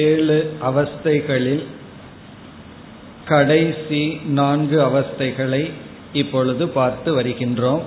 ஏழு 0.00 0.38
அவஸ்தைகளில் 0.62 1.64
கடைசி 3.24 4.02
நான்கு 4.30 4.78
அவஸ்தைகளை 4.80 5.62
இப்பொழுது 6.12 6.68
பார்த்து 6.68 7.10
வருகின்றோம் 7.14 7.82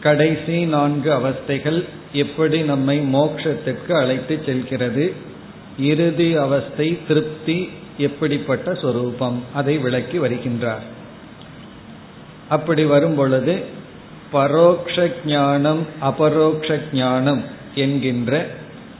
கடைசி 0.00 0.64
நான்கு 0.66 1.10
அவஸ்தைகள் 1.10 1.80
எப்படி 2.12 2.58
நம்மை 2.62 2.96
மோட்சத்துக்கு 3.12 3.92
அழைத்து 3.92 4.42
செல்கிறது 4.46 5.04
இறுதி 5.79 6.35
அவஸ்தை 6.35 6.99
திருப்தி 7.07 7.69
எப்படிப்பட்ட 7.97 8.75
சொரூபம்? 8.75 9.43
அதை 9.53 9.77
விளக்கி 9.77 10.19
வருகின்றார். 10.19 10.85
அப்படி 12.49 12.83
வரும் 12.83 13.15
பொழுது 13.15 13.63
பரோக்ஷ 14.31 15.11
ஞானம் 15.25 15.87
அபரோக்ஷ 16.01 16.79
ஞானம் 16.93 17.43
என்கின்ற 17.75 18.47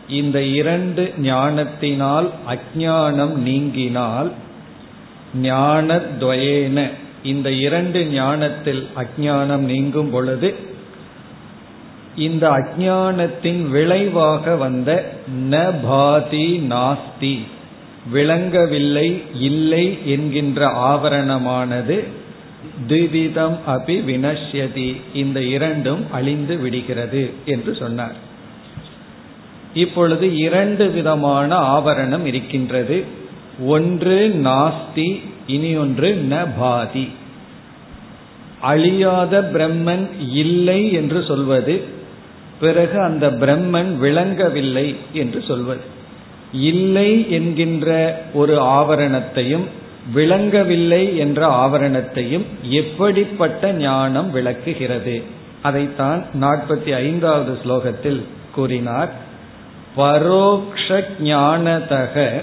இந்த 0.10 0.42
இரண்டு 0.42 1.14
ஞானத்தினால் 1.18 2.30
அஜானம் 2.48 3.36
நீங்கினால் 3.46 4.32
ஞானத்வயேன 5.42 6.90
இந்த 7.24 7.52
இரண்டு 7.52 8.06
ஞானத்தில் 8.06 8.88
அஜானம் 8.96 9.58
நீங்கும் 9.58 10.10
பொழுது 10.10 10.56
இந்த 12.18 12.50
அஜானத்தின் 12.50 13.70
விளைவாக 13.70 14.56
வந்த 14.56 15.14
ந 15.50 15.74
பாதி 15.84 16.58
நாஸ்தி 16.70 17.40
விளங்கவில்லை 18.14 19.22
இல்லை 19.40 19.98
என்கின்ற 20.06 20.68
ஆவரணமானது 20.68 22.04
திவிதம் 22.88 23.58
அபி 23.68 23.96
வினஷ்யதி. 24.08 25.02
இந்த 25.14 25.44
இரண்டும் 25.44 26.06
அழிந்து 26.12 26.58
விடுகிறது 26.58 27.34
என்று 27.46 27.76
சொன்னார். 27.76 28.16
இப்பொழுது 29.74 30.38
இரண்டு 30.38 30.92
விதமான 30.92 31.58
ஆவரணம் 31.78 32.26
இருக்கின்றது. 32.26 33.04
ஒன்று 33.66 34.42
நாஸ்தி 34.44 35.20
இனி 35.48 35.76
ஒன்று 35.76 36.28
ந 36.30 36.48
பாதி. 36.60 37.08
அழியாத 38.62 39.50
பிரம்மன் 39.54 40.08
இல்லை 40.34 40.92
என்று 40.92 41.24
சொல்வது 41.28 42.04
பிறகு 42.60 43.02
அந்த 43.02 43.32
பிரம்மன் 43.32 43.98
விளங்கவில்லை 43.98 44.96
என்று 45.14 45.44
சொல்வது. 45.48 45.82
இல்லை 46.52 47.32
என்கின்ற 47.32 48.22
ஒரு 48.34 48.62
ஆவரணத்தையும் 48.62 49.64
விளங்கவில்லை 50.14 51.18
என்ற 51.18 51.48
ஆவரணத்தையும் 51.48 52.46
எப்படிப்பட்ட 52.70 53.72
ஞானம் 53.72 54.32
விளக்குகிறது? 54.32 55.24
அதைத்தான் 55.62 56.26
நாற்பத்தி 56.42 56.96
ஐந்தாவது 56.96 57.58
ஸ்லோகத்தில் 57.66 58.22
கூறினார். 58.56 59.12
பரோக்ஷானதக 59.98 62.42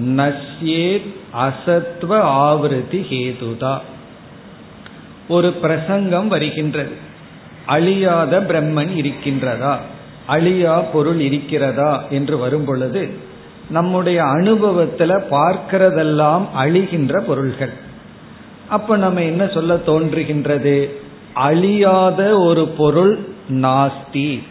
நஸ்யேத் 0.00 1.14
அசத்வ 1.34 2.10
ஆவிருதி 2.10 2.92
ஹேதுதா. 2.92 3.78
ஒரு 5.28 5.52
பிரசங்கம் 5.52 6.28
வருகின்றது. 6.28 7.10
அழியாத 7.66 8.40
பிரம்மன் 8.40 8.90
இருக்கின்றதா? 8.96 9.76
அழியா 10.28 10.80
பொருள் 10.92 11.20
இருக்கிறதா? 11.20 12.04
என்று 12.10 12.38
வரும் 12.38 12.64
பொழுது 12.64 13.30
நம்முடைய 13.70 14.22
அனுபவத்துல 14.22 15.22
பார்க்கிறதெல்லாம் 15.30 16.46
அழிகின்ற 16.58 17.20
பொருள்கள். 17.20 17.72
அப்ப 18.68 18.96
நம்ம 18.96 19.22
என்ன 19.22 19.46
சொல்ல 19.46 19.76
தோன்றுகின்றது? 19.76 20.88
அழியாத 21.34 22.38
ஒரு 22.38 22.68
பொருள் 22.68 23.18
நாஸ்தி. 23.48 24.42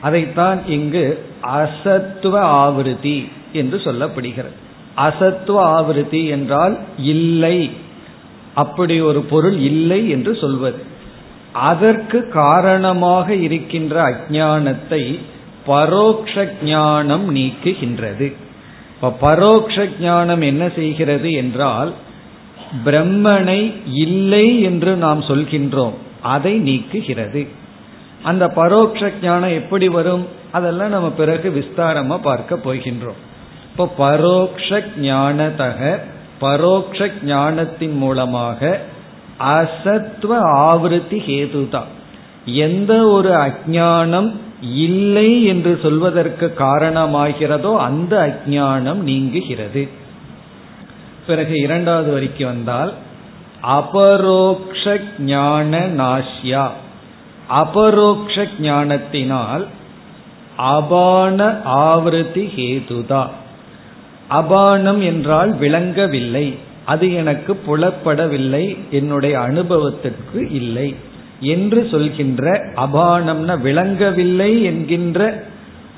அதைத்தான் 0.00 0.66
இங்கு 0.66 1.24
அசத்துவ 1.42 2.40
ஆவிருதி 2.40 3.28
என்று 3.52 3.76
சொல்லப்படுகிறது. 3.76 4.54
அசத்துவ 4.96 5.84
ஆவிருதி 5.86 6.28
என்றால் 6.28 6.78
இல்லை. 6.98 7.70
அப்படி 8.54 9.00
ஒரு 9.00 9.20
பொருள் 9.20 9.56
இல்லை 9.56 10.08
என்று 10.08 10.36
சொல்வது. 10.36 10.91
அதற்கு 11.52 12.28
காரணமாக 12.28 13.34
இருக்கின்ற 13.34 13.94
அஜானத்தை 14.02 15.20
பரோக்ஷ 15.66 16.52
ஞானம் 16.64 17.36
நீக்குகின்றது. 17.36 18.32
இப்ப 18.94 19.14
பரோக்ஷ 19.20 19.88
ஞானம் 20.00 20.40
என்ன 20.40 20.68
செய்கிறது 20.68 21.32
என்றால் 21.32 21.92
பிரம்மனை 22.84 23.72
இல்லை 23.86 24.62
என்று 24.62 24.96
நாம் 24.96 25.20
சொல்கின்றோம் 25.20 25.92
அதை 26.22 26.60
நீக்குகிறது. 26.60 27.48
அந்த 28.22 28.48
பரோக்ஷ 28.48 29.12
ஞானம் 29.22 29.52
எப்படி 29.52 29.88
வரும்? 29.88 30.26
அதெல்லாம் 30.52 30.88
நம்ம 30.88 31.10
பிறகு 31.10 31.50
விஸ்தாரமா 31.50 32.16
பார்க்க 32.16 32.58
போகின்றோம். 32.64 33.20
இப்போ 33.70 33.86
பரோக்ஷ 33.98 34.84
ஞானதக 35.00 35.98
பரோக்ஷ 36.40 37.10
ஞானத்தின் 37.22 37.96
மூலமாக 37.96 38.80
அசத்துவ 39.44 40.38
ஆவருத்தி 40.56 41.18
ஹேதுதான் 41.26 41.90
எந்த 42.44 43.08
ஒரு 43.08 43.30
அஜானம் 43.30 44.34
இல்லை 44.62 45.44
என்று 45.44 45.78
சொல்வதற்கு 45.82 46.54
காரணமாகிறதோ 46.58 47.76
அந்த 47.76 48.14
அஜானம் 48.26 49.00
நீங்குகிறது. 49.08 49.88
பிறகு 51.26 51.58
இரண்டாவது 51.58 52.12
வரிக்கு 52.12 52.44
வந்தால் 52.44 52.94
அபரோக்ஷ 53.62 55.00
ஞான 55.18 55.78
நாஷ்யா. 55.78 56.68
அபரோக்ஷ 57.48 58.46
ஞானத்தினால் 58.60 59.66
அபான 60.58 61.60
ஆவருத்தி 61.64 62.44
ஹேதுதா. 62.56 63.26
அபானம் 64.30 65.02
என்றால் 65.02 65.56
விளங்கவில்லை. 65.56 66.56
அது 66.84 67.14
எனக்கு 67.14 67.60
புலப்படவில்லை 67.66 68.76
என்னுடைய 68.90 69.40
அனுபவத்திற்கு 69.40 70.50
இல்லை 70.50 70.94
என்று 71.40 71.88
சொல்கின்ற 71.90 72.72
அபானம்ன 72.76 73.60
விளங்கவில்லை 73.60 74.62
என்கின்ற 74.62 75.44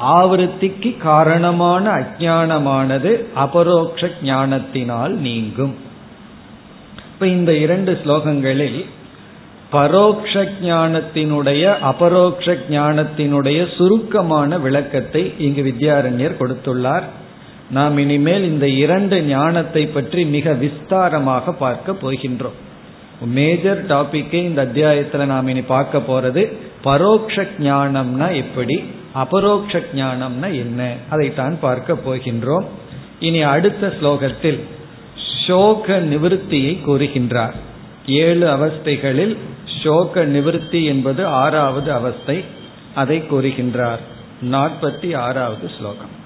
ஆவருத்திக்கு 0.03 0.97
காரணமான 0.97 1.91
அஜானமானது 1.91 3.25
அபரோக்ஷ 3.35 4.11
ஞானத்தினால் 4.23 5.15
நீங்கும். 5.19 5.75
இப்ப 7.13 7.27
இந்த 7.27 7.57
இரண்டு 7.57 8.01
ஸ்லோகங்களில் 8.05 8.85
பரோக்ஷ 9.71 10.45
ஞானத்தினுடைய 10.63 11.79
அபரோக்ஷ 11.81 12.57
ஞானத்தினுடைய 12.71 13.77
சுருக்கமான 13.77 14.59
விளக்கத்தை 14.59 15.33
இங்கு 15.39 15.63
வித்யாரண்யர் 15.63 16.41
கொடுத்துள்ளார். 16.41 17.03
நாம் 17.71 17.99
இனிமேல் 17.99 18.45
இந்த 18.45 18.69
இரண்டு 18.69 19.23
ஞானத்தை 19.23 19.87
பற்றி 19.87 20.25
மிக 20.25 20.53
விஸ்தாரமாக 20.53 21.53
பார்க்க 21.53 21.93
போகின்றோம். 21.93 22.59
மேஜர் 23.25 23.87
டாபிக்கே 23.87 24.35
இந்த 24.35 24.63
அத்தியாயத்தில் 24.63 25.27
நாம் 25.27 25.49
இனி 25.49 25.61
பார்க்க 25.61 25.99
போறது 25.99 26.53
பரோக்ஷ 26.85 27.47
ஞானம்னா 27.59 28.35
எப்படி 28.35 28.85
அபரோக்ஷ 29.15 29.83
ஞானம்னா 29.95 30.53
என்ன 30.53 30.95
அதைத்தான் 31.11 31.61
பார்க்க 31.61 31.97
போகின்றோம். 32.07 32.65
இனி 33.21 33.43
அடுத்த 33.43 33.93
ஸ்லோகத்தில் 34.01 34.61
சோக 35.47 35.99
நிவிருத்தியை 35.99 36.79
கூறுகின்றார். 36.87 37.53
ஏழு 38.07 38.47
அவஸ்தைகளில் 38.47 39.37
சோக 39.83 40.25
நிவிருத்தி 40.25 40.85
என்பது 40.85 41.27
ஆறாவது 41.27 41.93
அவஸ்தை 41.93 42.45
அதை 42.95 43.23
கூறுகின்றார். 43.31 43.99
நாற்பத்தி 44.43 45.17
ஆறாவது 45.17 45.71
ஸ்லோகம். 45.79 46.23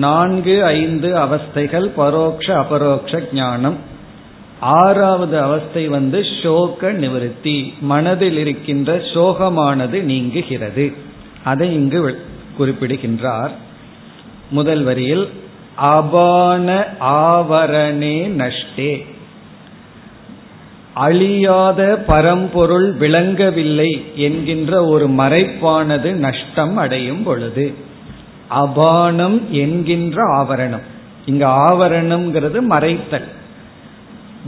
நான்கு 0.00 0.54
ஐந்து 0.74 1.08
அவஸ்தைகள் 1.18 1.88
பரோக்ஷ 1.96 2.46
அபரோக்ஷ 2.54 3.22
ஞானம் 3.32 3.78
ஆறாவது 4.59 5.41
அவஸ்தை 5.41 5.87
வந்து 5.87 6.25
சோக 6.43 6.91
நிவர்த்தி. 6.91 7.73
மனதில் 7.81 8.37
இருக்கின்ற 8.37 8.97
சோகமானது 8.97 10.01
நீங்குகிறது. 10.01 10.93
அதை 11.43 11.73
இங்கு 11.73 12.21
குறிப்பிடுகின்றார். 12.57 13.51
முதல் 14.49 14.83
வரியில் 14.83 15.29
அபான 15.75 16.85
ஆவரணே 17.01 18.27
நஷ்டே. 18.27 19.05
அழியாத 20.93 22.03
பரம்பொருள் 22.07 22.91
விளங்கவில்லை 22.91 24.03
என்கின்ற 24.15 24.85
ஒரு 24.85 25.09
மறைப்பானது 25.09 26.11
நஷ்டம் 26.11 26.77
அடையும் 26.77 27.23
பொழுது 27.23 27.73
அபானம் 28.49 29.49
என்கின்ற 29.49 30.23
ஆவரணம். 30.23 30.81
இங்கு 31.25 31.45
ஆவரணம்ங்கிறது 31.45 32.61
மறைத்தல். 32.61 33.37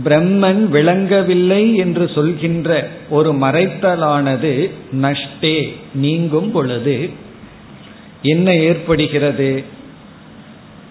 பிரம்மன் 0.03 0.67
விளங்கவில்லை 0.67 1.75
என்று 1.75 2.09
சொல்கின்ற 2.15 2.89
ஒரு 3.09 3.33
மறைத்தலானது 3.33 4.71
நஷ்டே 5.01 5.73
நீங்கும் 5.93 6.51
பொழுது. 6.51 7.09
என்ன 8.21 8.55
ஏற்படுகிறது? 8.55 9.63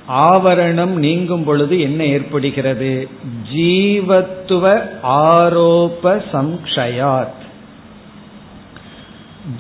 ஆவரணம் 0.09 0.95
நீங்கும் 0.97 1.45
பொழுது 1.45 1.81
என்ன 1.81 2.05
ஏற்படுகிறது? 2.05 3.09
ஜீவத்துவ 3.55 4.81
ஆரோப 5.03 6.23
சம்ஷயாத் 6.33 7.39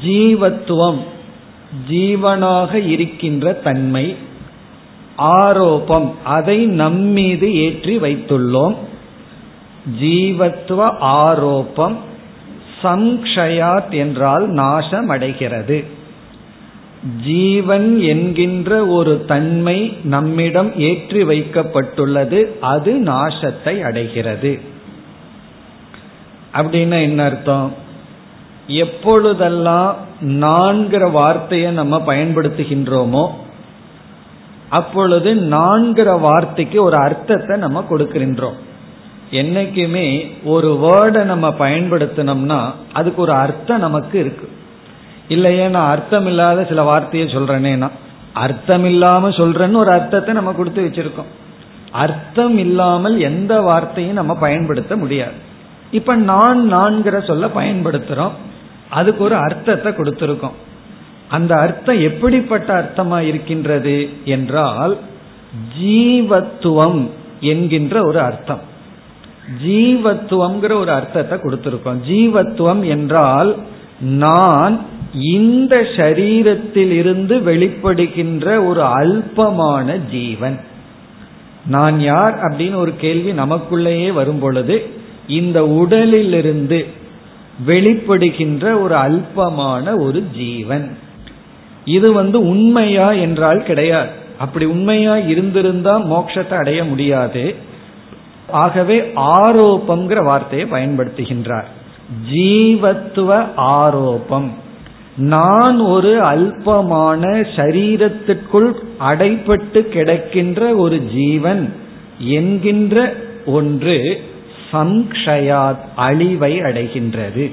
ஜீவத்துவம் 0.04 1.02
ஜீவனாக 1.90 2.74
இருக்கின்ற 2.74 3.52
தன்மை 3.52 4.16
ஆரோபம் 5.16 6.14
அதை 6.24 6.66
நம்மீது 6.66 7.54
ஏற்றி 7.54 7.96
வைத்துள்ளோம். 7.96 8.74
ஜீவத்துவ 10.00 10.94
ஆரோப்பம் 11.00 11.96
சம்ஷயாத் 12.82 13.90
என்றால் 13.90 14.50
நாசமடைகிறது. 14.50 15.84
ஜீவன் 17.24 18.00
என்கின்ற 18.00 18.86
ஒரு 18.86 19.24
தன்மை 19.24 19.96
நம்மிடம் 20.04 20.78
ஏற்றி 20.78 21.22
வைக்கப்பட்டுள்ளது 21.22 22.58
அது 22.60 22.92
நாசத்தை 22.94 23.82
அடைகிறது. 23.82 24.60
அப்படின்னா 26.54 27.00
என்ன 27.02 27.24
அர்த்தம்? 27.24 27.74
எப்பொழுதெல்லாம் 28.66 29.96
நான்கிற 30.20 31.10
வார்த்தையை 31.10 31.72
நம்ம 31.72 32.02
பயன்படுத்துகின்றோமோ 32.06 33.30
அப்பொழுது 34.68 35.34
நான்கிற 35.34 36.20
வார்த்தைக்கு 36.20 36.82
ஒரு 36.82 36.96
அர்த்தத்தை 36.96 37.58
நம்ம 37.58 37.84
கொடுக்கின்றோம். 37.90 38.58
என்னைக்குமே 39.30 40.28
ஒரு 40.44 40.78
வேர்டை 40.82 41.22
நம்ம 41.22 41.48
பயன்படுத்தினோம்னா 41.48 42.70
அதுக்கு 42.92 43.22
ஒரு 43.22 43.32
அர்த்தம் 43.32 43.78
நமக்கு 43.78 44.18
இருக்கு. 44.18 44.48
இல்லையே 45.28 45.68
நான் 45.68 45.90
அர்த்தம் 45.90 46.26
இல்லாத 46.26 46.64
சில 46.64 46.82
வார்த்தையை 46.82 47.34
சொல்றேனேனா 47.34 47.88
அர்த்தம் 48.32 48.84
இல்லாம 48.84 49.28
சொல்றேன்னு 49.28 49.72
ஒரு 49.72 49.90
அர்த்தத்தை 49.90 50.34
நம்ம 50.34 50.52
கொடுத்து 50.52 50.82
வச்சிருக்கோம். 50.82 51.30
அர்த்தம் 51.90 52.58
இல்லாமல் 52.58 53.18
எந்த 53.18 53.60
வார்த்தையும் 53.60 54.12
நம்ம 54.12 54.34
பயன்படுத்த 54.34 54.96
முடியாது. 54.96 55.32
இப்ப 55.90 56.16
நான் 56.16 56.74
நான்கிற 56.74 57.26
சொல்ல 57.26 57.46
பயன்படுத்துறோம். 57.46 58.30
அதுக்கு 58.90 59.24
ஒரு 59.24 59.34
அர்த்தத்தை 59.34 59.92
கொடுத்திருக்கோம். 59.92 60.58
அந்த 61.28 61.54
அர்த்தம் 61.54 62.00
எப்படிப்பட்ட 62.00 62.74
அர்த்தமா 62.74 63.20
இருக்கின்றது 63.20 64.10
என்றால் 64.24 64.98
ஜீவத்துவம் 65.82 67.08
என்கின்ற 67.40 68.02
ஒரு 68.02 68.20
அர்த்தம். 68.20 68.68
ஜீவத்துவம்ங்கிற 69.66 70.72
ஒரு 70.72 70.90
அர்த்தத்தை 70.90 71.38
கொடுத்திருக்கோம். 71.38 72.00
ஜீவத்துவம் 72.08 72.82
என்றால் 72.84 73.56
நான் 74.00 74.80
இந்த 75.12 75.76
சரீரத்தில் 75.96 76.90
இருந்து 76.90 77.38
வெளிப்படுகின்ற 77.38 78.66
ஒரு 78.66 78.82
அல்பமான 78.82 79.96
ஜீவன். 80.10 80.60
நான் 81.66 82.00
யார் 82.00 82.34
அப்படின்னு 82.38 82.74
ஒரு 82.74 82.96
கேள்வி 82.96 83.32
நமக்குள்ளேயே 83.32 84.12
வரும் 84.12 84.38
பொழுது 84.38 84.90
இந்த 85.26 85.66
உடலிலிருந்து 85.66 86.86
வெளிப்படுகின்ற 87.66 88.80
ஒரு 88.80 88.94
அல்பமான 88.94 89.98
ஒரு 89.98 90.22
ஜீவன். 90.36 90.96
இது 91.84 92.12
வந்து 92.12 92.40
உண்மையா 92.46 93.12
என்றால் 93.12 93.62
கிடையாது. 93.62 94.08
அப்படி 94.38 94.64
உண்மையா 94.64 95.16
இருந்திருந்தா 95.16 95.98
மோட்சத்தை 95.98 96.52
அடைய 96.52 96.84
முடியாது. 96.84 97.54
ஆகவே 98.50 99.12
ஆரோப்பம்ங்கிற 99.16 100.24
வார்த்தையை 100.24 100.68
பயன்படுத்துகின்றார். 100.70 101.64
ஜீவத்துவ 102.32 103.46
ஆரோப்பம் 103.56 104.48
நான் 105.16 105.80
ஒரு 105.80 106.20
அல்பமான 106.22 107.46
சரீரத்திற்குள் 107.56 108.72
அடைப்பட்டு 109.00 109.88
கிடக்கின்ற 109.88 110.76
ஒரு 110.76 111.04
ஜீவன் 111.04 111.74
என்கின்ற 112.18 113.14
ஒன்று 113.46 114.22
சம்ஷயாத் 114.72 115.78
அழிவை 115.96 116.60
அடைகின்றது. 116.60 117.50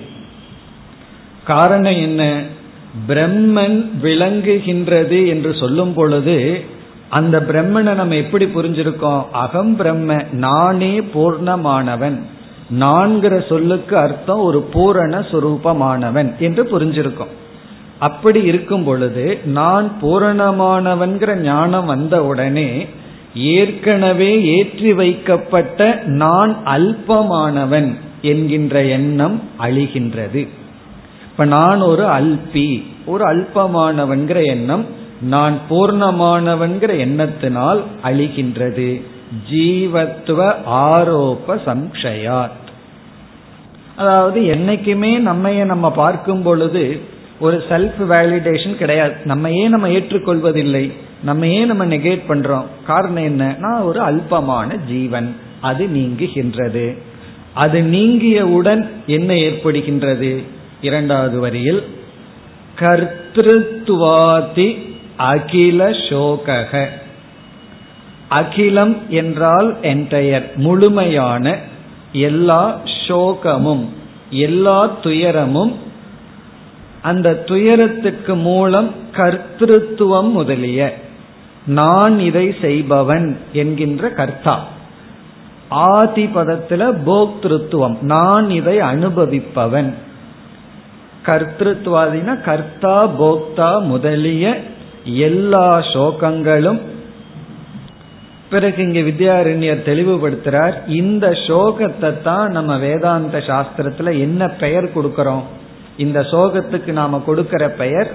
காரணம் 1.46 1.96
என்ன? 1.96 2.42
பிரம்மன் 3.08 3.90
விளங்குகின்றது 4.04 5.28
என்று 5.28 5.56
சொல்லும் 5.56 5.94
பொழுது 5.94 6.64
அந்த 7.10 7.40
பிரம்மனை 7.40 7.94
நம்ம 7.94 8.16
எப்படி 8.16 8.46
புரிஞ்சிருக்கோம்? 8.46 9.24
அகம் 9.32 9.76
பிரம்ம 9.76 10.16
நானே 10.32 11.00
பூர்ணமானவன். 11.00 12.20
நான்கிற 12.80 13.48
சொல்லுக்கு 13.48 13.98
அர்த்தம் 13.98 14.40
ஒரு 14.40 14.62
பூரண 14.62 15.20
சுரூபமானவன் 15.20 16.38
என்று 16.38 16.64
புரிஞ்சிருக்கோம். 16.64 17.34
அப்படி 18.00 18.42
இருக்கும் 18.42 18.84
பொழுது 18.84 19.40
நான் 19.44 19.92
பூரணமானவன்கிற 20.02 21.36
ஞானம் 21.36 21.86
வந்த 21.86 22.26
உடனே 22.26 22.88
ஏற்கனவே 23.34 24.44
ஏற்றி 24.44 24.94
வைக்கப்பட்ட 24.94 26.00
நான் 26.06 26.58
அல்பமானவன் 26.66 27.96
என்கின்ற 28.22 28.84
எண்ணம் 28.84 29.42
அழிகின்றது. 29.60 30.48
இப்ப 31.24 31.46
நான் 31.46 31.82
ஒரு 31.82 32.04
அல்பி 32.04 32.84
ஒரு 33.06 33.26
அல்பமானவன்கிற 33.26 34.46
எண்ணம் 34.46 34.86
நான் 35.22 35.60
பூர்ணமானவன்கிற 35.70 36.80
எண்ணத்தினால் 36.80 37.82
அழிகின்றது. 38.04 39.02
ஜீவத்துவ 39.52 40.56
ஆரோப்ப 40.72 41.48
சம்ஷயாத் 41.48 42.66
அதாவது 43.96 44.42
என்னைக்குமே 44.42 45.16
நம்மைய 45.16 45.66
நம்ம 45.66 45.92
பார்க்கும் 45.92 46.42
பொழுது 46.42 47.00
ஒரு 47.40 47.64
செல்ஃப் 47.70 48.00
வேலிடேஷன் 48.00 48.76
கிடையாது. 48.76 49.14
நம்ம 49.24 49.52
ஏன் 49.52 49.70
நம்ம 49.70 49.88
ஏற்றுக்கொள்வதில்லை. 49.88 50.92
நம்ம 51.24 51.48
ஏன் 51.48 51.66
நம்ம 51.66 51.86
நெகேட் 51.86 52.22
பண்றோம். 52.30 52.66
காரணம் 52.86 53.16
என்ன? 53.16 53.56
நான் 53.60 53.82
ஒரு 53.82 54.02
அல்பமான 54.02 54.88
ஜீவன். 54.88 55.36
அது 55.62 55.86
நீங்குகின்றது. 55.86 56.98
அது 57.54 57.82
நீங்கியவுடன் 57.82 58.88
என்ன 59.08 59.34
ஏற்படுகின்றது? 59.34 60.44
இரண்டாவது 60.82 61.40
வரியில் 61.40 61.84
கர்த்திருவாதி 62.80 64.87
அகில 65.18 65.90
சோகக. 65.90 66.86
அகிலம் 68.30 68.98
என்றால் 69.10 69.76
என்டையர் 69.82 70.56
முழுமையான 70.56 71.58
எல்லா 72.12 72.80
சோகமும் 73.08 73.86
எல்லா 74.30 74.90
துயரமும் 75.04 75.76
அந்த 77.02 77.36
துயரத்துக்கு 77.36 78.36
மூலம் 78.36 78.92
கர்த்திருவம் 79.12 80.32
முதலிய 80.32 80.98
நான் 81.66 82.20
இதை 82.20 82.56
செய்பவன் 82.62 83.38
என்கின்ற 83.54 84.10
கர்த்தா. 84.10 84.66
ஆதி 85.70 86.26
பதத்துல 86.26 86.94
போக்திருத்துவம் 87.06 88.02
நான் 88.02 88.50
இதை 88.50 88.78
அனுபவிப்பவன். 88.78 89.94
கர்த்திருவாதினா 91.26 92.42
கர்த்தா 92.42 93.08
போக்தா 93.22 93.82
முதலிய 93.82 94.62
எல்லா 95.16 95.80
சோகங்களும் 95.80 96.80
பிறகு 98.50 98.84
இங்க 98.84 99.00
வித்யாரண்யர் 99.00 99.86
தெளிவுபடுத்துறார் 99.86 100.88
இந்த 100.88 101.30
சோகத்தை 101.30 102.22
தான் 102.22 102.52
நம்ம 102.52 102.78
வேதாந்த 102.78 103.38
சாஸ்திரத்துல 103.38 104.20
என்ன 104.20 104.48
பெயர் 104.48 104.84
கொடுக்கிறோம்? 104.84 105.44
இந்த 105.98 106.22
சோகத்துக்கு 106.22 106.92
நாம 106.92 107.20
கொடுக்கிற 107.20 107.70
பெயர் 107.70 108.08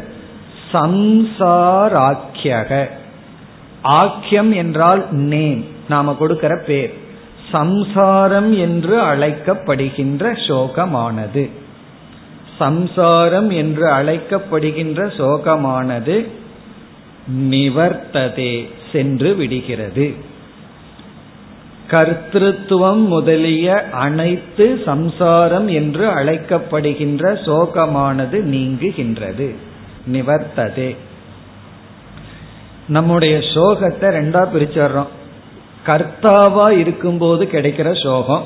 சம்சாராக்கியக. 0.72 2.88
ஆக்கியம் 3.82 4.52
என்றால் 4.52 5.06
நேம் 5.10 5.64
நாம 5.88 6.14
கொடுக்கிற 6.14 6.62
பேர். 6.66 6.92
சம்சாரம் 7.50 8.52
என்று 8.52 9.00
அழைக்கப்படுகின்ற 9.00 10.36
சோகமானது. 10.46 11.50
சம்சாரம் 12.58 13.50
என்று 13.50 13.88
அழைக்கப்படுகின்ற 13.88 15.12
சோகமானது 15.16 16.40
நிவர்த்ததே 17.30 18.68
சென்று 18.92 19.34
விடுகிறது. 19.34 20.14
கர்த்தத்துவம் 21.90 23.06
முதலிய 23.06 23.90
அனைத்து 23.90 24.82
சம்சாரம் 24.84 25.68
என்று 25.68 26.08
அழைக்கப்படுகின்ற 26.08 27.34
சோகமானது 27.34 28.40
நீங்குகின்றது. 28.44 29.54
நிவர்த்ததே. 30.12 30.96
நம்முடைய 32.88 33.38
சோகத்தை 33.38 34.08
ரெண்டா 34.08 34.48
பிரிச்சர்றோம் 34.54 35.06
கர்த்தாவா 35.86 36.70
இருக்கும்போது 36.70 37.48
கிடைக்கிற 37.52 38.02
சோகம் 38.02 38.44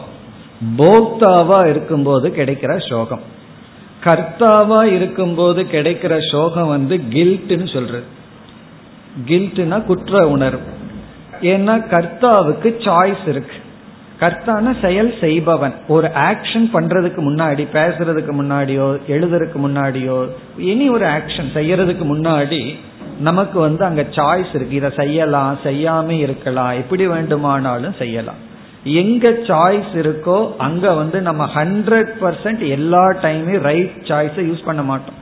போக்தாவா 0.79 1.67
இருக்கும்போது 1.67 2.29
கிடைக்கிற 2.29 2.89
சோகம். 2.89 3.21
கர்த்தாவா 4.05 4.83
இருக்கும்போது 4.83 5.63
கிடைக்கிற 5.63 6.31
சோகம் 6.31 6.67
வந்து 6.67 6.97
கில்ட்னு 6.97 7.73
சொல்றது. 7.73 8.05
கில்ட்னா 9.25 9.85
குற்ற 9.85 10.29
உணர்வு. 10.29 10.63
ஏன்னா 11.43 11.75
கர்த்தாவுக்கு 11.93 12.69
சாய்ஸ் 12.87 13.29
இருக்கு. 13.29 13.57
கர்த்தான 14.21 14.75
செயல் 14.81 15.15
செய்பவன். 15.21 15.75
ஒரு 15.89 16.09
ஆக்ஷன் 16.09 16.67
பண்றதுக்கு 16.73 17.21
முன்னாடி 17.29 17.67
பேசுறதுக்கு 17.73 18.33
முன்னாடியோ 18.41 18.87
எழுதுறதுக்கு 19.09 19.59
முன்னாடியோ 19.67 20.29
இனி 20.59 20.89
ஒரு 20.89 21.07
ஆக்ஷன் 21.07 21.51
செய்யறதுக்கு 21.55 22.05
முன்னாடி 22.13 22.75
நமக்கு 23.21 23.61
வந்து 23.61 23.85
அங்க 23.85 24.03
சாய்ஸ் 24.03 24.53
இருக்கு. 24.55 24.75
இதை 24.75 24.91
செய்யலாம் 24.97 25.59
செய்யாம 25.65 26.11
இருக்கலாம். 26.11 26.73
எப்படி 26.73 27.07
வேண்டுமானாலும் 27.07 27.95
செய்யலாம். 27.99 28.41
எங்க 28.85 29.29
சாய்ஸ் 29.29 29.93
இருக்கோ 29.95 30.57
அங்க 30.57 30.93
வந்து 30.93 31.21
நம்ம 31.21 31.51
ஹண்ட்ரட் 31.55 32.11
பர்சன்ட் 32.21 32.69
எல்லா 32.69 33.09
டைமும் 33.09 33.61
ரைட் 33.61 33.93
சாய்ஸை 34.03 34.43
யூஸ் 34.51 34.65
பண்ண 34.65 34.83
மாட்டோம். 34.83 35.15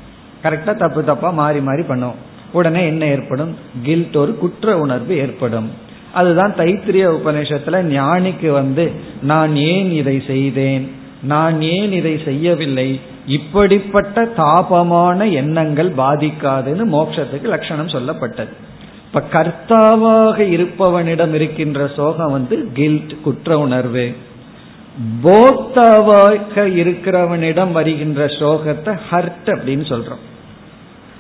கரெக்டா 0.43 0.77
தப்பு 0.77 1.05
தப்பா 1.05 1.31
மாறி 1.31 1.61
மாறி 1.61 1.83
பண்ணுவோம். 1.83 2.21
உடனே 2.55 2.87
என்ன 2.87 3.07
ஏற்படும்? 3.07 3.57
கில்ட் 3.83 4.17
ஒரு 4.17 4.39
குற்ற 4.39 4.79
உணர்வு 4.79 5.17
ஏற்படும். 5.17 5.71
அதுதான் 6.13 6.55
தைத்திரிய 6.57 7.07
உபநிஷத்துல 7.17 7.87
ஞானிக்கு 7.97 8.51
வந்து 8.51 8.93
நான் 9.23 9.57
ஏன் 9.57 9.91
இதை 9.91 10.23
செய்தேன்? 10.27 10.93
நான் 11.23 11.63
ஏன் 11.63 11.93
இதை 11.93 12.21
செய்யவில்லை? 12.25 13.01
இப்படிப்பட்ட 13.27 14.25
தாபமான 14.25 15.33
எண்ணங்கள் 15.33 15.91
பாதிக்காதுன்னு 15.91 16.85
மோட்சத்துக்கு 16.85 17.43
லட்சணம் 17.43 17.87
சொல்லப்பட்டது. 17.87 18.53
இப்ப 19.07 19.23
கர்த்தாவாக 19.33 20.39
இருப்பவனிடம் 20.39 21.35
இருக்கின்ற 21.35 21.91
சோகம் 21.97 22.33
வந்து 22.33 22.69
கில்ட் 22.73 23.21
குற்ற 23.23 23.59
உணர்வு. 23.59 24.15
போக்தாவாக 25.25 26.57
இருக்கிறவனிடம் 26.57 27.73
வருகின்ற 27.73 28.27
சோகத்தை 28.27 28.99
ஹர்ட் 29.11 29.47
அப்படின்னு 29.47 29.85
சொல்றோம். 29.93 30.23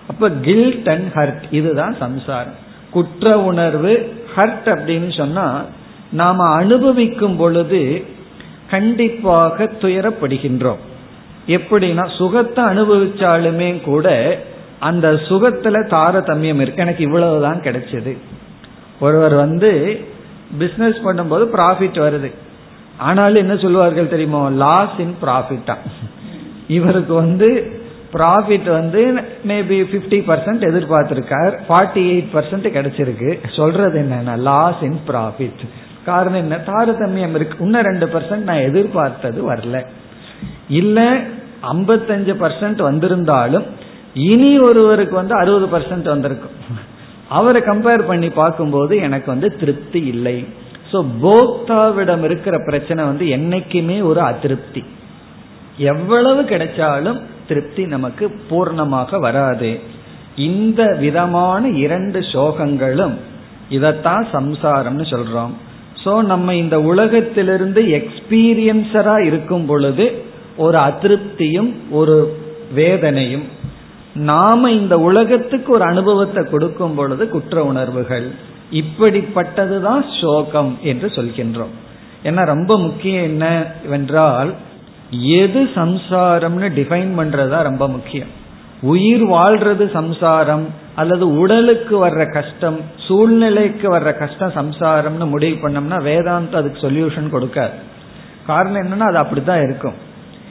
அப்ப 0.09 0.31
கில்ட் 0.31 0.89
அண்ட் 0.89 1.13
ஹர்ட் 1.15 1.43
இதுதான் 1.51 1.97
சம்சாரம். 1.99 2.55
குற்ற 2.91 3.41
உணர்வு 3.41 4.13
ஹர்ட் 4.37 4.67
அப்படின்னு 4.67 5.17
சொன்னா 5.17 5.63
நாம 6.13 6.49
அனுபவிக்கும் 6.49 7.37
பொழுது 7.37 8.05
கண்டிப்பாக 8.71 9.65
துயரப்படுகின்றோம். 9.65 10.83
எப்படின்னா 11.47 12.17
சுகத்தை 12.17 12.65
அனுபவிச்சாலுமே 12.65 13.81
கூட 13.81 14.39
அந்த 14.79 15.13
சுகத்துல 15.13 15.77
தாரதமியம் 15.95 16.61
இருக்கு. 16.61 16.83
எனக்கு 16.83 17.05
இவ்வளவுதான் 17.05 17.61
கிடைச்சது. 17.61 18.17
ஒருவர் 19.01 19.35
வந்து 19.35 20.01
பிசினஸ் 20.59 20.97
பண்ணும்போது 21.05 21.45
ப்ராஃபிட் 21.53 22.01
வருது. 22.07 22.33
ஆனாலும் 22.99 23.37
என்ன 23.37 23.57
சொல்லுவார்கள் 23.57 24.09
தெரியுமோ? 24.09 24.51
லாஸ் 24.51 24.99
இன் 24.99 25.17
ப்ராஃபிட்டா 25.23 25.77
இவருக்கு 26.69 27.15
வந்து 27.15 27.79
ப்ராஃபிட் 28.15 28.69
வந்து 28.79 29.01
மேபி 29.51 29.79
ஃபிஃப்டி 29.91 30.19
பர்சன்ட் 30.31 30.63
எதிர்பார்த்திருக்கார். 30.71 31.55
ஃபார்ட்டி 31.69 32.03
எயிட் 32.13 32.31
பர்சன்ட் 32.37 32.69
கிடைச்சிருக்கு. 32.77 33.31
சொல்றது 33.59 33.99
என்னன்னா 34.05 34.35
லாஸ் 34.51 34.83
இன் 34.89 35.01
ப்ராஃபிட் 35.09 35.65
காரணம் 36.09 36.43
என்ன? 36.45 36.57
தாரதமியம் 36.67 37.35
இருக்கு. 37.39 37.63
இன்னும் 37.65 37.87
ரெண்டு 37.91 38.07
பர்சன்ட் 38.15 38.49
நான் 38.49 38.67
எதிர்பார்த்தது 38.69 39.41
வரல. 39.51 39.77
இல்ல 40.81 41.01
ஐம்பத்தஞ்சு 41.73 42.33
பர்சன்ட் 42.43 42.81
வந்திருந்தாலும் 42.89 43.67
இனி 44.31 44.51
ஒருவருக்கு 44.59 45.15
வந்து 45.15 45.35
அறுபது 45.43 45.67
பர்சன்ட் 45.75 46.09
வந்திருக்கும். 46.15 46.59
அவரை 47.29 47.61
கம்பேர் 47.69 48.03
பண்ணி 48.11 48.29
பார்க்கும்போது 48.41 48.95
எனக்கு 49.07 49.29
வந்து 49.33 49.49
திருப்தி 49.61 50.01
இல்லை. 50.15 50.37
ஸோ 50.91 50.99
போக்தாவிடம் 51.23 52.25
இருக்கிற 52.29 52.57
பிரச்சனை 52.67 53.05
வந்து 53.05 53.25
என்னைக்குமே 53.37 53.97
ஒரு 54.11 54.21
அதிருப்தி. 54.31 54.83
எவ்வளவு 55.93 56.43
கிடைச்சாலும் 56.43 57.19
திருப்தி 57.49 57.85
நமக்கு 57.87 58.25
பூர்ணமாக 58.51 59.19
வராது. 59.19 59.81
இந்த 60.37 60.97
விதமான 61.01 61.69
இரண்டு 61.69 62.21
சோகங்களும் 62.21 63.15
இதத்தான் 63.71 64.25
சம்சாரம்னு 64.33 65.05
சொல்றோம். 65.13 65.55
சோ 66.05 66.23
நம்ம 66.23 66.55
இந்த 66.55 66.77
உலகத்திலிருந்து 66.81 67.83
எக்ஸ்பீரியன்சரா 67.83 69.17
இருக்கும் 69.25 69.67
பொழுது 69.67 70.23
ஒரு 70.57 70.79
அதிருப்தியும் 70.79 71.71
ஒரு 71.91 72.17
வேதனையும். 72.75 73.47
நாம 74.15 74.71
இந்த 74.71 74.99
உலகத்துக்கு 74.99 75.73
ஒரு 75.73 75.85
அனுபவத்தை 75.85 76.45
கொடுக்கும் 76.45 76.95
பொழுது 76.95 77.29
குற்ற 77.29 77.65
உணர்வுகள். 77.65 78.27
இப்படிப்பட்டதுதான் 78.73 80.03
சோகம் 80.21 80.79
என்று 80.83 81.09
சொல்கின்றோம். 81.09 81.75
ஏன்னா 82.25 82.43
ரொம்ப 82.45 82.79
முக்கியம் 82.79 83.23
என்னவென்றால் 83.23 84.55
எது 85.21 85.71
சம்சாரம்னு 85.75 86.69
டிஃபைன் 86.79 87.13
பண்றதா 87.19 87.63
ரொம்ப 87.63 87.89
முக்கியம். 87.89 88.29
உயிர் 88.81 89.25
வாழ்றது 89.25 89.91
சம்சாரம் 89.93 90.69
அல்லது 90.95 91.39
உடலுக்கு 91.39 92.07
வர்ற 92.07 92.33
கஷ்டம் 92.33 92.81
சூழ்நிலைக்கு 92.97 93.99
வர்ற 93.99 94.19
கஷ்டம் 94.19 94.53
சம்சாரம்னு 94.53 95.29
முடிவு 95.29 95.69
பண்ணோம்னா 95.69 95.99
வேதாந்தம் 96.05 96.55
அதுக்கு 96.55 96.89
சொல்யூஷன் 96.89 97.33
கொடுக்காது. 97.33 97.71
காரணம் 98.47 98.83
என்னன்னா 98.83 99.03
அது 99.03 99.17
அப்படித்தான் 99.17 99.63
இருக்கும். 99.63 99.95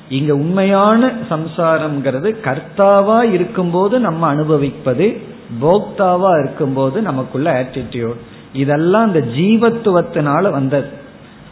இங்க 0.09 0.35
உண்மையான 0.35 1.11
சம்சாரம்ங்கிறது 1.29 2.35
கர்த்தாவா 2.43 3.31
இருக்கும்போது 3.31 3.99
நம்ம 3.99 4.27
அனுபவிப்பது 4.27 5.21
போக்தாவா 5.61 6.39
இருக்கும்போது 6.39 7.01
நமக்குள்ள 7.01 7.63
ஆட்டிடியூட் 7.63 8.19
இதெல்லாம் 8.53 9.03
அந்த 9.03 9.19
ஜீவத்துவத்தினால 9.19 10.49
வந்தது. 10.49 10.87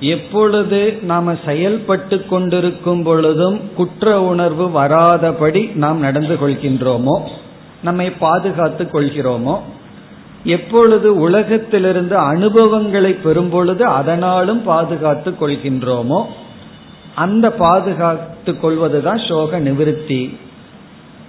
எப்பொழுது 0.00 0.98
நாம 1.02 1.36
செயல்பட்டு 1.44 2.26
கொண்டிருக்கும் 2.26 3.02
பொழுதும் 3.02 3.74
குற்ற 3.74 4.22
உணர்வு 4.22 4.82
வராதபடி 4.82 5.76
நாம் 5.76 5.98
நடந்து 5.98 6.34
கொள்கின்றோமோ 6.34 7.22
நம்மை 7.82 8.10
பாதுகாத்துக் 8.10 8.94
கொள்கிறோமோ 8.94 9.58
எப்பொழுது 10.44 11.20
உலகத்திலிருந்து 11.20 12.16
அனுபவங்களை 12.16 13.12
பெறும் 13.12 13.48
பொழுது 13.48 13.84
அதனாலும் 13.84 14.62
பாதுகாத்துக் 14.64 15.42
கொள்கின்றோமோ 15.42 16.24
அந்த 17.14 17.50
பாதுகாத்துக் 17.50 18.62
கொள்வதுதான் 18.62 19.20
சோக 19.28 19.60
நிவிருத்தி. 19.60 20.36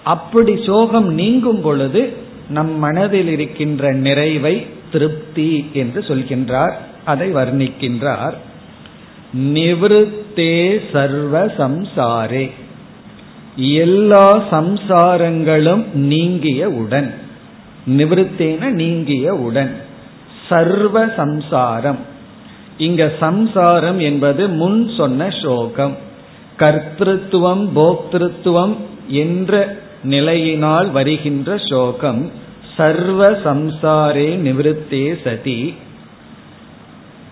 அப்படி 0.06 0.64
சோகம் 0.66 1.14
நீங்கும் 1.14 1.62
பொழுது 1.62 2.14
நம் 2.50 2.80
மனதில் 2.80 3.28
இருக்கின்ற 3.28 3.92
நிறைவை 3.92 4.66
திருப்தி 4.92 5.70
என்று 5.74 6.02
சொல்கின்றார் 6.02 6.74
அதை 7.06 7.34
வர்ணிக்கின்றார். 7.34 8.34
நிவிருத்தே 9.38 10.82
சர்வ 10.92 11.46
சம்சாரே. 11.46 12.52
எல்லா 13.56 14.44
சம்சாரங்களும் 14.52 15.94
நீங்கிய 15.94 16.70
உடன். 16.70 17.14
நிவிருத்தேன 17.88 18.70
நீங்கிய 18.70 19.36
உடன். 19.36 19.76
சர்வ 20.50 21.08
சம்சாரம். 21.16 22.00
இங்க 22.78 23.12
சம்சாரம் 23.20 24.00
என்பது 24.00 24.48
முன் 24.48 24.92
சொன்ன 24.98 25.30
சோகம். 25.44 25.98
கர்த்திருவம் 26.60 27.70
போக்திருத்துவம் 27.76 28.76
என்ற 29.08 29.84
நிலையினால் 30.06 30.92
வருகின்ற 30.92 31.58
சோகம் 31.58 32.32
சர்வ 32.78 33.32
சம்சாரே 33.32 34.28
நிவிருத்தே 34.38 35.24
சதி. 35.24 35.76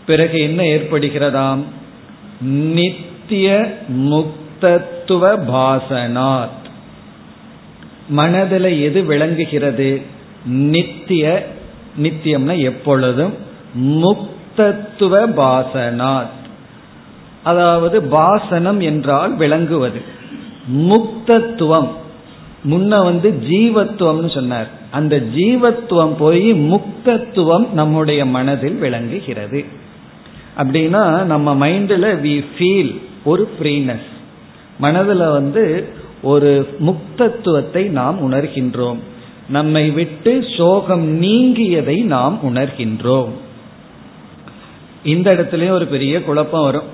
பிறகு 0.06 0.39
என்ன 0.39 0.63
ஏற்படுகிறதாம்? 0.63 1.62
நித்திய 2.42 3.77
முக்தத்துவ 3.89 5.39
பாசனாத். 5.48 6.62
மனதில் 8.10 8.82
எது 8.82 9.03
விளங்குகிறது? 9.03 10.01
நித்திய 10.46 11.48
நித்தியம்னா 12.01 12.62
எப்பொழுதும் 12.62 13.34
முக்தத்துவ 13.80 15.15
பாசனாத். 15.38 16.42
அதாவது 17.44 18.01
பாசனம் 18.01 18.82
என்றால் 18.84 19.36
விளங்குவது. 19.36 20.01
முக்தத்துவம். 20.74 21.92
முன்ன 22.70 23.03
வந்து 23.03 23.29
ஜீவத்துவம்னு 23.50 24.34
சொன்னார். 24.34 24.67
அந்த 24.91 25.15
ஜீவத்துவம் 25.36 26.15
போய் 26.20 26.53
முக்தத்துவம் 26.53 27.70
நம்முடைய 27.72 28.25
மனதில் 28.25 28.75
விளங்குகிறது. 28.75 29.65
அப்படின்னா 30.58 31.24
நம்ம 31.24 31.67
மைண்டில் 31.67 32.08
வி 32.25 32.46
ஃபீல் 32.58 33.01
ஒரு 33.24 33.50
ஃப்ரீனஸ் 33.55 34.10
மனதில் 34.79 35.25
வந்து 35.38 35.93
ஒரு 36.22 36.75
முக்தத்துவத்தை 36.79 37.89
நாம் 37.89 38.32
உணர்கின்றோம். 38.32 39.00
நம்மை 39.50 39.89
விட்டு 39.91 40.46
சோகம் 40.58 41.22
நீங்கியதை 41.22 42.03
நாம் 42.03 42.39
உணர்கின்றோம். 42.43 43.32
இந்த 45.03 45.34
இடத்துலயும் 45.34 45.77
ஒரு 45.79 45.86
பெரிய 45.86 46.24
குழப்பம் 46.24 46.63
வரும். 46.63 46.89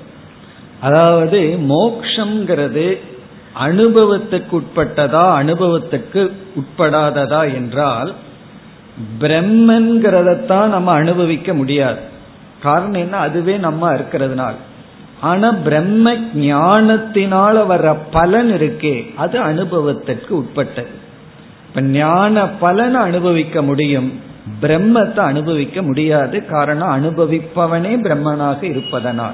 அதாவது 0.82 1.40
மோக்ஷங்கிறது 1.70 2.98
அனுபவத்துக்கு 3.56 4.48
உட்பட்டதா 4.52 5.24
அனுபவத்துக்கு 5.42 6.32
உட்படாததா 6.56 7.54
என்றால் 7.54 8.14
பிரம்மன்கிறதத்தான் 9.20 10.68
நம்ம 10.68 10.92
அனுபவிக்க 10.92 11.54
முடியாது. 11.54 12.00
காரணம் 12.62 13.02
என்ன? 13.02 13.18
அதுவே 13.18 13.58
நம்ம 13.58 13.94
இருக்கிறதுனால். 13.94 14.54
ஆனா 15.22 15.52
பிரம்ம 15.52 16.14
ஞானத்தினால 16.36 17.58
வர்ற 17.70 17.98
பலன் 18.12 18.52
இருக்கே 18.52 19.16
அது 19.16 19.40
அனுபவத்திற்கு 19.40 20.38
உட்பட்டது. 20.38 20.88
இப்ப 21.68 21.82
ஞான 21.82 22.48
பலனை 22.48 23.02
அனுபவிக்க 23.02 23.62
முடியும் 23.62 24.20
பிரம்மத்தை 24.62 25.20
அனுபவிக்க 25.20 25.82
முடியாது. 25.82 26.46
காரணம் 26.46 27.04
அனுபவிப்பவனே 27.04 27.96
பிரம்மனாக 28.00 28.64
இருப்பதனால். 28.64 29.34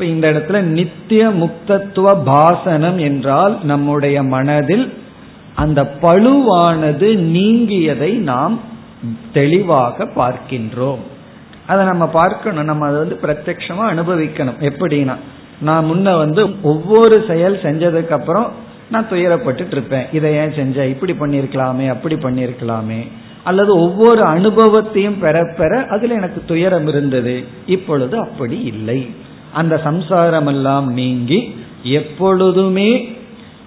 இப்ப 0.00 0.12
இந்த 0.12 0.30
இடத்துல 0.32 0.60
நித்திய 0.60 1.28
முக்தத்துவ 1.28 2.22
பாசனம் 2.24 3.00
என்றால் 3.00 3.58
நம்முடைய 3.62 4.22
மனதில் 4.22 4.92
அந்த 5.54 5.94
பழுவானது 6.02 7.08
நீங்கியதை 7.36 8.12
நாம் 8.16 8.60
தெளிவாக 9.32 10.04
பார்க்கின்றோம். 10.04 11.02
அதை 11.66 11.84
நம்ம 11.84 12.06
பார்க்கணும். 12.06 12.64
நம்ம 12.64 12.86
அதை 12.86 12.98
வந்து 12.98 13.18
பிரத்யமா 13.22 13.84
அனுபவிக்கணும். 13.92 14.70
எப்படின்னா 14.70 15.16
நான் 15.60 15.84
முன்ன 15.84 16.16
வந்து 16.16 16.62
ஒவ்வொரு 16.62 17.24
செயல் 17.28 17.60
செஞ்சதுக்கு 17.62 18.08
அப்புறம் 18.08 18.52
நான் 18.90 19.08
துயரப்பட்டு 19.10 19.66
இருப்பேன். 19.70 20.06
இதை 20.12 20.34
ஏன் 20.34 20.54
செஞ்ச? 20.54 20.86
இப்படி 20.86 21.12
பண்ணிருக்கலாமே 21.12 21.88
அப்படி 21.88 22.14
பண்ணிருக்கலாமே 22.14 23.06
அல்லது 23.44 23.78
ஒவ்வொரு 23.78 24.22
அனுபவத்தையும் 24.22 25.18
பெற 25.18 25.54
பெற 25.56 25.86
அதுல 25.86 26.14
எனக்கு 26.14 26.42
துயரம் 26.46 26.86
இருந்தது. 26.86 27.44
இப்பொழுது 27.66 28.18
அப்படி 28.18 28.60
இல்லை. 28.60 29.28
அந்த 29.52 29.78
சம்சாரம் 29.78 30.46
எல்லாம் 30.46 30.92
நீங்கி 30.92 31.54
எப்பொழுதுமே 31.82 33.18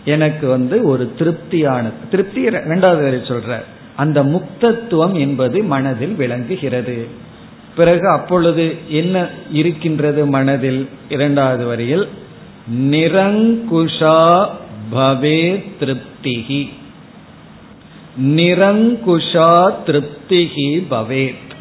எனக்கு 0.05 0.47
வந்து 0.47 0.83
ஒரு 0.83 1.13
திருப்தியான 1.17 1.91
திருப்தி 2.11 2.45
ரெண்டாவது 2.45 3.21
சொல்ற 3.31 3.63
அந்த 3.95 4.23
முக்தத்துவம் 4.23 5.13
என்பது 5.13 5.63
மனதில் 5.63 6.15
விளங்குகிறது. 6.15 7.07
பிறகு 7.75 8.09
அப்பொழுது 8.09 8.75
என்ன 8.89 9.27
இருக்கின்றது 9.51 10.25
மனதில்? 10.25 10.89
இரண்டாவது 11.09 11.65
வரியில் 11.65 12.07
நிரங்குஷா 12.73 14.45
பவே 14.93 15.63
திருப்திகி 15.79 16.69
நிரங்குஷா 18.21 19.71
திருப்திகி 19.85 20.87
பவேத் 20.91 21.52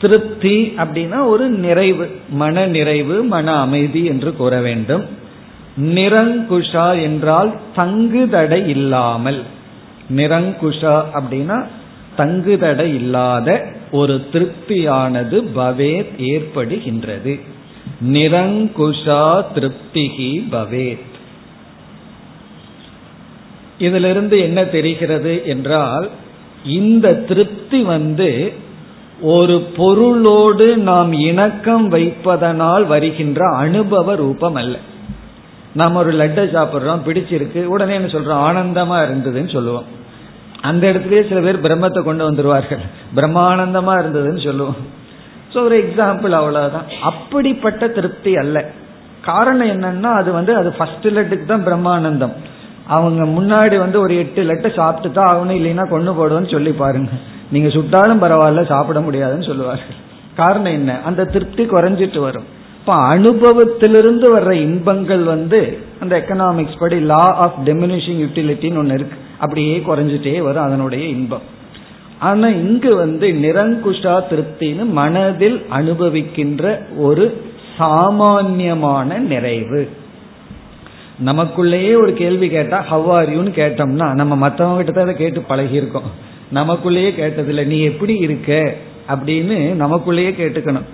திருப்தி 0.00 0.74
அப்படின்னா 0.76 1.26
ஒரு 1.26 1.48
நிறைவு 1.48 2.10
மன 2.28 2.66
நிறைவு 2.66 3.22
மன 3.22 3.52
அமைதி 3.60 4.04
என்று 4.04 4.36
கூற 4.36 4.60
வேண்டும். 4.60 5.04
நிரங்குஷா 5.80 7.02
என்றால் 7.02 7.52
தங்குதடை 7.76 8.66
இல்லாமல். 8.66 9.42
நிரங்குஷா 10.16 11.04
அப்படின்னா 11.14 11.66
தங்குதடை 12.18 12.86
இல்லாத 12.94 13.66
ஒரு 13.90 14.26
திருப்தியானது 14.32 15.36
பவேத் 15.56 16.12
ஏற்படுகின்றது. 16.18 17.40
நிரங்குஷா 18.06 19.44
திருப்திகி 19.54 20.32
பவேத். 20.52 21.08
இதிலிருந்து 23.78 24.40
என்ன 24.40 24.64
தெரிகிறது 24.64 25.42
என்றால் 25.44 26.10
இந்த 26.64 27.14
திருப்தி 27.14 27.82
வந்து 27.82 28.52
ஒரு 29.22 29.60
பொருளோடு 29.60 30.76
நாம் 30.76 31.12
இணக்கம் 31.12 31.92
வைப்பதனால் 31.92 32.86
வருகின்ற 32.86 33.40
அனுபவ 33.56 34.14
ரூபம் 34.14 34.54
அல்ல 34.54 34.76
நாம் 35.72 35.94
ஒரு 35.94 36.12
லட்டை 36.12 36.44
சாப்பிட்றோம் 36.54 37.04
பிடிச்சிருக்கு 37.06 37.64
உடனே 37.64 37.94
என்ன 37.94 38.06
சொல்றோம்? 38.06 38.44
ஆனந்தமா 38.48 38.96
இருந்ததுன்னு 39.06 39.52
சொல்லுவோம். 39.52 39.84
அந்த 40.60 40.92
இடத்துலயே 40.92 41.28
சில 41.28 41.40
பேர் 41.40 41.64
பிரம்மத்தை 41.66 42.02
கொண்டு 42.02 42.30
வந்துருவார்கள். 42.30 42.80
பிரம்மானந்தமா 43.16 43.94
இருந்ததுன்னு 43.98 44.44
சொல்லுவோம். 44.44 44.76
ஸோ 45.54 45.62
ஒரு 45.62 45.84
எக்ஸாம்பிள் 45.84 46.30
அவ்வளவுதான். 46.30 46.84
அப்படிப்பட்ட 47.00 47.88
திருப்தி 47.88 48.36
அல்ல. 48.36 48.72
காரணம் 49.20 49.68
என்னன்னா 49.68 50.10
அது 50.12 50.32
வந்து 50.32 50.54
அது 50.54 50.72
ஃபர்ஸ்ட் 50.72 51.06
லட்டுக்கு 51.06 51.44
தான் 51.44 51.66
பிரம்மானந்தம். 51.66 52.32
அவங்க 52.86 53.24
முன்னாடி 53.24 53.78
வந்து 53.78 54.00
ஒரு 54.00 54.16
எட்டு 54.16 54.42
லட்டை 54.42 54.74
சாப்பிட்டு 54.74 55.20
தான் 55.20 55.36
ஆகணும் 55.36 55.58
இல்லைன்னா 55.60 55.88
கொண்டு 55.88 56.12
போடுவோம்னு 56.12 56.50
சொல்லி 56.50 56.72
பாருங்க. 56.72 57.10
நீங்க 57.52 57.68
சுட்டாலும் 57.68 58.22
பரவாயில்ல 58.22 58.66
சாப்பிட 58.66 59.00
முடியாதுன்னு 59.00 59.44
சொல்லுவார்கள். 59.44 60.08
காரணம் 60.36 60.72
என்ன? 60.72 61.00
அந்த 61.04 61.24
திருப்தி 61.24 61.64
குறைஞ்சிட்டு 61.64 62.18
வரும். 62.18 62.58
இப்ப 62.80 62.94
அனுபவத்திலிருந்து 62.94 64.38
வர்ற 64.38 64.50
இன்பங்கள் 64.50 65.22
வந்து 65.22 65.78
அந்த 66.00 66.18
எக்கனாமிக்ஸ் 66.18 66.78
படி 66.78 67.00
லா 67.00 67.34
ஆஃப் 67.34 67.54
டெமினிஷிங் 67.64 68.22
யூட்டிலிட்டின்னு 68.24 68.76
ஒன்று 68.76 68.94
இருக்கு. 68.94 69.16
அப்படியே 69.38 69.78
குறைஞ்சிட்டே 69.78 70.42
வரும் 70.42 70.62
அதனுடைய 70.62 71.06
இன்பம். 71.06 71.42
ஆனா 72.18 72.48
இங்கு 72.48 72.96
வந்து 72.96 73.28
நிரங்குஷா 73.28 74.20
திருப்தின்னு 74.30 74.84
மனதில் 74.84 75.66
அனுபவிக்கின்ற 75.72 76.78
ஒரு 76.96 77.42
சாமான்யமான 77.78 79.18
நிறைவு. 79.18 79.88
நமக்குள்ளேயே 81.24 81.96
ஒரு 81.96 82.12
கேள்வி 82.12 82.48
கேட்டா 82.48 82.80
ஹவ் 82.80 83.12
ஆர் 83.12 83.28
யூன்னு 83.28 83.50
கேட்டோம்னா 83.50 84.12
நம்ம 84.12 84.48
மற்றவங்க 84.48 84.76
கிட்ட 84.76 85.04
தான் 85.04 85.16
கேட்டு 85.16 85.42
பழகியிருக்கோம். 85.48 86.10
நமக்குள்ளேயே 86.54 87.10
கேட்டதில்லை. 87.10 87.64
நீ 87.64 87.80
எப்படி 87.80 88.14
இருக்க? 88.14 88.74
அப்படின்னு 89.08 89.56
நமக்குள்ளேயே 89.74 90.32
கேட்டுக்கணும். 90.32 90.88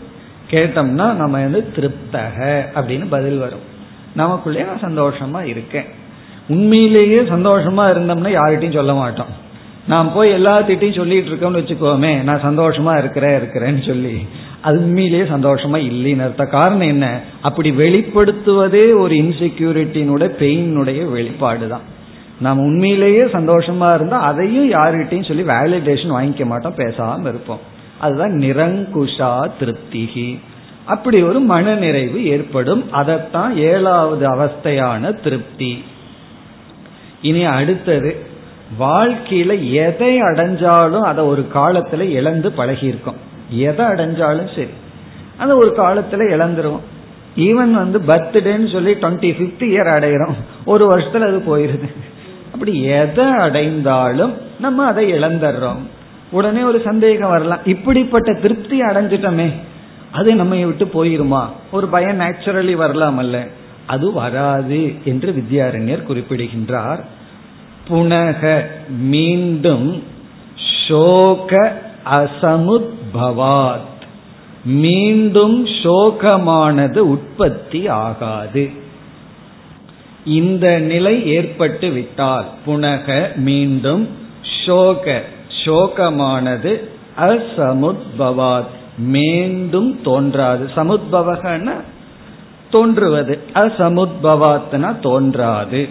கேட்டோம்னா 0.51 1.15
நம்ம 1.15 1.29
வந்து 1.29 1.65
திருப்தக 1.77 2.65
அப்படின்னு 2.75 3.07
பதில் 3.11 3.39
வரும். 3.39 3.75
நமக்குள்ளேயே 4.17 4.67
நான் 4.67 4.99
சந்தோஷமா 4.99 5.45
இருக்கேன். 5.45 5.85
உண்மையிலேயே 6.49 7.21
சந்தோஷமா 7.21 7.85
இருந்தோம்னா 7.91 8.39
யார்கிட்டையும் 8.39 8.73
சொல்ல 8.73 8.95
மாட்டோம். 8.95 9.45
நான் 9.89 10.13
போய் 10.13 10.45
எல்லாத்திட்டையும் 10.45 10.97
சொல்லிட்டு 10.97 11.31
இருக்கோம்னு 11.31 11.55
வச்சுக்கோமே 11.55 12.23
நான் 12.23 12.59
சந்தோஷமா 12.59 12.99
இருக்கிறேன் 12.99 13.41
இருக்கிறேன்னு 13.41 13.87
சொல்லி 13.87 14.27
அது 14.61 14.79
உண்மையிலேயே 14.79 15.23
சந்தோஷமா 15.23 15.77
இல்லைன்னு 15.77 16.23
அர்த்த 16.23 16.45
காரணம் 16.45 16.81
என்ன? 16.81 17.21
அப்படி 17.43 17.71
வெளிப்படுத்துவதே 17.71 18.99
ஒரு 18.99 19.15
இன்செக்யூரிட்டியினுடைய 19.15 20.31
பெயினுடைய 20.41 21.11
வெளிப்பாடு 21.11 21.69
தான் 21.69 21.95
நாம் 22.41 22.59
உண்மையிலேயே 22.59 23.23
சந்தோஷமா 23.23 23.95
இருந்தா 23.95 24.19
அதையும் 24.19 24.71
யாருகிட்டையும் 24.73 25.29
சொல்லி 25.29 25.43
வேலிடேஷன் 25.43 26.15
வாங்கிக்க 26.17 26.45
மாட்டோம் 26.45 26.77
பேசாம 26.77 27.21
இருப்போம். 27.21 27.61
அதுதான் 27.99 28.31
நிரங்குஷா 28.31 29.51
திருப்திகி 29.61 30.39
அப்படி 30.85 31.23
ஒரு 31.23 31.41
மன 31.41 31.75
நிறைவு 31.75 32.25
ஏற்படும். 32.25 32.93
அதைத்தான் 32.93 33.57
ஏழாவது 33.57 34.27
அவஸ்தையான 34.35 35.23
திருப்தி. 35.23 35.85
இனி 37.23 37.45
அடுத்தது 37.45 38.27
வாழ்க்கையில 38.81 39.71
எதை 39.71 40.23
அடைஞ்சாலும் 40.23 41.01
அதை 41.01 41.25
ஒரு 41.25 41.47
காலத்துல 41.55 42.01
இழந்து 42.01 42.49
பழகியிருக்கோம். 42.49 43.21
எதை 43.51 43.87
அடைஞ்சாலும் 43.87 44.55
சரி 44.55 44.75
அதை 45.39 45.57
ஒரு 45.57 45.75
காலத்துல 45.79 46.23
இழந்துருவோம். 46.35 46.85
ஈவன் 47.37 47.71
வந்து 47.71 47.99
பர்த்டேன்னு 47.99 48.73
சொல்லி 48.73 48.93
டுவெண்ட்டி 48.93 49.31
பிப்த் 49.39 49.65
இயர் 49.73 49.91
அடைகிறோம் 49.97 50.35
ஒரு 50.65 50.99
வருஷத்துல 50.99 51.27
அது 51.27 51.43
போயிருது. 51.47 51.89
அப்படி 52.57 52.83
எதை 52.83 53.25
அடைந்தாலும் 53.25 54.35
நம்ம 54.61 54.85
அதை 54.85 55.13
இழந்துடுறோம். 55.13 55.83
உடனே 56.31 56.63
ஒரு 56.63 56.83
சந்தேகம் 56.85 57.31
வரலாம். 57.31 57.59
இப்படிப்பட்ட 57.65 58.33
திருப்தி 58.33 58.81
அடைஞ்சிட்டோமே 58.81 59.53
அது 60.13 60.35
நம்ம 60.35 60.55
விட்டு 60.55 60.85
போயிருமா? 60.85 61.47
ஒரு 61.71 61.87
பயம் 61.87 62.21
நேச்சுரலி 62.21 62.73
வரலாம் 62.73 63.19
அல்ல 63.19 63.47
அது 63.87 64.13
வராது 64.13 64.95
என்று 65.05 65.35
வித்யாரண்யர் 65.37 66.03
குறிப்பிடுகின்றார். 66.03 67.05
புனக 67.89 68.63
மீண்டும் 68.89 70.03
சோக 70.89 71.77
அசமுத்பவாத். 72.11 73.95
மீண்டும் 74.65 75.67
சோகமானது 75.67 76.99
உற்பத்தி 76.99 77.89
ஆகாது. 77.89 78.71
இந்த 80.27 80.79
நிலை 80.79 81.27
ஏற்பட்டு 81.27 81.91
விட்டால் 81.91 82.45
புனக 82.67 83.37
மீண்டும் 83.37 84.09
சோக 84.67 85.23
சோகமானது 85.65 86.81
அசமுத்பவாத் 87.19 88.75
மீண்டும் 88.99 90.01
தோன்றாது. 90.03 90.71
சமுத்பவகன 90.77 91.71
தோன்றுவது. 92.71 93.39
அசமுத்பவாத்னா 93.55 95.01
தோன்றாது. 95.01 95.89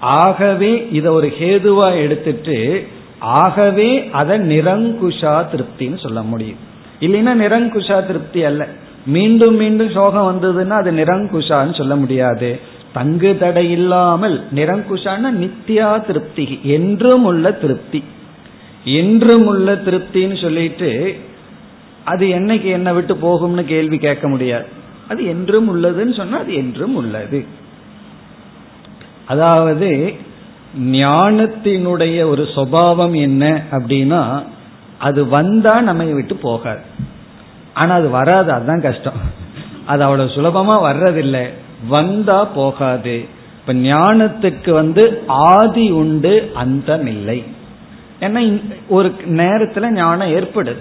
ஆகவே 0.00 0.88
இதை 0.92 1.12
ஒரு 1.12 1.32
ஹேதுவா 1.40 2.00
எடுத்துட்டு 2.00 2.86
ஆகவே 3.18 4.08
அதை 4.12 4.38
நிரங்குஷா 4.38 5.46
திருப்தின்னு 5.52 6.02
சொல்ல 6.02 6.22
முடியும். 6.22 6.58
இல்லைன்னா 7.00 7.44
நிரங்குஷா 7.44 8.06
திருப்தி 8.06 8.44
அல்ல. 8.44 8.68
மீண்டும் 9.06 9.56
மீண்டும் 9.56 9.90
சோகம் 9.90 10.28
வந்ததுன்னா 10.30 10.70
அது 10.70 10.92
நிரங்குஷான்னு 10.92 11.76
சொல்ல 11.76 11.96
முடியாது. 11.96 12.76
தங்கு 12.92 13.36
தடை 13.38 13.70
இல்லாமல் 13.70 14.44
நிரங்குஷான 14.54 15.30
நித்தியா 15.30 16.06
திருப்தி 16.06 16.60
என்றும் 16.62 17.24
உள்ள 17.24 17.52
திருப்தி. 17.52 18.04
என்றும் 18.84 19.46
உள்ள 19.46 19.74
திருப்தின்னு 19.74 20.42
சொல்லிட்டு 20.42 21.16
அது 22.04 22.26
என்னைக்கு 22.26 22.64
என்னை 22.64 22.92
விட்டு 22.92 23.14
போகும்னு 23.14 23.64
கேள்வி 23.64 23.98
கேட்க 23.98 24.28
முடியாது. 24.28 24.66
அது 25.08 25.24
என்றும் 25.24 25.68
உள்ளதுன்னு 25.68 26.16
சொன்னா 26.16 26.38
அது 26.38 26.54
என்றும் 26.54 26.94
உள்ளது. 26.94 27.46
அதாவது 29.26 30.14
ஞானத்தினுடைய 30.80 32.28
ஒரு 32.28 32.42
சுவாவம் 32.42 33.16
என்ன 33.16 33.62
அப்படின்னா 33.70 34.42
அது 34.98 35.28
வந்தா 35.28 35.80
நம்ம 35.80 36.04
விட்டு 36.04 36.36
போகாது. 36.36 36.80
ஆனா 37.74 37.94
அது 37.94 38.10
வராது 38.10 38.52
அதுதான் 38.52 38.80
கஷ்டம். 38.80 39.20
அது 39.86 40.02
அவ்வளவு 40.02 40.30
சுலபமா 40.30 40.76
வர்றதில்லை. 40.90 41.48
வந்தா 41.88 42.44
போகாது. 42.44 43.24
இப்ப 43.60 43.72
ஞானத்துக்கு 43.72 44.70
வந்து 44.70 45.22
ஆதி 45.26 45.90
உண்டு 45.90 46.50
அந்தம் 46.54 47.06
இல்லை. 47.06 47.44
ஏன்னா 48.20 48.60
ஒரு 48.88 49.12
நேரத்துல 49.26 49.90
ஞானம் 49.90 50.34
ஏற்படுது. 50.34 50.76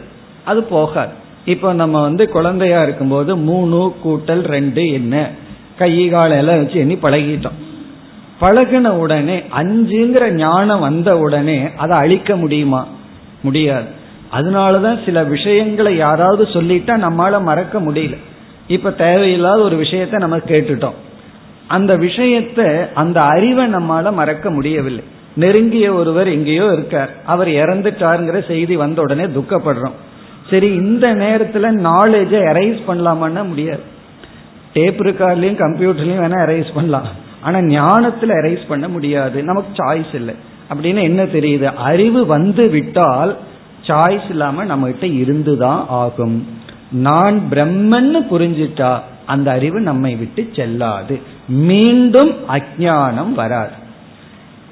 அது 0.45 0.63
போகாது. 0.63 1.12
இப்போ 1.45 1.73
நம்ம 1.73 2.01
வந்து 2.01 2.29
குழந்தையா 2.29 2.83
இருக்கும்போது 2.83 3.36
மூணு 3.38 3.95
கூட்டல் 4.05 4.41
ரெண்டு 4.41 4.91
என்ன? 4.91 5.29
கை 5.77 6.10
காலெல்லாம் 6.10 6.57
வச்சு 6.57 6.79
எண்ணி 6.79 6.93
பழகிட்டோம். 6.93 7.65
பழகின 8.41 8.88
உடனே 8.88 9.43
அஞ்சுங்கிற 9.57 10.31
ஞானம் 10.31 10.79
வந்த 10.79 11.17
உடனே 11.17 11.69
அதை 11.77 11.97
அழிக்க 11.97 12.36
முடியுமா? 12.36 12.88
முடியாது. 13.41 13.86
அதனாலதான் 14.33 15.05
சில 15.05 15.23
விஷயங்களை 15.23 15.95
யாராவது 15.95 16.43
சொல்லிட்டா 16.43 16.89
நம்மளால 16.89 17.41
மறக்க 17.41 17.81
முடியல. 17.81 18.17
இப்ப 18.67 18.91
தேவையில்லாத 18.91 19.62
ஒரு 19.62 19.75
விஷயத்த 19.75 20.12
நம்ம 20.12 20.38
கேட்டுட்டோம். 20.38 20.93
அந்த 21.67 21.97
விஷயத்த 21.97 22.88
அந்த 22.93 23.21
அறிவை 23.21 23.73
நம்மால 23.73 24.13
மறக்க 24.13 24.51
முடியவில்லை. 24.51 25.03
நெருங்கிய 25.36 25.93
ஒருவர் 25.93 26.27
எங்கேயோ 26.27 26.65
இருக்கார். 26.65 27.10
அவர் 27.25 27.47
இறந்துட்டாருங்கிற 27.47 28.47
செய்தி 28.47 28.75
வந்த 28.75 29.01
உடனே 29.01 29.23
துக்கப்படுறோம். 29.23 29.91
சரி 30.49 30.67
இந்த 30.67 31.15
நேரத்துல 31.15 31.65
நாலேஜ 31.65 32.39
எரைஸ் 32.39 32.80
பண்ணலாமான்னா 32.88 33.47
முடியாது. 33.47 33.80
டேப் 34.73 35.01
ரெக்கார்ட்லயும் 35.01 35.60
கம்ப்யூட்டர்லயும் 35.60 36.21
வேணா 36.21 36.47
எரைஸ் 36.47 36.73
பண்ணலாம். 36.73 37.08
ஆனா 37.41 37.60
ஞானத்துல 37.60 38.27
எரைஸ் 38.27 38.67
பண்ண 38.67 38.88
முடியாது. 38.88 39.43
நமக்கு 39.43 39.84
சாய்ஸ் 39.84 40.15
இல்லை. 40.15 40.36
அப்படின்னு 40.73 41.01
என்ன 41.01 41.23
தெரியுது? 41.23 41.63
அறிவு 41.63 42.25
வந்து 42.25 42.67
விட்டால் 42.67 43.38
சாய்ஸ் 43.88 44.30
இல்லாம 44.30 44.63
நம்ம 44.63 44.86
கிட்ட 44.86 45.08
இருந்துதான் 45.08 45.86
ஆகும். 45.89 46.47
நான் 46.91 47.41
பிரம்மன்னு 47.52 48.26
புரிஞ்சிட்டா 48.32 49.00
அந்த 49.26 49.52
அறிவு 49.52 49.80
நம்மை 49.80 50.15
விட்டு 50.15 50.50
செல்லாது. 50.56 51.19
மீண்டும் 51.47 52.32
அஜானம் 52.50 53.32
வராது. 53.32 53.71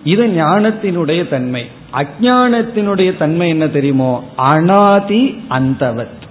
இது 0.03 0.25
ஞானத்தினுடைய 0.25 1.29
தன்மை. 1.29 1.65
அஜானத்தினுடைய 1.93 3.17
தன்மை 3.17 3.49
என்ன 3.49 3.67
தெரியுமோ? 3.67 4.23
அனாதி 4.35 5.43
அந்தவத். 5.49 6.23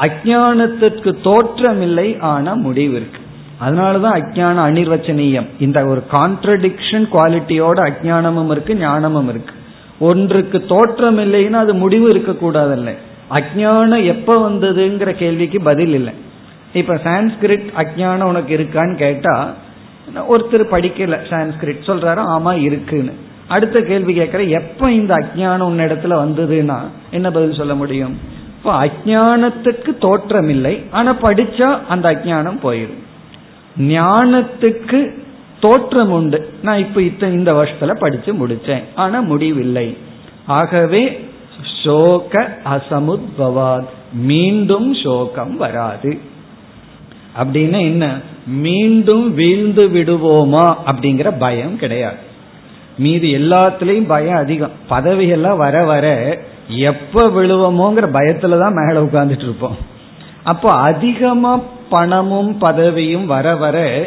அஜானத்திற்கு 0.00 1.14
தோற்றமில்லை 1.22 2.20
ஆனா 2.20 2.54
முடிவு 2.54 2.94
இருக்கு. 2.94 3.20
அதனாலதான் 3.60 4.20
அஜான 4.20 4.70
அனிர்வச்சனீயம். 4.70 5.46
இந்த 5.60 5.84
ஒரு 5.84 6.02
கான்ட்ரடிக்ஷன் 6.12 7.08
குவாலிட்டியோட 7.12 7.92
அஜானமும் 7.92 8.50
இருக்கு 8.50 8.76
ஞானமும் 8.76 9.28
இருக்கு. 9.28 9.54
ஒன்றுக்கு 9.98 10.64
தோற்றம் 10.64 11.18
இல்லைன்னா 11.18 11.52
அது 11.52 11.74
முடிவு 11.74 12.08
இருக்கக்கூடாதல்ல 12.08 12.96
அஜானம் 13.32 14.04
எப்ப 14.04 14.50
வந்ததுங்கிற 14.50 15.10
கேள்விக்கு 15.10 15.60
பதில் 15.62 15.94
இல்லை. 15.94 16.14
இப்ப 16.72 16.94
சான்ஸ்கிரிட் 16.94 17.68
அஜானம் 17.76 18.30
உனக்கு 18.32 18.52
இருக்கான்னு 18.58 18.96
கேட்டா 18.96 19.34
ஒருத்தர் 20.28 20.64
படிக்கல 20.74 21.18
சான்ஸ்கிரிட் 21.30 21.88
சொல்றாரு 21.88 22.22
ஆமா 22.36 22.52
இருக்குன்னு. 22.60 23.12
அடுத்த 23.48 23.80
கேள்வி 23.80 24.12
கேட்கிற 24.14 24.42
எப்ப 24.42 24.90
இந்த 24.92 25.14
அஜானம் 25.14 25.68
உன்ன 25.70 25.86
இடத்துல 25.86 26.14
வந்ததுன்னா 26.24 26.78
என்ன 27.10 27.30
பதில் 27.30 27.54
சொல்ல 27.54 27.74
முடியும்? 27.74 28.14
இப்போ 28.56 28.72
அஜானத்துக்கு 28.84 29.90
தோற்றம் 29.98 30.48
இல்லை 30.48 30.74
ஆனா 30.90 31.12
படிச்சா 31.22 31.68
அந்த 31.88 32.06
அஜானம் 32.12 32.58
போயிடும் 32.62 33.00
ஞானத்துக்கு 33.78 35.00
தோற்றம் 35.60 36.10
உண்டு. 36.10 36.38
நான் 36.62 36.78
இப்ப 36.78 37.00
இத்த 37.00 37.32
இந்த 37.32 37.50
வருஷத்துல 37.52 37.94
படிச்சு 37.94 38.32
முடிச்சேன் 38.32 38.84
ஆனா 38.94 39.20
முடிவில்லை. 39.20 39.96
ஆகவே 40.46 41.02
சோக 41.84 42.58
அசமுத்பவாத். 42.64 43.86
மீண்டும் 44.12 44.94
சோகம் 44.94 45.56
வராது. 45.56 46.18
அப்படின்னா 47.42 47.80
என்ன? 47.80 48.20
மீண்டும் 48.46 49.34
வீழ்ந்து 49.34 49.88
விடுவோமா? 49.88 50.76
அப்படிங்கிற 50.86 51.34
பயம் 51.38 51.76
கிடையாது. 51.76 52.16
மீது 52.98 53.28
எல்லாத்துலயும் 53.28 54.06
பயம் 54.06 54.36
அதிகம். 54.36 54.70
பதவியெல்லாம் 54.90 55.56
வர 55.56 55.84
வர 55.84 56.38
எப்ப 56.68 57.28
விழுவோமோங்கிற 57.28 58.02
பயத்துல 58.02 58.60
தான் 58.60 58.72
மேல 58.72 59.02
உட்கார்ந்துட்டு 59.02 59.42
இருப்போம். 59.42 59.76
அப்போ 60.42 60.72
அதிகமா 60.72 61.60
பணமும் 61.90 62.60
பதவியும் 62.60 63.26
வர 63.26 63.56
வர 63.56 64.06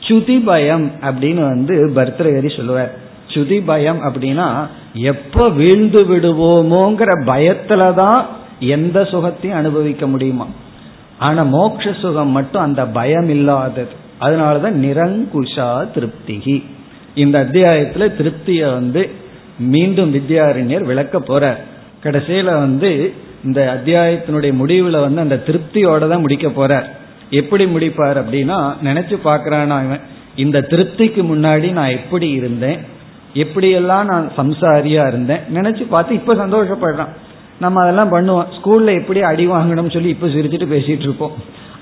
சுதி 0.00 0.44
பயம் 0.44 0.90
அப்படின்னு 1.00 1.40
வந்து 1.40 1.92
பர்தரகரி 1.94 2.56
சொல்லுவார். 2.56 2.94
சுதி 3.34 3.62
பயம் 3.64 4.00
அப்படின்னா 4.02 4.66
எப்ப 4.94 5.48
வீழ்ந்து 5.48 6.04
விடுவோமோங்கிற 6.04 7.10
பயத்துலதான் 7.26 8.24
எந்த 8.60 9.02
சுகத்தையும் 9.02 9.54
அனுபவிக்க 9.54 10.06
முடியுமா? 10.06 10.46
ஆனா 11.18 11.44
மோட்ச 11.44 12.00
சுகம் 12.00 12.28
மட்டும் 12.28 12.62
அந்த 12.62 12.86
பயம் 12.86 13.28
இல்லாதது. 13.28 14.00
அதனாலதான் 14.20 14.76
நிரங்குஷா 14.86 15.86
திருப்திகி. 15.94 16.64
இந்த 17.14 17.48
அத்தியாயத்துல 17.50 18.14
திருப்திய 18.14 18.72
வந்து 18.72 19.10
மீண்டும் 19.58 20.14
வித்யாரண்யர் 20.14 20.84
விளக்க 20.84 21.20
போற 21.20 21.60
கடைசியில 22.02 22.44
வந்து 22.44 23.12
இந்த 23.44 23.80
அத்தியாயத்தினுடைய 23.80 24.52
முடிவுல 24.62 25.00
வந்து 25.00 25.20
அந்த 25.20 25.42
திருப்தியோட 25.46 26.08
தான் 26.08 26.20
முடிக்க 26.20 26.48
போறார். 26.48 26.84
எப்படி 27.30 27.64
முடிப்பார் 27.64 28.22
அப்படின்னா 28.22 28.74
நினைச்சு 28.84 29.16
பாக்குறான் 29.24 29.68
அவன் 29.68 30.00
இந்த 30.36 30.60
திருப்திக்கு 30.60 31.22
முன்னாடி 31.22 31.72
நான் 31.72 31.88
எப்படி 31.88 32.30
இருந்தேன்? 32.30 32.78
எப்படியெல்லாம் 33.34 34.04
நான் 34.04 34.32
சம்சாரியா 34.36 35.06
இருந்தேன் 35.06 35.40
நினைச்சு 35.54 35.86
பார்த்து 35.88 36.14
இப்ப 36.14 36.34
சந்தோஷப்படுறான். 36.34 37.08
நம்ம 37.60 37.80
அதெல்லாம் 37.80 38.12
பண்ணுவோம். 38.12 38.46
ஸ்கூல்ல 38.56 39.00
எப்படி 39.00 39.22
அடி 39.22 39.48
வாங்கணும்னு 39.48 39.92
சொல்லி 39.92 40.08
இப்ப 40.08 40.26
சிரிச்சுட்டு 40.26 40.72
பேசிட்டு 40.74 41.00
இருப்போம். 41.00 41.32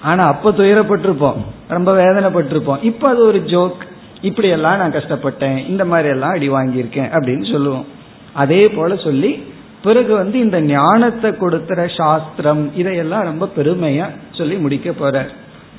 ஆனா 0.02 0.26
அப்ப 0.26 0.50
துயரப்பட்டிருப்போம். 0.50 1.36
ரொம்ப 1.68 2.02
வேதனைப்பட்டிருப்போம். 2.02 2.84
இப்ப 2.84 3.08
அது 3.08 3.26
ஒரு 3.26 3.38
ஜோக். 3.38 3.80
இப்படி 4.20 4.48
எல்லாம் 4.48 4.76
நான் 4.76 4.92
கஷ்டப்பட்டேன். 4.92 5.68
இந்த 5.68 5.84
மாதிரி 5.84 6.08
எல்லாம் 6.08 6.30
அடி 6.30 6.50
வாங்கியிருக்கேன் 6.50 7.10
அப்படின்னு 7.10 7.52
சொல்லுவோம். 7.52 7.84
அதே 8.32 8.68
போல 8.68 8.96
சொல்லி 8.96 9.42
பிறகு 9.82 10.14
வந்து 10.14 10.38
இந்த 10.38 10.60
ஞானத்தை 10.60 11.36
கொடுக்கிற 11.36 11.86
சாஸ்திரம் 11.96 12.70
இதையெல்லாம் 12.76 13.22
ரொம்ப 13.22 13.48
பெருமையா 13.56 14.06
சொல்லி 14.32 14.56
முடிக்க 14.56 14.92
போற 14.92 15.26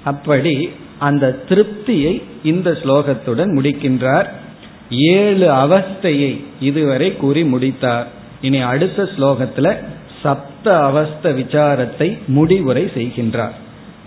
அப்படி 0.04 0.72
அந்த 0.98 1.40
திருப்தியை 1.50 2.24
இந்த 2.44 2.72
ஸ்லோகத்துடன் 2.72 3.52
முடிக்கின்றார். 3.58 4.26
ஏழு 5.15 5.47
அவஸ்தையை 5.55 6.33
இதுவரை 6.61 7.09
கூறி 7.17 7.43
முடித்தார் 7.45 8.09
இனி 8.41 8.59
அடுத்த 8.65 9.09
ஸ்லோகத்துல 9.17 9.69
சப்த 10.23 10.67
அவஸ்த 10.89 11.33
விசாரத்தை 11.35 12.09
முடிவுரை 12.29 12.85
செய்கின்றார் 12.95 13.57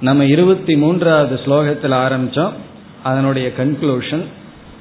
நம்ம 0.02 0.26
இருபத்தி 0.26 0.76
மூன்றாவது 0.76 1.36
ஸ்லோகத்தில் 1.45 1.95
ஆரம்பிச்சோம் 2.00 2.56
அதனுடைய 3.04 3.48
கன்க்ளூஷன் 3.58 4.26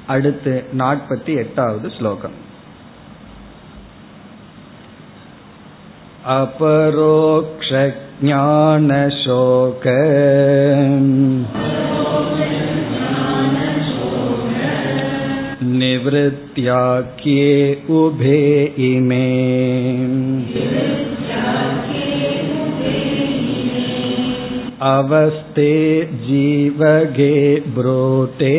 அடுத்து 0.07 0.53
நாற்பத்தி 0.77 1.33
எட்டாவது 1.37 1.89
ஸ்லோகம் 1.97 2.37
अपरोक्षज्ञानशोक 8.51 9.85
निवृत्त्याख्ये 15.83 17.53
उभे 17.89 18.43
इमे 18.87 19.25
अवस्थे 24.81 25.73
जीवगे 26.25 27.59
ब्रूते 27.75 28.53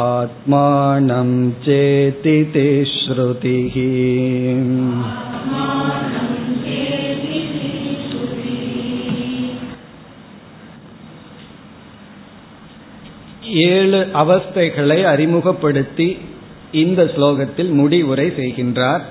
आत्मानं 0.00 1.30
चेति 1.64 2.38
ते 2.54 2.68
ஏழு 13.55 14.07
அவஸ்தைகளை 14.13 15.03
அறிமுகப்படுத்தி 15.03 16.17
இந்த 16.71 17.03
ஸ்லோகத்தில் 17.03 17.69
முடிவுரை 17.69 18.25
செய்கின்றார். 18.25 19.01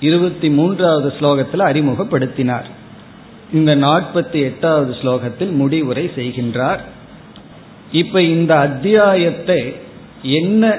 இருபத்தி 0.00 0.50
மூன்றாவது 0.50 1.12
ஸ்லோகத்தில் 1.20 1.66
அறிமுகப்படுத்தினார். 1.70 2.68
இந்த 3.52 3.76
நாற்பத்தி 3.76 4.42
எட்டாவது 4.42 4.92
ஸ்லோகத்தில் 4.92 5.50
முடிவுரை 5.50 6.10
செய்கின்றார். 6.14 6.78
இப்ப 7.92 8.22
இந்த 8.22 8.58
அத்தியாயத்தை 8.58 9.74
என்ன 10.22 10.78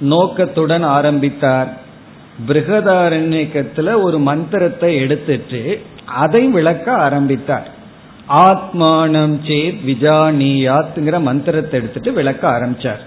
நோக்கத்துடன் 0.00 0.82
ஆரம்பித்தார்? 0.82 1.78
பிருகதாரண்யக்கத்துல 2.48 4.02
ஒரு 4.02 4.18
மந்திரத்தை 4.18 4.96
எடுத்துட்டு 4.96 5.80
அதை 6.04 6.46
விளக்க 6.46 6.92
ஆரம்பித்தார். 6.92 7.78
ஆத்மானம் 8.30 9.36
சேத் 9.46 9.78
விஜானியாத்ங்கிற 9.86 11.20
மந்திரத்தை 11.20 11.80
எடுத்துட்டு 11.80 12.12
விளக்க 12.12 12.48
ஆரம்பிச்சார். 12.48 13.02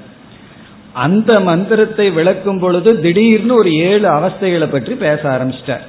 அந்த 0.93 1.39
மந்திரத்தை 1.39 2.11
விளக்கும் 2.11 2.59
பொழுது 2.59 3.01
திடீர்னு 3.01 3.53
ஒரு 3.55 3.73
ஏழு 3.73 4.09
அவஸ்தைகளை 4.09 4.67
பற்றி 4.71 4.93
பேச 4.93 5.21
ஆரம்பிச்சிட்டார். 5.29 5.85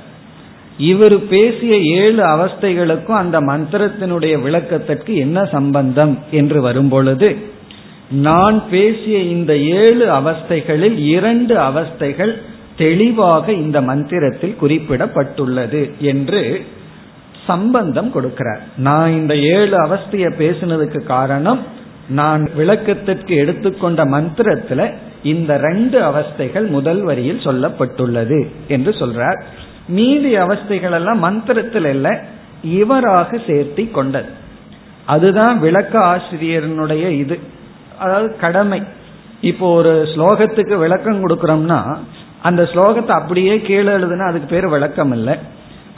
இவர் 0.78 1.26
பேசிய 1.26 1.76
ஏழு 1.76 2.22
அவஸ்தைகளுக்கும் 2.24 3.20
அந்த 3.22 3.40
மந்திரத்தினுடைய 3.40 4.42
விளக்கத்திற்கு 4.42 5.14
என்ன 5.14 5.44
சம்பந்தம் 5.44 6.18
என்று 6.30 6.60
வரும் 6.60 6.88
பொழுது 6.88 7.36
நான் 8.10 8.68
பேசிய 8.70 9.18
இந்த 9.18 9.56
ஏழு 9.56 10.06
அவஸ்தைகளில் 10.10 10.98
இரண்டு 10.98 11.54
அவஸ்தைகள் 11.56 12.32
தெளிவாக 12.76 13.52
இந்த 13.52 13.80
மந்திரத்தில் 13.80 14.56
குறிப்பிடப்பட்டுள்ளது 14.60 15.98
என்று 15.98 16.64
சம்பந்தம் 17.46 18.12
கொடுக்கிறார். 18.14 18.62
நான் 18.76 19.12
இந்த 19.12 19.36
ஏழு 19.36 19.76
அவஸ்தைய 19.84 20.28
பேசினதுக்கு 20.38 21.04
காரணம் 21.04 21.62
நான் 22.08 22.50
விளக்கத்திற்கு 22.54 23.34
எடுத்துக்கொண்ட 23.34 24.04
மந்திரத்துல 24.04 24.94
இந்த 25.22 25.56
ரெண்டு 25.56 26.00
அவஸ்தைகள் 26.00 26.66
முதல் 26.66 27.02
வரியில் 27.02 27.44
சொல்லப்பட்டுள்ளது 27.44 28.46
என்று 28.68 28.90
சொல்றார். 28.90 29.42
மீதி 29.88 30.36
அவஸ்தைகள் 30.36 30.92
எல்லாம் 30.92 31.18
மந்திரத்தில் 31.18 31.84
இல்ல 31.84 32.22
இவராக 32.62 33.36
சேர்த்தி 33.36 33.90
கொண்டது. 33.90 34.28
அதுதான் 35.06 35.58
விளக்க 35.58 35.98
ஆசிரியரனுடைய 35.98 37.10
இது. 37.10 37.38
அதாவது 37.98 38.36
கடமை. 38.36 38.82
இப்போ 39.40 39.74
ஒரு 39.74 40.08
ஸ்லோகத்துக்கு 40.14 40.76
விளக்கம் 40.76 41.28
கொடுக்கறோம்னா 41.28 41.96
அந்த 42.42 42.62
ஸ்லோகத்தை 42.62 43.08
அப்படியே 43.08 43.60
கீழே 43.60 43.92
எழுதுனா 43.92 44.26
அதுக்கு 44.26 44.48
பேர் 44.48 44.68
விளக்கம் 44.68 45.12
இல்லை. 45.12 45.38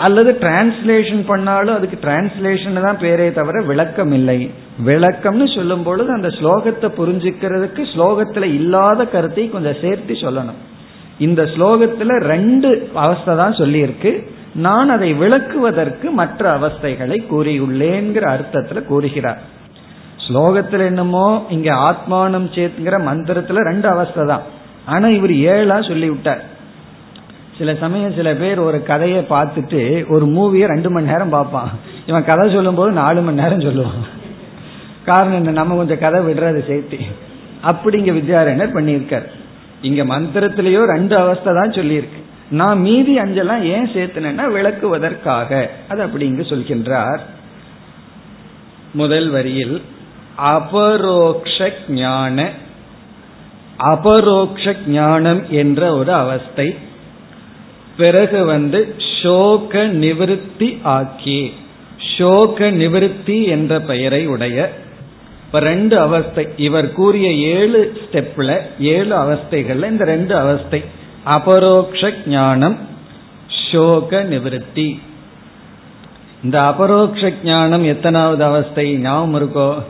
அல்லது 0.05 0.31
டிரான்ஸ்லேஷன் 0.41 1.23
பண்ணாலும் 1.27 1.77
அதுக்கு 1.77 1.99
டிரான்ஸ்லேஷன் 2.03 2.83
தான் 2.87 2.99
பேரே 3.03 3.33
தவிர 3.33 3.61
விளக்கம் 3.71 4.13
இல்லை. 4.13 4.51
விளக்கம்னு 4.89 5.47
சொல்லும் 5.55 5.83
பொழுது 5.83 6.11
அந்த 6.13 6.29
ஸ்லோகத்தை 6.29 6.89
புரிஞ்சுக்கிறதுக்கு 6.99 7.83
ஸ்லோகத்துல 7.93 8.45
இல்லாத 8.59 9.05
கருத்தை 9.05 9.45
கொஞ்சம் 9.51 9.81
சேர்த்து 9.81 10.15
சொல்லணும். 10.15 10.59
இந்த 11.19 11.43
ஸ்லோகத்துல 11.43 12.19
ரெண்டு 12.33 12.71
அவஸ்தை 13.05 13.37
தான் 13.37 13.59
சொல்லியிருக்கு. 13.61 14.13
நான் 14.67 14.89
அதை 14.89 15.09
விளக்குவதற்கு 15.15 16.11
மற்ற 16.11 16.43
அவஸ்தைகளை 16.59 17.19
கூறியுள்ளேங்கிற 17.31 18.27
அர்த்தத்துல 18.35 18.83
கூறுகிறார். 18.85 19.41
ஸ்லோகத்துல 20.27 20.87
என்னமோ 20.93 21.27
இங்க 21.49 21.71
ஆத்மானம் 21.89 22.47
சேத்துங்கிற 22.57 22.99
மந்திரத்துல 23.09 23.65
ரெண்டு 23.71 23.89
அவஸ்தை 23.89 24.27
தான். 24.27 24.45
ஆனா 24.87 25.09
இவர் 25.09 25.35
ஏழா 25.55 25.83
சொல்லி 25.83 26.09
விட்டார் 26.09 26.43
சில 27.59 27.75
சமயம் 27.75 28.15
சில 28.15 28.35
பேர் 28.35 28.59
ஒரு 28.59 28.83
கதையை 28.83 29.25
பார்த்துட்டு 29.31 30.09
ஒரு 30.09 30.27
மூவியை 30.27 30.67
ரெண்டு 30.67 30.91
மணி 30.91 31.07
நேரம் 31.07 31.29
பார்ப்பான். 31.29 31.71
இவன் 32.07 32.25
கதை 32.25 32.51
சொல்லும்போது 32.51 32.93
நாலு 32.93 33.21
மணி 33.23 33.41
நேரம் 33.41 33.61
சொல்லுவான். 33.61 34.05
காரணம் 35.05 35.35
என்ன? 35.35 35.51
நம்ம 35.51 35.75
கொஞ்சம் 35.75 35.99
கதை 35.99 36.21
விடுறது 36.21 36.67
சேர்த்து 36.67 36.99
அப்படி 37.63 38.03
இங்க 38.03 38.13
வித்யாரண்யர் 38.13 38.77
பண்ணியிருக்கார். 38.77 39.27
இங்க 39.83 40.05
மந்திரத்திலேயோ 40.05 40.85
ரெண்டு 40.85 41.17
அவஸ்தை 41.17 41.53
தான் 41.55 41.71
சொல்லியிருக்கு. 41.71 42.23
நான் 42.51 42.81
மீதி 42.81 43.19
அஞ்செல்லாம் 43.19 43.63
ஏன் 43.63 43.89
சேர்த்துனேன்னா 43.89 44.43
விளக்குவதற்காக. 44.55 45.69
அது 45.89 46.03
அப்படி 46.03 46.27
இங்கு 46.27 46.43
சொல்கின்றார். 46.43 47.19
முதல் 48.93 49.31
வரியில் 49.31 49.83
அபரோக்ஷ 50.37 51.73
ஞான 51.89 52.51
அபரோக்ஷ 53.79 54.75
ஞானம் 54.87 55.43
என்ற 55.51 55.97
ஒரு 55.97 56.13
அவஸ்தை 56.13 56.77
பிறகு 57.97 58.45
வந்து 58.45 58.95
சோக 59.23 59.85
நிவிருத்தி 59.85 60.79
ஆக்கி 60.83 61.53
சோக 62.19 62.71
நிவிருத்தி 62.71 63.45
என்ற 63.45 63.81
பெயரை 63.81 64.27
உடைய 64.27 64.73
இப்ப 65.47 65.61
ரெண்டு 65.61 66.01
அவஸ்தை 66.01 66.49
இவர் 66.57 66.93
கூறிய 66.93 67.33
ஏழு 67.33 67.93
ஸ்டெப்ல 68.01 68.61
ஏழு 68.81 69.17
அவஸ்தைகள்ல 69.17 69.91
இந்த 69.91 70.05
ரெண்டு 70.05 70.37
அவஸ்தை 70.37 70.83
அபரோக்ஷ 71.25 72.13
ஞானம் 72.27 72.79
சோக 73.73 74.23
நிவிருத்தி. 74.23 74.99
இந்த 76.45 76.63
அபரோக்ஷ 76.63 77.33
ஞானம் 77.45 77.85
எத்தனாவது 77.85 78.45
அவஸ்தை? 78.45 78.97
ஞாபகம் 78.97 79.35
இருக்கோ? 79.35 79.83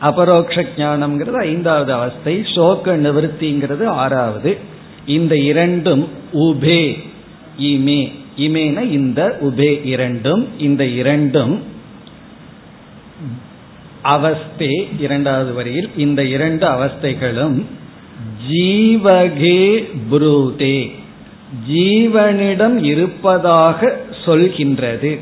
அபரோக்ஷ 0.00 0.64
ஞானம்ங்கிறது 0.76 1.32
ஐந்தாவது 1.32 1.92
அவஸ்தை 1.92 2.44
சோக 2.54 2.96
நிவர்த்திங்கிறது 2.96 3.84
ஆறாவது. 3.84 4.56
இந்த 5.06 5.36
இரண்டும் 5.36 6.08
உபே. 6.32 7.09
இமே. 7.60 8.12
இமேன 8.38 8.90
இந்த 8.90 9.38
உபே 9.42 9.84
இரண்டும் 9.84 10.48
இந்த 10.58 10.86
இரண்டும் 10.86 11.62
அவஸ்தே 14.02 14.88
இரண்டாவது 14.98 15.52
வரியில் 15.52 15.90
இந்த 15.96 16.24
இரண்டு 16.24 16.66
அவஸ்தைகளும் 16.66 17.64
ஜீவகே 18.50 19.88
புரூதே. 20.10 20.90
ஜீவனிடம் 21.70 22.82
இருப்பதாக 22.82 24.00
சொல்கின்றது. 24.24 25.18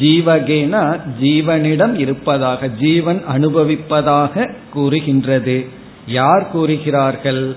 ஜீவகேனா 0.00 1.00
ஜீவனிடம் 1.22 1.98
இருப்பதாக 1.98 2.68
ஜீவன் 2.68 3.22
அனுபவிப்பதாக 3.28 4.54
கூறுகின்றது. 4.72 5.66
யார் 6.06 6.50
கூறுகிறார்கள்? 6.50 7.56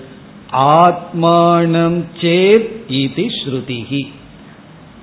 ஆத்மானம் 0.52 2.04
சேத் 2.20 2.70
இது 2.86 3.24
ஸ்ருதிகி 3.24 4.06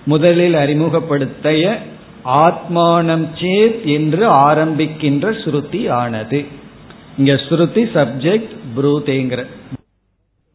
முதலில் 0.05 0.53
அறிமுகப்படுத்திய 0.53 1.77
ஆத்மானம் 2.25 3.27
சேத் 3.39 3.85
என்று 3.85 4.29
ஆரம்பிக்கின்ற 4.29 5.31
ஸ்ருதி 5.43 5.89
ஆனது 5.89 6.45
இங்க 7.17 7.33
ஸ்ருதி 7.33 7.83
சப்ஜெக்ட் 7.93 8.55
புரூதேங்கிற. 8.77 9.45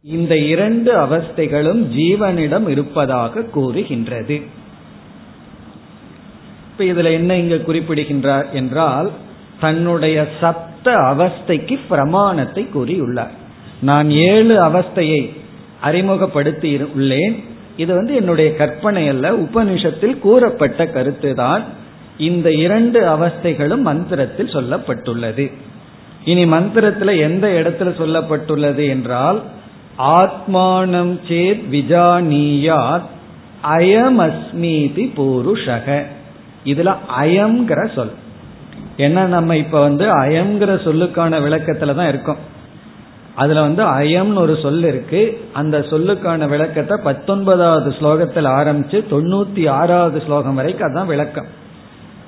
இந்த 0.02 0.36
இரண்டு 0.36 0.96
அவஸ்தைகளும் 0.96 1.82
ஜீவனிடம் 1.82 2.68
இருப்பதாக 2.68 3.42
கூறுகின்றது. 3.42 4.40
இப்ப 6.70 6.84
இதுல 6.84 7.12
என்ன 7.12 7.36
இங்க 7.36 7.56
குறிப்பிடுகின்றார் 7.56 8.52
என்றால் 8.52 9.10
தன்னுடைய 9.60 10.28
சப்த 10.40 10.92
அவஸ்தைக்கு 10.92 11.78
பிரமாணத்தை 11.88 12.66
கூறியுள்ளார். 12.74 13.38
நான் 13.80 14.10
ஏழு 14.10 14.64
அவஸ்தையை 14.64 15.36
அறிமுகப்படுத்தி 15.80 16.76
உள்ளேன் 16.76 17.44
இது 17.76 17.94
வந்து 17.94 18.14
என்னுடைய 18.14 18.54
கற்பனை 18.54 19.08
அல்ல 19.08 19.32
உபனிஷத்தில் 19.32 20.18
கூறப்பட்ட 20.18 20.86
கருத்து 20.86 21.34
தான் 21.34 21.62
இந்த 22.18 22.52
இரண்டு 22.52 23.00
அவஸ்தைகளும் 23.00 23.80
மந்திரத்தில் 23.80 24.46
சொல்லப்பட்டுள்ளது. 24.46 25.52
இனி 26.24 26.46
மந்திரத்தில் 26.46 27.08
எந்த 27.08 27.48
இடத்துல 27.48 27.88
சொல்லப்பட்டுள்ளது 27.88 28.88
என்றால் 28.88 29.42
ஆத்மானம் 29.98 31.18
சேத் 31.28 31.62
விஜானியாத் 31.70 33.08
அயமஸ்மீதி 33.64 35.04
பூருஷக. 35.16 36.02
இதுல 36.64 36.96
அயம்ங்கிற 37.20 37.92
சொல். 37.94 38.12
ஏன்னா 38.96 39.26
நம்ம 39.26 39.56
இப்ப 39.56 39.80
வந்து 39.80 40.18
அயம்ங்கிற 40.18 40.72
சொல்லுக்கான 40.84 41.40
விளக்கத்துல 41.40 41.94
தான் 41.94 42.08
இருக்கோம். 42.08 42.49
அதுல 43.34 43.60
வந்து 43.60 43.84
அயம்னு 43.84 44.34
ஒரு 44.34 44.58
சொல் 44.62 44.84
இருக்கு. 44.84 45.48
அந்த 45.52 45.78
சொல்லுக்கான 45.78 46.48
விளக்கத்தை 46.48 46.98
பத்தொன்பதாவது 47.02 47.90
ஸ்லோகத்தில் 47.90 48.48
ஆரம்பிச்சு 48.48 49.04
தொண்ணூத்தி 49.10 49.68
ஆறாவது 49.68 50.22
ஸ்லோகம் 50.26 50.54
வரைக்கும் 50.54 50.84
அதுதான் 50.84 51.06
விளக்கம். 51.06 51.46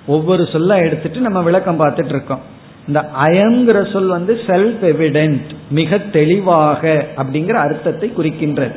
ஒவ்வொரு 0.07 0.49
சொல்ல 0.53 0.79
எடுத்துட்டு 0.79 1.21
நம்ம 1.21 1.43
விளக்கம் 1.43 1.81
பார்த்துட்டு 1.81 2.05
இருக்கோம். 2.05 2.41
இந்த 2.87 3.11
அயங்கிற 3.27 3.93
சொல் 3.93 4.07
வந்து 4.07 4.41
செல்ஃப் 4.47 4.85
எவிடென்ட் 4.85 5.41
மிக 5.71 5.99
தெளிவாக 5.99 7.07
அப்படிங்கிற 7.17 7.53
அர்த்தத்தை 7.53 8.13
குறிக்கின்றது. 8.19 8.75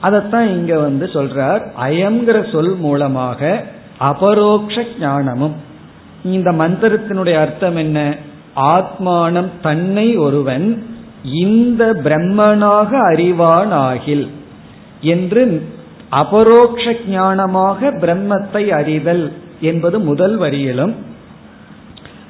அதைத்தான் 0.00 0.48
இங்க 0.48 0.78
வந்து 0.78 1.06
சொல்றார். 1.06 1.70
அயங்கிற 1.82 2.52
சொல் 2.52 2.76
மூலமாக 2.76 3.64
அபரோக்ஷ 4.00 4.82
ஞானமும். 5.00 5.54
இந்த 6.24 6.52
மந்திரத்தினுடைய 6.52 7.34
அர்த்தம் 7.34 7.76
என்ன? 7.76 8.16
ஆத்மானம் 8.56 9.48
தன்னை 9.62 10.16
ஒருவன் 10.16 10.86
இந்த 11.24 11.94
பிரம்மனாக 12.04 12.90
அறிவானாகில் 13.12 14.28
என்று 15.00 15.68
அபரோக்ஷ 16.08 16.92
ஞானமாக 17.10 17.98
பிரம்மத்தை 18.00 18.68
அறிதல் 18.68 19.32
என்பது 19.60 19.98
முதல் 19.98 20.40
வரியிலும் 20.40 20.92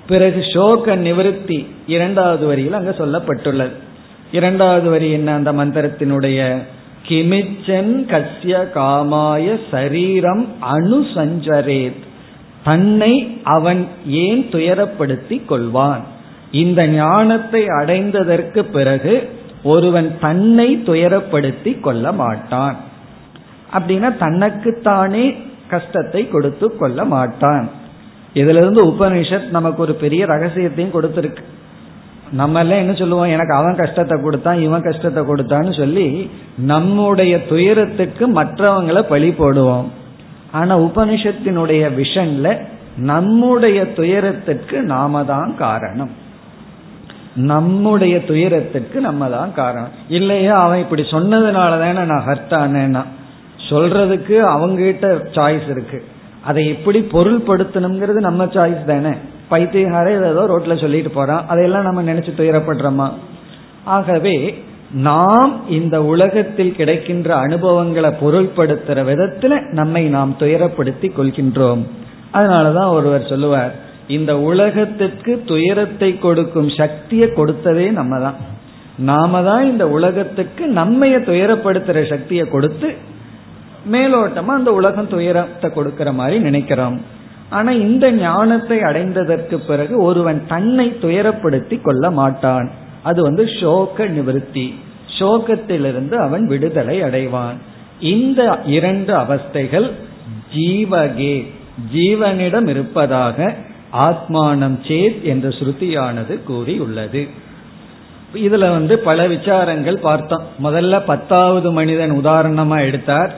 பிறகு 0.09 0.45
சோக 0.55 0.95
நிவர்த்தி 0.95 1.67
இரண்டாவது 1.87 2.47
வரியில் 2.47 2.73
அங்கு 2.73 2.95
சொல்லப்பட்டுள்ளது. 2.99 3.71
இரண்டாவது 4.33 4.91
வரி 4.91 5.11
என்ன? 5.11 5.33
அந்த 5.33 5.53
மந்திரத்தினுடைய 5.53 6.59
கிமிச்சன் 7.09 8.07
கசிய 8.07 8.71
காமாய 8.75 9.61
சரீரம் 9.71 10.49
அணுசஞ்சரேத் 10.73 12.03
தன்னை 12.65 13.41
அவன் 13.45 13.87
ஏன் 14.07 14.49
துயரப்படுத்திக் 14.51 15.45
கொள்வான்? 15.49 16.01
இந்த 16.55 16.87
ஞானத்தை 16.87 17.63
அடைந்ததற்கு 17.67 18.61
பிறகு 18.63 19.15
ஒருவன் 19.63 20.09
தன்னை 20.21 20.83
துயரப்படுத்தி 20.87 21.81
கொள்ள 21.81 22.13
மாட்டான். 22.13 22.77
அப்படின்னா 23.73 24.17
தனக்குத்தானே 24.17 25.25
கஷ்டத்தை 25.69 26.29
கொடுத்து 26.29 26.77
கொள்ள 26.77 27.05
மாட்டான். 27.05 27.69
இதுல 28.35 28.61
இருந்து 28.63 28.85
உபனிஷத் 28.85 29.51
நமக்கு 29.51 29.83
ஒரு 29.83 29.95
பெரிய 29.95 30.27
ரகசியத்தையும் 30.27 30.95
கொடுத்துருக்கு. 30.95 31.43
நம்ம 32.33 32.61
எல்லாம் 32.61 32.79
என்ன 32.79 32.95
சொல்லுவோம்? 32.95 33.29
எனக்கு 33.29 33.55
அவன் 33.55 33.77
கஷ்டத்தை 33.77 34.23
கொடுத்தான் 34.23 34.61
இவன் 34.61 34.83
கஷ்டத்தை 34.83 35.23
கொடுத்தான்னு 35.23 35.77
சொல்லி 35.77 36.31
நம்முடைய 36.57 37.47
துயரத்துக்கு 37.47 38.43
மற்றவங்களை 38.43 39.03
பழி 39.03 39.31
போடுவோம். 39.31 39.89
ஆனா 40.53 40.79
உபனிஷத்தினுடைய 40.79 41.83
விஷன்ல 42.01 42.59
நம்முடைய 42.97 43.93
துயரத்திற்கு 43.93 44.83
நாம 44.83 45.25
தான் 45.25 45.55
காரணம். 45.59 46.23
நம்முடைய 47.35 48.25
துயரத்திற்கு 48.25 49.01
நம்ம 49.01 49.27
தான் 49.27 49.55
காரணம். 49.55 49.89
இல்லையா 50.09 50.63
அவன் 50.63 50.79
இப்படி 50.79 51.03
சொன்னதுனால 51.03 51.53
தானே 51.53 51.93
நான் 51.93 52.25
ஹர்ட் 52.27 52.53
ஆனேன்னா? 52.53 53.05
சொல்றதுக்கு 53.69 54.35
அவங்ககிட்ட 54.35 55.19
சாய்ஸ் 55.35 55.71
இருக்கு. 55.71 56.05
அதை 56.45 56.69
எப்படி 56.69 57.01
பொருள்படுத்தணுங்கிறது 57.01 58.13
நம்ம 58.13 58.45
சாய்ஸ் 58.45 58.85
தானே? 58.85 59.17
பைத்தியகாரே 59.51 60.31
ஏதோ 60.31 60.45
ரோட்ல 60.49 60.81
சொல்லிட்டு 60.81 61.11
போறான். 61.11 61.45
அதையெல்லாம் 61.49 61.83
நம்ம 61.83 62.03
நினைச்சு 62.03 62.33
துயரப்படுறோமா? 62.37 63.13
ஆகவே 63.85 64.65
நாம் 64.93 65.71
இந்த 65.71 66.05
உலகத்தில் 66.05 66.77
கிடைக்கின்ற 66.77 67.37
அனுபவங்களை 67.37 68.11
பொருள்படுத்துற 68.11 69.05
விதத்துல 69.05 69.73
நம்மை 69.73 70.09
நாம் 70.09 70.37
துயரப்படுத்தி 70.39 71.11
கொள்கின்றோம். 71.11 71.87
அதனாலதான் 72.35 72.89
ஒருவர் 72.89 73.27
சொல்லுவார் 73.27 73.75
இந்த 74.09 74.39
உலகத்திற்கு 74.39 75.43
துயரத்தை 75.47 76.19
கொடுக்கும் 76.19 76.69
சக்தியை 76.69 77.29
கொடுத்ததே 77.29 77.91
நம்ம 77.91 78.21
தான் 78.21 78.35
நாம 78.99 79.43
தான் 79.43 79.65
இந்த 79.65 79.89
உலகத்துக்கு 79.89 80.67
நம்மைய 80.67 81.17
துயரப்படுத்துற 81.29 82.09
சக்தியை 82.09 82.49
கொடுத்து 82.49 82.95
மேலோட்டமா 83.93 84.47
அந்த 84.47 84.73
உலகம் 84.73 85.09
துயரத்தை 85.09 85.73
கொடுக்கிற 85.73 86.13
மாதிரி 86.13 86.39
நினைக்கிறோம். 86.39 87.01
ஆனா 87.51 87.71
இந்த 87.71 88.11
ஞானத்தை 88.11 88.79
அடைந்ததற்கு 88.79 89.55
பிறகு 89.55 90.03
ஒருவன் 90.03 90.47
தன்னை 90.47 90.97
துயரப்படுத்தி 91.03 91.81
கொள்ள 91.81 92.11
மாட்டான். 92.11 92.71
அது 93.03 93.23
வந்து 93.23 93.49
சோக 93.61 94.07
நிவர்த்தி. 94.07 94.75
சோகத்திலிருந்து 95.19 96.15
அவன் 96.15 96.47
விடுதலை 96.47 97.03
அடைவான். 97.03 97.55
இந்த 98.01 98.59
இரண்டு 98.65 99.15
அவஸ்தைகள் 99.17 99.91
ஜீவகே. 100.55 101.45
ஜீவனிடம் 101.95 102.69
இருப்பதாக 102.69 103.55
ஆத்மானம் 104.03 104.79
சேத் 104.83 105.23
என்ற 105.23 105.49
ஸ்ருதியானது 105.49 106.43
கூறியுள்ளது. 106.43 107.29
இதுல 108.35 108.59
வந்து 108.59 108.99
பல 108.99 109.29
விசாரங்கள் 109.29 109.97
பார்த்தோம். 109.97 110.43
முதல்ல 110.65 111.03
பத்தாவது 111.07 111.73
மனிதன் 111.73 112.13
உதாரணமா 112.13 112.81
எடுத்தார். 112.81 113.35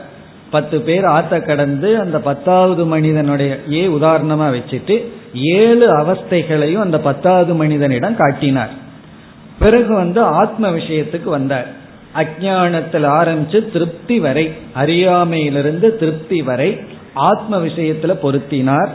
பத்து 0.49 0.81
பேர் 0.81 1.03
ஆத்த 1.03 1.41
கடந்து 1.41 1.99
அந்த 1.99 2.19
பத்தாவது 2.19 2.85
மனிதனுடைய 2.85 3.59
ஏ 3.71 3.87
உதாரணமா 3.87 4.47
வச்சுட்டு 4.49 5.05
ஏழு 5.33 5.97
அவஸ்தைகளையும் 5.97 6.81
அந்த 6.81 6.99
பத்தாவது 6.99 7.53
மனிதனிடம் 7.53 8.15
காட்டினார். 8.15 8.69
பிறகு 9.59 9.93
வந்து 9.93 10.21
ஆத்ம 10.21 10.69
விஷயத்துக்கு 10.69 11.23
வந்தார். 11.23 11.67
அஜானத்தில் 12.15 13.05
ஆரம்பிச்சு 13.05 13.71
திருப்தி 13.71 14.19
வரை 14.19 14.53
அறியாமையிலிருந்து 14.73 15.97
திருப்தி 15.97 16.41
வரை 16.41 16.79
ஆத்ம 17.13 17.57
விஷயத்துல 17.57 18.17
பொருத்தினார். 18.23 18.89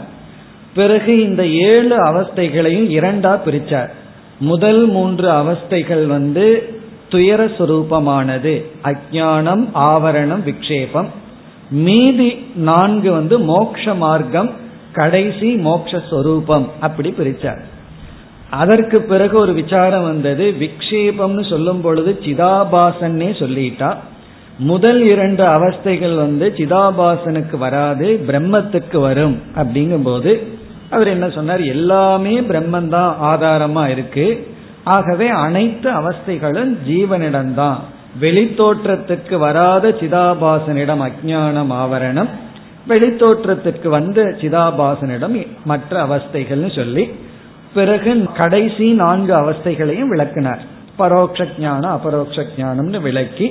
பிறகு 0.75 1.23
இந்த 1.23 1.47
ஏழு 1.47 1.95
அவஸ்தைகளையும் 2.05 2.89
இரண்டா 2.89 3.39
பிரிச்சார். 3.45 3.89
முதல் 4.39 4.85
மூன்று 4.85 5.29
அவஸ்தைகள் 5.29 6.05
வந்து 6.05 6.75
துயர 7.09 7.45
சுரூபமானது. 7.45 8.65
அஜானம் 8.83 9.67
ஆவரணம் 9.75 10.43
விக்ஷேபம். 10.45 11.07
மீதி 11.69 12.45
நான்கு 12.55 13.11
வந்து 13.11 13.39
மோக்ஷ 13.39 13.93
மார்க்கம் 13.93 14.51
கடைசி 14.91 15.55
மோக்ஷஸ்வரூபம் 15.55 16.67
அப்படி 16.79 17.13
பிரிச்சார். 17.17 17.61
அதற்கு 18.49 19.01
பிறகு 19.01 19.37
ஒரு 19.37 19.53
விசாரம் 19.53 20.03
வந்தது. 20.03 20.55
விக்ஷேபம்னு 20.59 21.49
சொல்லும் 21.49 21.81
பொழுது 21.81 22.19
சிதாபாசன்னே 22.23 23.29
சொல்லிட்டா. 23.39 23.95
முதல் 24.57 25.01
இரண்டு 25.01 25.45
அவஸ்தைகள் 25.45 26.15
வந்து 26.15 26.53
சிதாபாசனுக்கு 26.57 27.57
வராது 27.57 28.23
பிரம்மத்துக்கு 28.27 28.99
வரும் 28.99 29.41
அப்படிங்கும் 29.55 30.03
போது 30.03 30.52
அவர் 30.93 31.07
என்ன 31.07 31.29
சொன்னார்? 31.29 31.61
எல்லாமே 31.61 32.39
பிரம்மன் 32.39 32.87
தான் 32.87 33.15
ஆதாரமா 33.21 33.83
இருக்கு. 33.89 34.27
ஆகவே 34.83 35.27
அனைத்து 35.27 35.89
அவஸ்தைகளும் 35.91 36.73
ஜீவனிடம்தான். 36.87 37.77
வெளித்தோற்றத்திற்கு 38.21 39.35
வராத 39.37 39.89
சிதாபாசனிடம் 39.89 41.03
அஜானம் 41.07 41.71
ஆவரணம். 41.81 42.31
வெளித்தோற்றத்திற்கு 42.89 43.87
வந்த 43.87 44.23
சிதாபாசனிடம் 44.41 45.47
மற்ற 45.65 46.03
அவஸ்தைகள்னு 46.03 46.75
சொல்லி 46.75 47.03
பிறகு 47.73 48.11
கடைசி 48.33 48.91
நான்கு 48.91 49.33
அவஸ்தைகளையும் 49.33 50.11
விளக்கினார். 50.13 50.61
பரோட்ச 50.99 51.47
ஞானம் 51.59 51.95
அபரோக்ஷ 51.97 52.45
ஞானம்னு 52.57 53.01
விளக்கி 53.01 53.47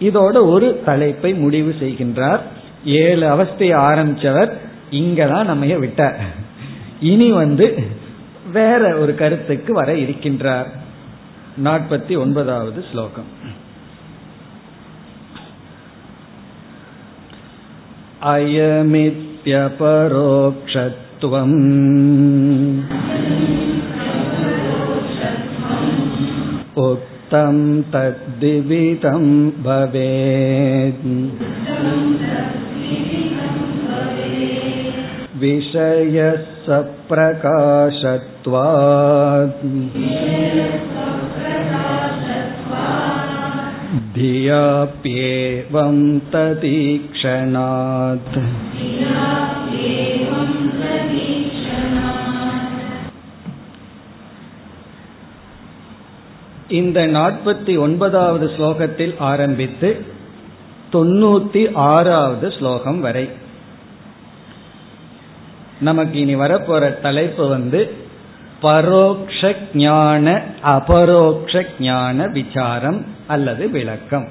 இதோட 0.00 0.36
ஒரு 0.46 0.82
தலைப்பை 0.84 1.34
முடிவு 1.34 1.74
செய்கின்றார். 1.80 2.40
ஏழு 2.84 3.26
அவஸ்தையை 3.34 3.76
ஆரம்பிச்சவர் 3.88 4.50
இங்கதான் 4.90 5.44
நம்ம 5.44 5.64
விட்டார். 5.64 6.16
இனி 7.01 7.31
வந்து 7.31 7.67
வேற 8.53 8.97
ஒரு 8.97 9.15
கருத்துக்கு 9.15 9.73
வர 9.73 9.93
இருக்கின்றார் 9.93 10.69
நாற்பத்தி 11.63 12.13
ஒன்பதாவது 12.17 12.85
ஸ்லோகம் 12.91 13.31
अयमित्यपरोक्षत्वात् 18.21 19.55
अपरोक्षत्वम् 21.17 21.57
उक्तं 26.77 27.57
तद्विविधं 27.93 29.25
भवेत् 29.63 31.05
विषयः 35.41 36.43
सप्रकाशत्वात् 38.27 39.63
धियाप्येवं 44.17 46.19
ततीक्षणात् 46.31 48.37
இந்த 56.69 57.07
நாற்பத்தி 57.07 57.79
ஒன்பதாவது 57.79 58.51
ஸ்லோகத்தில் 58.57 59.19
ஆரம்பித்து 59.19 60.05
தொண்ணூத்தி 60.91 61.75
ஆறாவது 61.75 62.51
ஸ்லோகம் 62.51 63.01
வரை 63.01 63.29
நமக்கு 65.82 66.18
இனி 66.18 66.34
வரப்போற 66.34 67.00
தலைப்பு 67.00 67.48
வந்து 67.48 67.80
பரோக்ஷ 68.62 69.54
ஞான 69.74 70.42
அபரோக்ஷ 70.62 71.64
ஞான 71.80 72.26
விசாரம் 72.26 73.06
அல்லது 73.26 73.70
விளக்கம். 73.70 74.28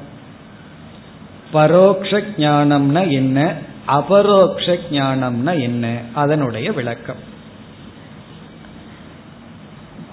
பரோக்ஷ 1.53 2.21
ஞானம்னா 2.37 3.09
என்ன? 3.09 3.53
அபரோக்ஷ 3.85 4.77
ஞானம்னா 4.91 5.59
என்ன? 5.59 5.97
அதனுடைய 6.13 6.71
விளக்கம். 6.71 7.21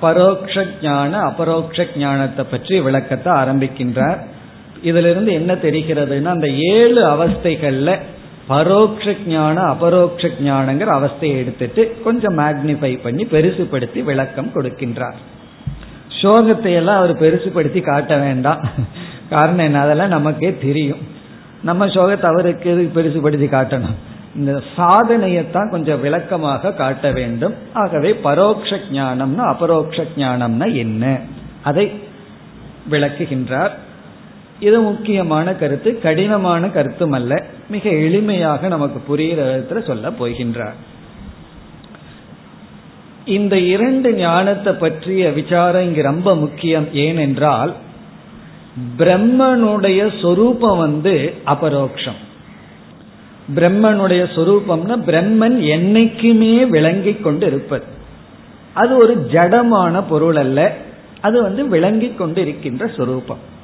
பரோக்ஷ 0.03 0.67
ஞான 0.83 1.19
அபரோக்ஷ 1.19 1.87
ஞானத்தை 1.97 2.45
பற்றி 2.51 2.81
விளக்கத்தை 2.81 3.33
ஆரம்பிக்கின்றார். 3.33 4.19
இதிலிருந்து 4.83 5.33
என்ன 5.33 5.55
தெரிகிறதுனா 5.55 6.25
அந்த 6.25 6.49
ஏழு 6.49 7.03
அவஸ்தைகள்ல 7.05 7.99
பரோக்ஷ 8.49 9.17
ஞான 9.27 9.61
அபரோக்ஷ 9.61 10.29
ஞானங்கிற 10.45 10.91
அவஸ்தையை 10.99 11.37
எடுத்துட்டு 11.37 12.01
கொஞ்சம் 12.05 12.39
மேக்னிஃபை 12.39 13.03
பண்ணி 13.03 13.25
பெருசுபடுத்தி 13.25 14.03
விளக்கம் 14.03 14.51
கொடுக்கின்றார். 14.55 15.19
சோகத்தை 16.23 16.73
எல்லாம் 16.75 16.97
அவர் 16.97 17.23
பெருசுப்படுத்தி 17.23 17.81
காட்ட 17.81 18.17
வேண்டாம். 18.17 18.61
காரணம் 19.31 19.65
என்ன? 19.65 19.81
அதெல்லாம் 19.81 20.09
நமக்கே 20.09 20.59
தெரியும். 20.63 20.99
நம்ம 21.63 21.87
சோகத்தை 21.87 22.23
அவருக்கு 22.23 22.91
பெருசுபடுத்தி 22.95 23.49
காட்டணும்? 23.55 23.97
இந்த 24.37 24.63
சாதனையத்தான் 24.77 25.71
கொஞ்சம் 25.71 26.01
விளக்கமாக 26.01 26.73
காட்ட 26.73 27.13
வேண்டும். 27.13 27.55
ஆகவே 27.73 28.15
பரோக்ஷ 28.15 28.77
ஞானம்னா 28.93 29.37
அபரோக்ஷ 29.37 30.03
ஞானம்னா 30.17 30.75
என்ன? 30.75 31.19
அதை 31.63 31.93
விளக்குகின்றார். 32.91 33.71
இது 34.61 34.81
முக்கியமான 34.81 35.55
கருத்து 35.55 35.99
கடினமான 35.99 36.69
கருத்தும் 36.69 37.13
அல்ல 37.13 37.45
மிக 37.69 37.91
எளிமையாக 37.91 38.67
நமக்கு 38.67 38.99
புரிகிற 39.09 39.41
விதத்துல 39.51 39.87
சொல்ல 39.87 40.11
போகின்றார். 40.11 40.79
இந்த 43.25 43.59
இரண்டு 43.59 44.15
ஞானத்தை 44.15 44.73
பற்றிய 44.73 45.31
விசாரம் 45.31 45.83
இங்கு 45.83 46.03
ரொம்ப 46.03 46.37
முக்கியம். 46.37 46.89
ஏனென்றால் 46.93 47.75
பிரம்மனுடைய 48.99 50.21
சொரூபம் 50.21 50.79
வந்து 50.79 51.35
அபரோக்ஷம். 51.45 52.21
பிரம்மனுடைய 53.55 54.23
சொரூபம்னா 54.37 54.97
பிரம்மன் 55.11 55.59
என்னைக்குமே 55.75 56.67
விளங்கி 56.67 57.15
கொண்டு 57.15 57.47
இருப்பது 57.47 57.85
அது 58.75 58.97
ஒரு 58.97 59.29
ஜடமான 59.33 60.03
பொருள் 60.09 60.37
அல்ல. 60.37 60.75
அது 61.21 61.43
வந்து 61.43 61.69
விளங்கி 61.69 62.09
கொண்டு 62.09 62.41
இருக்கின்ற 62.41 62.91
சொரூபம். 62.97 63.57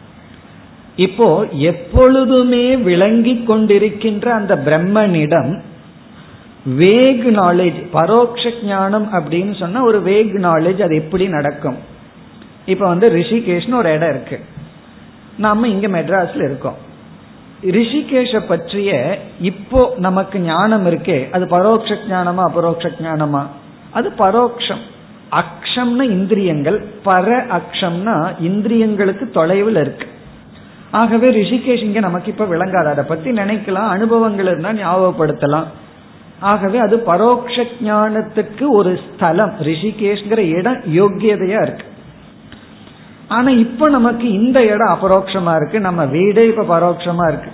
இப்போ 0.97 1.47
எப்பொழுதுமே 1.51 2.77
விளங்கி 2.77 3.45
கொண்டிருக்கின்ற 3.49 4.27
அந்த 4.29 4.57
பிரம்மனிடம் 4.57 5.61
வேக் 6.65 7.25
நாலேஜ் 7.27 7.87
பரோட்ச 7.93 8.65
ஞானம் 8.65 9.09
அப்படின்னு 9.13 9.59
சொன்னா 9.59 9.85
ஒரு 9.85 10.03
வேக் 10.03 10.35
நாலேஜ் 10.35 10.83
அது 10.83 10.97
எப்படி 10.97 11.29
நடக்கும்? 11.29 11.77
இப்ப 12.67 12.87
வந்து 12.87 13.11
ரிஷிகேஷ்னு 13.11 13.75
ஒரு 13.75 13.93
இடம் 13.93 14.09
இருக்கு. 14.09 14.41
நாம 15.39 15.69
இங்க 15.69 15.89
மெட்ராஸ்ல 15.89 16.45
இருக்கோம். 16.45 16.77
ரிஷிகேஷ 17.63 18.47
பற்றிய 18.47 19.19
இப்போ 19.41 19.95
நமக்கு 19.97 20.39
ஞானம் 20.39 20.87
இருக்கே 20.87 21.31
அது 21.31 21.45
பரோட்ச 21.45 21.97
ஞானமா 22.11 22.45
அபரோக்ஷ 22.45 22.91
ஞானமா? 23.03 23.47
அது 23.91 24.13
பரோக்ஷம். 24.19 24.81
அக்ஷம்னா 25.31 26.03
இந்திரியங்கள் 26.03 26.85
பர 27.05 27.61
அக்ஷம்னா 27.61 28.33
இந்திரியங்களுக்கு 28.43 29.31
தொலைவில் 29.31 29.77
இருக்கு. 29.77 30.07
ஆகவே 30.95 31.29
ரிஷிகேஷ் 31.29 31.83
இங்க 31.83 32.01
நமக்கு 32.01 32.31
இப்ப 32.31 32.45
விளங்காது. 32.45 32.87
அதை 32.87 33.05
பத்தி 33.05 33.31
நினைக்கலாம் 33.31 33.89
அனுபவங்கள் 33.95 34.47
இருந்தா 34.47 34.71
ஞாபகப்படுத்தலாம். 34.71 35.65
ஆகவே 36.41 36.79
அது 36.79 36.97
பரோட்ச 37.07 37.65
ஞானத்துக்கு 37.85 38.67
ஒரு 38.69 39.01
ஸ்தலம். 39.07 39.53
ரிஷிகேஷ்ங்கிற 39.63 40.39
இடம் 40.39 40.81
யோக்கியதையா 40.97 41.63
இருக்கு. 41.63 41.87
ஆனா 43.29 43.49
இப்ப 43.49 43.89
நமக்கு 43.89 44.33
இந்த 44.33 44.65
இடம் 44.65 44.99
அபரோக்ஷமா 44.99 45.57
இருக்கு. 45.57 45.81
நம்ம 45.81 46.05
வீடே 46.05 46.47
இப்ப 46.47 46.63
பரோட்சமா 46.63 47.29
இருக்கு. 47.29 47.51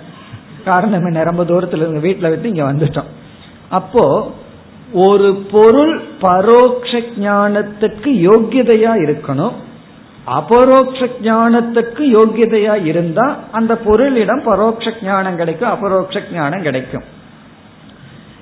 காரணம் 0.65 1.01
நம்ம 1.01 1.23
ரொம்ப 1.23 1.43
தூரத்துல 1.43 1.75
இருந்து 1.75 2.09
வீட்டுல 2.09 2.29
விட்டு 2.29 2.49
இங்க 2.49 2.73
வந்துட்டோம். 2.73 3.09
அப்போ 3.69 4.31
ஒரு 4.93 5.45
பொருள் 5.51 6.01
பரோட்ச 6.21 7.03
ஞானத்துக்கு 7.19 8.11
யோக்கியதையா 8.29 8.91
இருக்கணும். 9.07 9.53
அபரோக்ஷ 10.27 11.07
ஞானத்துக்கு 11.21 12.03
யோக்கியதையா 12.17 12.85
இருந்தா 12.85 13.35
அந்த 13.51 13.73
பொருளிடம் 13.85 14.43
பரோட்ச 14.45 14.93
ஞானம் 15.03 15.35
கிடைக்கும் 15.35 15.69
அபரோக்ஷ 15.69 16.21
ஞானம் 16.33 16.61
கிடைக்கும். 16.61 17.03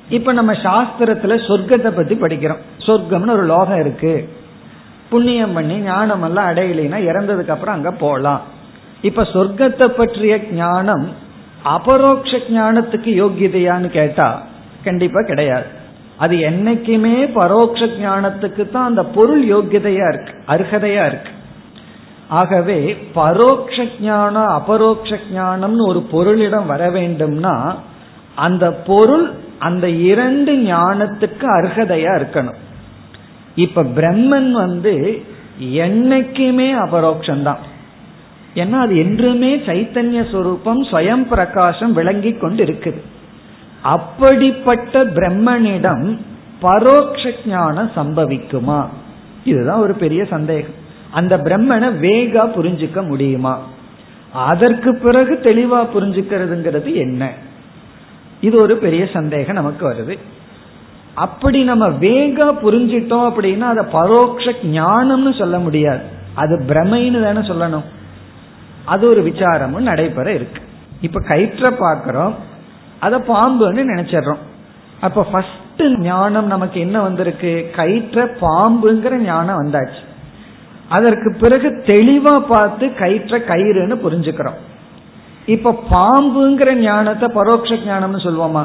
இப்ப 0.10 0.34
நம்ம 0.34 0.54
சாஸ்திரத்துல 0.54 1.38
சொர்க்கத்தை 1.48 1.92
பத்தி 1.92 2.16
படிக்கிறோம். 2.16 2.62
சொர்க்கம்னு 2.88 3.30
ஒரு 3.30 3.46
லோகம் 3.46 3.80
இருக்கு. 3.80 4.30
புண்ணியம் 5.10 5.54
பண்ணி 5.54 5.76
ஞானம் 5.78 6.22
எல்லாம் 6.22 6.50
அடையலைன்னா 6.52 7.00
இறந்ததுக்கு 7.10 7.50
அப்புறம் 7.50 7.76
அங்க 7.76 7.92
போகலாம் 7.92 8.42
இப்ப 9.02 9.24
சொர்க்கத்தை 9.24 9.88
பற்றிய 9.88 10.38
ஞானம் 10.52 11.10
அபரோக்ஷ 11.64 12.38
ஞானத்துக்கு 12.38 13.12
யோகியதையான்னு 13.24 13.90
கேட்டா 13.90 14.42
கண்டிப்பா 14.84 15.22
கிடையாது. 15.22 15.66
அது 16.18 16.36
என்னைக்குமே 16.36 17.18
பரோட்ச 17.34 17.86
ஞானத்துக்கு 17.86 18.70
தான் 18.70 18.86
அந்த 18.86 19.04
பொருள் 19.04 19.44
யோகியதையா 19.46 20.08
இருக்கு 20.14 20.34
அர்ஹதையா 20.48 21.06
இருக்கு. 21.06 21.32
ஆகவே 22.30 23.08
பரோட்ச 23.16 24.02
ஞானம் 24.02 24.48
அபரோக்ஷ 24.48 25.20
ஞானம்னு 25.36 25.88
ஒரு 25.88 26.08
பொருளிடம் 26.12 26.66
வர 26.66 26.90
வேண்டும்னா 26.90 27.76
அந்த 28.36 28.72
பொருள் 28.72 29.32
அந்த 29.60 29.90
இரண்டு 29.90 30.54
ஞானத்துக்கு 30.56 31.46
அர்ஹதையா 31.46 32.12
இருக்கணும். 32.20 32.60
இப்ப 33.56 33.84
பிரம்மன் 33.84 34.52
வந்து 34.52 35.24
என்னைக்குமே 35.62 36.68
அபரோக்ஷந்தான். 36.86 37.58
ஏன்னா 38.56 38.72
அது 38.72 38.98
என்றுமே 38.98 39.56
சைத்தன்ய 39.56 40.22
சுரூபம் 40.32 40.84
ஸ்வயம் 40.92 41.26
பிரகாசம் 41.26 41.94
விளங்கி 41.94 42.32
கொண்டு 42.32 42.66
இருக்குது 42.66 43.02
அப்படிப்பட்ட 43.82 45.06
பிரம்மனிடம் 45.06 46.18
பரோட்ச 46.62 47.34
ஞானம் 47.48 47.92
சம்பவிக்குமா? 47.96 48.88
இதுதான் 49.44 49.80
ஒரு 49.80 49.94
பெரிய 49.94 50.26
சந்தேகம். 50.26 50.79
அந்த 51.12 51.38
பிரம்மனை 51.38 51.88
வேகா 52.02 52.52
புரிஞ்சுக்க 52.56 53.08
முடியுமா? 53.08 53.62
அதற்கு 54.34 54.96
பிறகு 54.96 55.40
தெளிவா 55.44 55.88
புரிஞ்சுக்கிறதுங்கிறது 55.94 56.96
என்ன? 56.96 57.32
இது 58.42 58.62
ஒரு 58.62 58.78
பெரிய 58.78 59.08
சந்தேகம் 59.14 59.56
நமக்கு 59.56 59.90
வருது. 59.90 60.20
அப்படி 61.14 61.64
நம்ம 61.64 61.90
வேகா 61.90 62.54
புரிஞ்சிட்டோம் 62.64 63.30
அப்படின்னா 63.30 63.60
அதை 63.60 63.86
பரோட்ச 63.86 64.54
ஞானம்னு 64.64 65.38
சொல்ல 65.38 65.60
முடியாது. 65.60 66.02
அது 66.34 66.64
பிரமைன்னு 66.68 67.24
தானே 67.24 67.48
சொல்லணும். 67.48 67.84
அது 68.86 69.10
ஒரு 69.10 69.24
விசாரமும் 69.24 69.82
நடைபெற 69.82 70.34
இருக்கு. 70.34 70.62
இப்ப 71.02 71.22
கயிற்ற 71.22 71.74
பாக்கிறோம் 71.80 72.34
அதை 73.00 73.20
பாம்புன்னு 73.20 73.90
நினைச்சிடறோம். 73.96 74.48
அப்ப 75.00 75.24
ஃபர்ஸ்ட் 75.24 75.98
ஞானம் 75.98 76.48
நமக்கு 76.48 76.80
என்ன 76.80 77.02
வந்திருக்கு? 77.02 77.72
கயிற்ற 77.76 78.38
பாம்புங்கிற 78.42 79.16
ஞானம் 79.16 79.62
வந்தாச்சு. 79.64 80.08
அதற்கு 80.90 81.36
பிறகு 81.40 81.84
தெளிவா 81.86 82.40
பார்த்து 82.40 82.88
கயிற்ற 82.88 83.38
கயிறுன்னு 83.38 83.96
புரிஞ்சுக்கிறோம். 84.06 84.60
இப்ப 85.46 85.80
பாம்புங்கிற 85.92 86.74
ஞானத்தை 86.74 87.30
பரோட்ச 87.30 87.78
ஞானம்னு 87.88 88.26
சொல்லுவோமா 88.28 88.64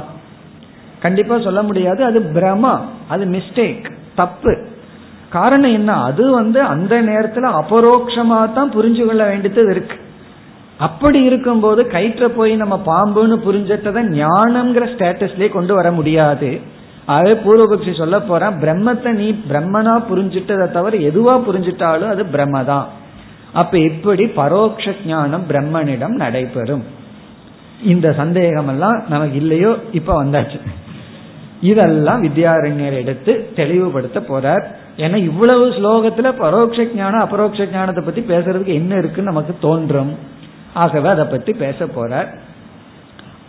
கண்டிப்பா 1.00 1.40
சொல்ல 1.40 1.62
முடியாது. 1.62 2.04
அது 2.04 2.20
பிரமா 2.20 2.80
அது 3.08 3.24
மிஸ்டேக் 3.24 3.90
தப்பு. 4.14 4.58
காரணம் 5.30 5.72
என்ன? 5.72 5.92
அது 6.02 6.30
வந்து 6.30 6.62
அந்த 6.62 7.02
நேரத்துல 7.02 7.62
அபரோக்ஷமா 7.62 8.52
தான் 8.52 8.70
புரிஞ்சு 8.70 9.06
கொள்ள 9.06 9.24
வேண்டியது 9.24 9.70
இருக்கு. 9.70 9.96
அப்படி 10.78 11.22
இருக்கும்போது 11.22 11.82
கயிற்ற 11.82 12.28
போய் 12.28 12.56
நம்ம 12.56 12.82
பாம்புன்னு 12.86 13.36
புரிஞ்சிட்டதை 13.46 14.02
ஞானம்ங்கிற 14.20 14.86
ஸ்டேட்டஸ்லயே 14.94 15.48
கொண்டு 15.48 15.74
வர 15.74 15.92
முடியாது. 15.92 16.60
ஆகவே 17.06 17.32
பூர்வபக்ஷி 17.40 17.96
சொல்ல 17.96 18.20
போறான். 18.20 18.58
பிரம்மத்தை 18.58 19.10
நீ 19.10 19.32
பிரம்மனா 19.48 20.02
புரிஞ்சிட்டதை 20.10 20.70
தவிர 20.70 20.96
எதுவா 20.96 21.42
புரிஞ்சிட்டாலும் 21.48 22.08
அது 22.08 22.24
பிரம்மதான். 22.24 22.84
அப்ப 23.52 23.78
எப்படி 23.78 24.24
பரோட்ச 24.24 24.94
ஞானம் 25.06 25.44
பிரம்மனிடம் 25.48 26.08
நடைபெறும். 26.08 26.84
இந்த 27.82 28.12
சந்தேகம் 28.12 28.68
எல்லாம் 28.68 29.04
நமக்கு 29.08 29.36
இல்லையோ? 29.36 29.76
இப்ப 29.92 30.24
வந்தாச்சு. 30.24 30.60
இதெல்லாம் 31.60 32.22
வித்யாரண்யர் 32.22 32.92
எடுத்து 32.92 33.52
தெளிவுபடுத்த 33.56 34.20
போறார். 34.20 34.64
ஏன்னா 34.96 35.16
இவ்வளவு 35.16 35.68
ஸ்லோகத்துல 35.68 36.32
பரோட்ச 36.40 36.94
ஞானம் 36.94 37.20
அபரோக்ஷ 37.20 37.66
ஞானத்தை 37.66 38.04
பத்தி 38.04 38.20
பேசுறதுக்கு 38.20 38.66
என்ன 38.66 38.96
இருக்குன்னு 38.96 39.30
நமக்கு 39.30 39.56
தோன்றும். 39.60 40.18
ஆகவே 40.74 41.08
அதை 41.08 41.24
பத்தி 41.24 41.52
பேச 41.52 41.84
போறார். 41.84 42.26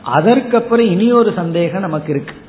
அதற்கப்புறம் 0.03 0.86
இனி 0.86 1.12
ஒரு 1.12 1.34
சந்தேகம் 1.36 1.82
நமக்கு 1.82 2.14
இருக்கு. 2.14 2.43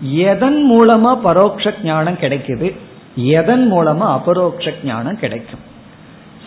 எதன் 0.00 0.72
மூலமா 0.72 1.18
பரோட்ச 1.24 1.74
ஞானம் 1.84 2.14
கிடைக்குது? 2.14 2.74
எதன் 3.14 3.72
மூலமா 3.72 4.18
அபரோக்ஷ 4.18 4.72
ஞானம் 4.84 5.18
கிடைக்கும்? 5.18 5.60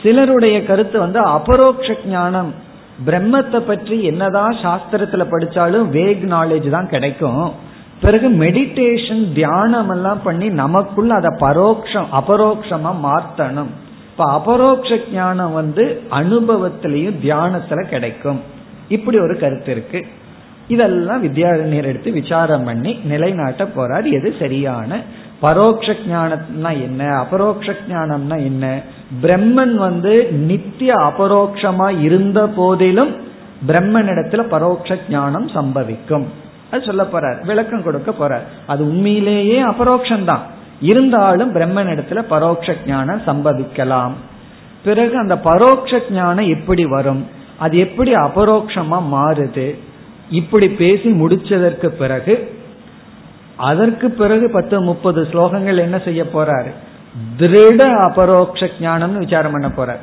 சிலருடைய 0.03 0.65
கருத்து 0.65 0.99
வந்து 0.99 1.19
அபரோக்ஷ 1.19 1.95
ஞானம் 2.05 2.53
பிரம்மத்தை 3.05 3.59
பற்றி 3.59 4.03
என்னதான் 4.03 4.55
சாஸ்திரத்துல 4.55 5.27
படிச்சாலும் 5.31 5.89
வேக் 5.89 6.23
நாலேஜ் 6.31 6.69
தான் 6.69 6.89
கிடைக்கும். 6.89 7.53
பிறகு 8.01 8.29
மெடிடேஷன் 8.29 9.33
தியானம் 9.33 9.89
எல்லாம் 9.89 10.21
பண்ணி 10.23 10.49
நமக்குள்ள 10.49 11.15
அதை 11.15 11.29
பரோக்ஷம் 11.39 12.05
அபரோக்ஷமா 12.13 12.93
மாத்தணும். 13.03 13.67
இப்ப 14.11 14.31
அபரோக்ஷ 14.31 14.99
ஞானம் 15.13 15.53
வந்து 15.53 16.01
அனுபவத்திலையும் 16.09 17.15
தியானத்துல 17.23 17.87
கிடைக்கும். 17.87 18.41
இப்படி 18.89 19.19
ஒரு 19.19 19.37
கருத்து 19.37 19.71
இருக்கு. 19.71 20.07
இதெல்லாம் 20.67 21.23
வித்யாரண்யர் 21.23 21.83
எடுத்து 21.83 22.11
விசாரம் 22.11 22.63
பண்ணி 22.63 22.99
நிலைநாட்ட 23.03 23.63
போறார். 23.63 24.11
எது 24.11 24.35
சரியான? 24.39 25.01
பரோட்ச 25.41 25.95
ஞானம்னா 26.09 26.71
என்ன? 26.71 27.05
அபரோக்ஷ 27.05 27.75
ஞானம்னா 27.89 28.37
என்ன? 28.37 28.81
பிரம்மன் 29.21 29.75
வந்து 29.75 30.31
நித்திய 30.31 30.93
அபரோக்ஷமா 30.93 32.01
இருந்த 32.01 32.47
போதிலும் 32.47 33.15
பிரம்மனிடத்துல 33.67 34.43
பரோட்ச 34.51 34.97
ஞானம் 35.09 35.47
சம்பவிக்கும். 35.47 36.25
அது 36.71 36.83
சொல்ல 36.83 37.03
போறார். 37.03 37.45
விளக்கம் 37.45 37.83
கொடுக்க 37.83 38.11
போறார். 38.11 38.41
அது 38.67 38.83
உண்மையிலேயே 38.83 39.63
அபரோக்ஷந்தான். 39.63 40.39
இருந்தாலும் 40.81 41.55
பிரம்மனிடத்துல 41.55 42.23
பரோட்ச 42.29 42.75
ஞானம் 42.85 43.21
சம்பவிக்கலாம். 43.21 44.11
பிறகு 44.83 45.17
அந்த 45.17 45.35
பரோட்ச 45.35 46.11
ஞானம் 46.11 46.47
எப்படி 46.47 46.85
வரும்? 46.85 47.27
அது 47.57 47.77
எப்படி 47.77 48.13
அபரோக்ஷமா 48.13 49.01
மாறுது? 49.13 49.77
இப்படி 50.29 50.69
பேசி 50.69 51.11
முடிச்சதற்கு 51.11 51.87
பிறகு 51.87 52.55
அதற்கு 53.55 54.09
பிறகு 54.09 54.49
பத்து 54.49 54.81
முப்பது 54.81 55.27
ஸ்லோகங்கள் 55.31 55.77
என்ன 55.77 55.99
செய்ய 55.99 56.23
போறாரு? 56.23 56.71
திருட 57.37 57.93
அபரோக்ஷ 57.93 58.69
ஞானம்னு 58.79 59.17
விசாரம் 59.17 59.51
பண்ண 59.51 59.67
போறார். 59.67 59.97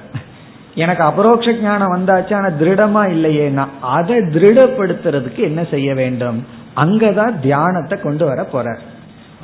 எனக்கு 0.75 1.03
அபரோக்ஷ 1.03 1.53
ஞானம் 1.53 1.95
வந்தாச்சு 1.95 2.35
ஆனா 2.35 2.47
திருடமா 2.47 3.03
இல்லையேனா 3.09 3.67
அதை 3.81 4.17
திருடப்படுத்துறதுக்கு 4.17 5.39
என்ன 5.39 5.65
செய்ய 5.65 5.95
வேண்டும்? 5.95 6.47
அங்கதான் 6.77 7.41
தியானத்தை 7.41 8.01
கொண்டு 8.01 8.25
வர 8.25 8.47
போறார். 8.53 8.79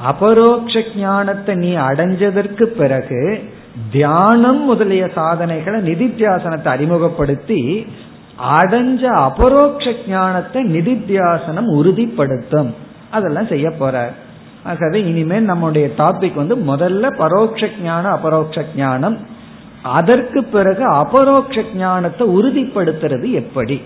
அபரோக்ஷ 0.02 0.82
ஞானத்தை 0.96 1.54
நீ 1.54 1.76
அடைஞ்சதற்கு 1.76 2.62
பிறகு 2.62 3.50
தியானம் 3.90 4.64
முதலிய 4.64 5.10
சாதனைகளை 5.14 5.80
நிதித்தியாசனத்தை 5.80 6.68
அறிமுகப்படுத்தி 6.68 7.86
அடைஞ்ச 8.44 9.02
அபரோக்ஷ 9.04 9.92
ஞானத்தை 10.08 10.64
நிதித்தியாசனம் 10.64 11.68
உறுதிப்படுத்தும். 11.74 12.74
அதெல்லாம் 13.10 13.46
செய்ய 13.46 13.68
போறார். 13.68 14.12
ஆகவே 14.62 15.04
இனிமேல் 15.04 15.42
நம்முடைய 15.42 15.88
டாபிக் 15.98 16.34
வந்து 16.34 16.56
முதல்ல 16.56 17.10
பரோட்ச 17.18 17.68
ஞானம் 17.82 18.12
அபரோக்ஷ 18.12 18.64
ஞானம். 18.76 19.18
அதற்கு 19.82 20.44
பிறகு 20.44 20.84
அபரோக்ஷ 20.84 21.62
ஞானத்தை 21.74 22.26
உறுதிப்படுத்துறது 22.38 23.30
எப்படி? 23.30 23.82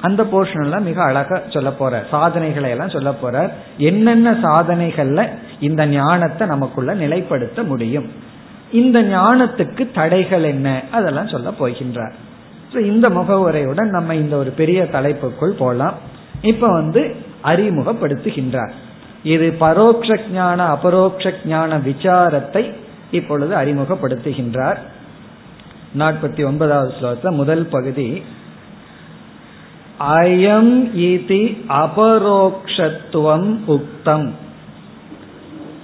அந்த 0.00 0.22
போர்ஷன் 0.22 0.62
எல்லாம் 0.62 0.82
மிக 0.82 1.02
அழகா 1.02 1.40
சொல்ல 1.48 1.72
போற 1.72 2.04
சாதனைகளை 2.10 2.70
எல்லாம் 2.70 2.88
சொல்ல 2.88 3.12
போற 3.12 3.52
என்னென்ன 3.78 4.30
சாதனைகள்ல 4.30 5.28
இந்த 5.60 5.86
ஞானத்தை 5.86 6.46
நமக்குள்ள 6.46 6.94
நிலைப்படுத்த 6.94 7.66
முடியும்? 7.66 8.12
இந்த 8.72 9.02
ஞானத்துக்கு 9.02 9.88
தடைகள் 9.94 10.42
என்ன? 10.42 10.82
அதெல்லாம் 10.92 11.28
சொல்ல 11.28 11.50
போகின்றார். 11.60 12.12
இந்த 12.74 13.08
முகவுரையுடன் 13.08 13.88
நம்ம 13.88 14.14
இந்த 14.14 14.36
ஒரு 14.36 14.50
பெரிய 14.50 14.82
தலைப்புக்குள் 14.82 15.56
போலாம். 15.58 15.94
இப்ப 16.42 16.72
வந்து 16.72 17.16
அறிமுகப்படுத்துகின்றார். 17.44 18.70
இது 19.22 19.56
பரோட்ச 19.60 20.20
ஞான 20.32 20.64
அபரோக்ஷ 20.64 21.32
ஞான 21.46 21.78
விசாரத்தை 21.78 22.72
இப்பொழுது 23.10 23.56
அறிமுகப்படுத்துகின்றார். 23.56 24.76
நாற்பத்தி 25.98 26.44
ஒன்பதாவது 26.44 26.94
ஸ்லோகத்தில் 27.00 27.30
முதல் 27.30 27.66
பகுதி 27.66 28.22
அயம் 30.00 30.90
இதி 30.96 31.64
அபரோக்ஷத்துவம் 31.68 33.58
உக்தம். 33.68 34.30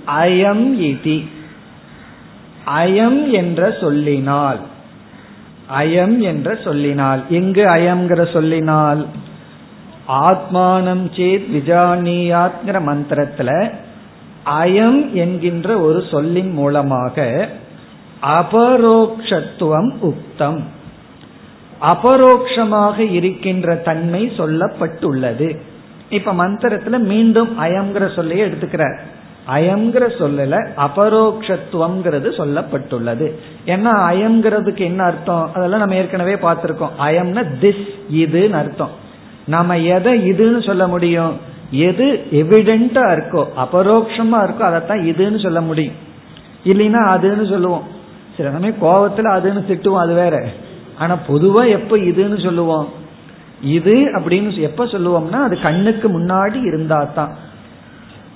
அயம் 0.06 0.64
இதி. 0.80 1.28
அயம் 2.76 3.30
என்ற 3.30 3.76
சொல்லினால் 3.80 4.60
அயம் 5.72 6.18
என்ற 6.18 6.58
சொல்லினால். 6.64 7.22
எங்கு 7.28 7.64
அயம்ங்கிற 7.64 8.32
சொல்லினால்? 8.32 9.06
ஆத்மானம் 10.08 11.04
சேத் 11.16 11.46
விஜானியாத்ங்கிற 11.52 12.80
மந்திரத்துல 12.86 13.72
அயம் 14.62 15.12
என்கின்ற 15.12 15.80
ஒரு 15.80 16.04
சொல்லின் 16.10 16.52
மூலமாக 16.52 17.48
அபரோக்ஷத்துவம் 18.22 19.92
உக்தம். 20.02 20.60
அபரோக்ஷமாக 21.80 22.98
இருக்கின்ற 22.98 23.74
தன்மை 23.74 24.32
சொல்லப்பட்டுள்ளது. 24.36 25.56
இப்ப 26.10 26.32
மந்திரத்துல 26.32 26.98
மீண்டும் 26.98 27.60
அயம்ங்கிற 27.60 28.14
சொல்லையே 28.14 28.46
எடுத்துக்கிறார். 28.46 28.96
அயம்ங்கிற 29.48 30.04
சொல்லல 30.18 30.66
அபரோக்ஷத்துவம்ங்கிறது 30.76 32.28
சொல்லப்பட்டுள்ளது. 32.38 33.32
ஏன்னா 33.66 33.92
அயம்ங்கிறதுக்கு 34.10 34.78
என்ன 34.78 35.04
அர்த்தம்? 35.04 35.50
அதெல்லாம் 35.54 35.78
நம்ம 35.78 35.94
ஏற்கனவே 35.94 36.34
பார்த்திருக்கோம். 36.34 36.90
அயம்னா 36.98 37.44
திஸ் 37.60 37.88
இதுன்னு 38.12 38.50
அர்த்தம். 38.50 38.90
நாம 39.46 39.78
எதை 39.78 40.30
இதுன்னு 40.30 40.66
சொல்ல 40.66 40.86
முடியும்? 40.88 41.36
எது 41.70 42.24
எவிடென்டா 42.30 43.04
இருக்கோ 43.12 43.46
அபரோக்ஷமா 43.56 44.42
இருக்கோ 44.42 44.60
அதைத்தான் 44.60 45.00
இதுன்னு 45.00 45.42
சொல்ல 45.42 45.60
முடியும். 45.60 45.94
இல்லைன்னா 46.64 47.00
அதுன்னு 47.16 47.50
சொல்லுவோம். 47.50 47.82
சில 48.36 48.50
சமயம் 48.50 48.82
கோபத்துல 48.82 49.20
அதுன்னு 49.20 49.64
திட்டுவோம் 49.68 49.98
அது 49.98 50.14
வேற. 50.14 50.48
ஆனா 50.98 51.16
பொதுவா 51.28 51.68
எப்ப 51.68 51.96
இதுன்னு 51.96 52.44
சொல்லுவோம்? 52.44 52.88
இது 53.62 53.94
அப்படின்னு 53.94 54.58
எப்ப 54.58 54.84
சொல்லுவோம்னா 54.84 55.42
அது 55.42 55.60
கண்ணுக்கு 55.60 56.20
முன்னாடி 56.20 56.64
இருந்தா 56.64 57.08
தான் 57.14 57.36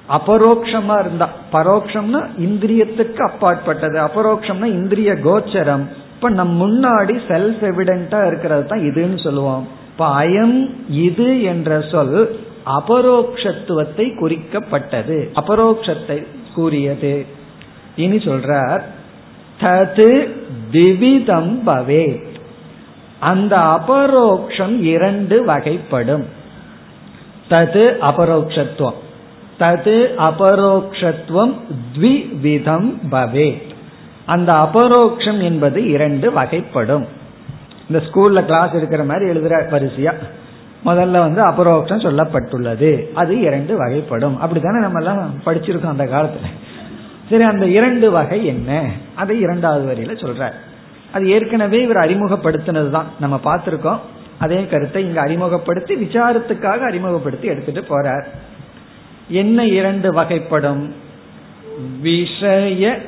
அபரோக்ஷமா 0.08 1.00
இருந்தா. 1.00 1.28
பரோக்ஷம்னா 1.52 2.28
இந்திரியத்துக்கு 2.40 3.16
அப்பாற்பட்டது. 3.16 3.98
அபரோக்ஷம்னா 3.98 4.64
இந்திரிய 4.64 5.12
கோச்சரம். 5.12 5.88
இப்ப 6.14 6.28
நம் 6.28 6.60
முன்னாடி 6.60 7.20
செல்ஃப் 7.28 7.58
எவிடென்டா 7.60 8.26
இருக்கிறது 8.26 8.66
தான் 8.66 8.80
இதுன்னு 8.80 9.22
சொல்லுவோம். 9.22 9.68
இப்ப 9.92 10.24
அயம் 10.24 10.70
இது 10.90 11.42
என்ற 11.42 11.80
சொல் 11.80 12.40
அபரோக்ஷத்துவத்தை 12.66 14.14
குறிக்கப்பட்டது. 14.14 15.28
அபரோக்ஷத்தை 15.34 16.26
கூறியது. 16.54 17.26
இனி 17.96 18.16
சொல்றார் 18.16 18.80
தது 19.60 20.30
திவிதம் 20.72 21.60
பவே. 21.66 22.22
அந்த 23.20 23.56
அபரோக்ஷம் 23.56 24.80
இரண்டு 24.80 25.46
வகைப்படும். 25.46 26.24
தது 27.50 27.96
அபரோக்ஷத்துவம். 28.00 29.04
தது 29.60 29.94
அபரோக்ஷத்துவம் 30.18 31.54
த்விவிதம் 31.94 32.98
பவே 33.10 33.62
அந்த 34.26 34.52
அபரோக்ஷம் 34.52 35.42
என்பது 35.42 35.88
இரண்டு 35.88 36.30
வகைப்படும். 36.30 37.06
இந்த 37.88 38.04
ஸ்கூல்ல 38.06 38.44
கிளாஸ் 38.44 38.72
எடுக்கிற 38.72 39.06
மாதிரி 39.06 39.30
எழுதுற 39.30 39.68
வரிசையா 39.68 40.12
முதல்ல 40.84 41.10
வந்து 41.10 41.44
அபரோக்ஷம் 41.44 42.04
சொல்லப்பட்டுள்ளது. 42.06 43.12
அது 43.12 43.40
இரண்டு 43.40 43.86
வகைப்படும். 43.86 44.36
அப்படித்தானே 44.38 44.80
நம்ம 44.80 44.98
எல்லாம் 44.98 45.30
படிச்சிருக்கோம் 45.46 45.88
அந்த 45.88 46.04
காலத்துல. 46.04 46.46
சரி 47.30 47.42
அந்த 47.42 47.66
இரண்டு 47.66 48.10
வகை 48.10 48.46
என்ன? 48.46 48.90
அதை 49.14 49.40
இரண்டாவது 49.40 49.84
வரியில 49.92 50.06
சொல்ற 50.06 50.52
அது 51.12 51.30
ஏற்கனவே 51.30 51.82
இவர் 51.82 51.96
அறிமுகப்படுத்தினது 51.96 52.90
தான். 52.90 53.06
நம்ம 53.20 53.40
பார்த்திருக்கோம். 53.44 53.98
அதே 54.38 54.66
கருத்தை 54.66 55.04
இங்க 55.04 55.20
அறிமுகப்படுத்தி 55.20 55.94
விசாரத்துக்காக 55.94 56.78
அறிமுகப்படுத்தி 56.78 57.46
எடுத்துட்டு 57.46 57.84
போறார். 57.88 58.24
என்ன 59.28 59.64
இரண்டு 59.64 60.12
வகைப்படும்? 60.12 60.90
விஷய 62.00 62.98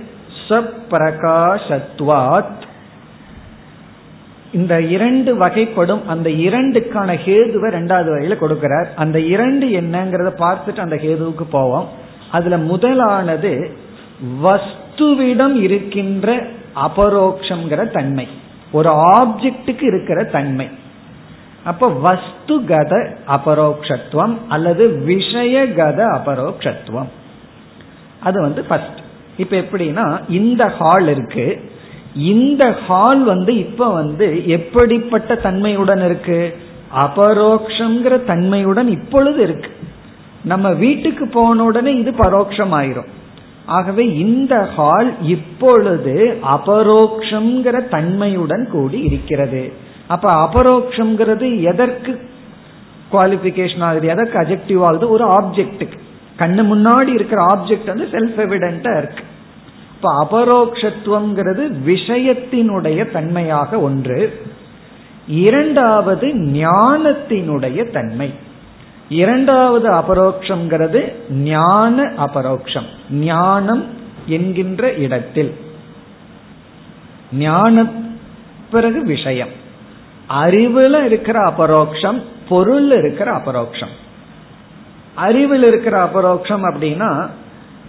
சப்பிரகாசத்வாத். 0.49 2.67
இந்த 4.53 4.81
இரண்டு 4.81 5.47
வகைப்படும் 5.47 6.07
அந்த 6.07 6.31
இரண்டுக்கான 6.31 7.19
ஹேதுவை 7.25 7.71
ரெண்டாவது 7.71 7.87
வகையில 7.89 8.37
கொடுக்கிறார். 8.37 8.87
அந்த 8.97 9.21
இரண்டு 9.21 9.67
என்னங்கிறத 9.67 10.33
பார்த்துட்டு 10.39 10.79
அந்த 10.79 10.97
ஹேதுவுக்கு 10.97 11.45
போவோம். 11.51 11.89
அதுல 12.31 12.57
முதலானது 12.57 13.77
வஸ்துவிடம் 14.45 15.55
இருக்கின்ற 15.55 16.47
அபரோக்ஷங்கிற 16.77 17.91
தன்மை. 17.91 18.29
ஒரு 18.73 18.91
ஆப்ஜெக்டுக்கு 18.91 19.83
இருக்கிற 19.83 20.25
தன்மை. 20.25 20.69
அப்ப 21.65 22.01
வஸ்துகத 22.05 23.17
அபரோக்ஷத்துவம் 23.27 24.37
அல்லது 24.49 24.89
விஷயகத 24.89 26.07
அபரோக்ஷத்துவம். 26.07 27.09
அது 28.21 28.41
வந்து 28.41 28.63
ஃபர்ஸ்ட் 28.63 28.99
இப்ப 29.37 29.57
எப்படின்னா 29.57 30.21
இந்த 30.29 30.69
ஹால் 30.69 31.09
இருக்கு. 31.09 31.71
இந்த 32.15 32.73
ஹால் 32.73 33.25
வந்து 33.25 33.59
இப்ப 33.59 33.93
வந்து 33.93 34.47
எப்படிப்பட்ட 34.47 35.35
தன்மையுடன் 35.35 36.05
இருக்கு? 36.05 36.57
அபரோக்ஷங்கிற 36.99 38.25
தன்மையுடன் 38.25 38.89
இப்பொழுது 38.89 39.43
இருக்கு. 39.43 39.71
நம்ம 40.45 40.73
வீட்டுக்கு 40.73 41.29
போன 41.29 41.65
உடனே 41.65 41.95
இது 41.95 42.11
பரோட்சம் 42.11 42.73
ஆயிரும் 42.73 43.09
ஆகவே 43.67 44.15
இந்த 44.15 44.65
ஹால் 44.65 45.23
இப்பொழுது 45.23 46.39
அபரோக்ஷங்கிற 46.43 47.89
தன்மையுடன் 47.89 48.69
கூடி 48.71 49.01
இருக்கிறது. 49.01 49.73
அப்ப 50.09 50.49
அபரோக்ஷங்கிறது 50.49 51.63
எதற்கு 51.63 52.31
குவாலிபிகேஷன் 53.13 53.83
ஆகுது? 53.83 54.09
எதற்கு 54.09 54.39
அஜெக்டிவ் 54.39 54.85
ஆகுது? 54.85 55.09
ஒரு 55.09 55.29
ஆப்ஜெக்டுக்கு 55.29 55.99
கண்ணு 56.39 56.65
முன்னாடி 56.65 57.07
இருக்கிற 57.07 57.47
ஆப்ஜெக்ட் 57.47 57.87
வந்து 57.87 58.05
செல்ஃப் 58.05 58.39
எவிடென்டா 58.39 58.97
இருக்கு. 58.97 59.25
இப்ப 59.95 60.29
அபரோக்ஷத்துவங்கிறது 60.31 61.73
விஷயத்தினுடைய 61.87 63.11
தன்மையாக 63.11 63.81
ஒன்று. 63.81 64.47
இரண்டாவது 65.29 66.27
ஞானத்தினுடைய 66.27 67.91
தன்மை. 67.91 68.33
இரண்டாவது 69.09 69.91
அபரோக்ஷங்கிறது 69.91 71.13
ஞான 71.31 72.03
அபரோக்ஷம். 72.03 72.87
ஞானம் 73.11 73.85
என்கின்ற 74.27 74.93
இடத்தில். 74.93 75.55
ஞான 77.33 77.87
பிறகு 78.71 79.03
விஷயம். 79.03 79.67
அறிவுல 80.29 81.05
இருக்கிற 81.05 81.39
அபரோக்ஷம் 81.43 82.23
பொருள் 82.49 82.91
இருக்கிற 82.91 83.33
அபரோக்ஷம். 83.33 83.95
அறிவில் 85.15 85.63
இருக்கிற 85.63 85.95
அபரோக்ஷம் 86.05 86.65
அப்படின்னா 86.65 87.29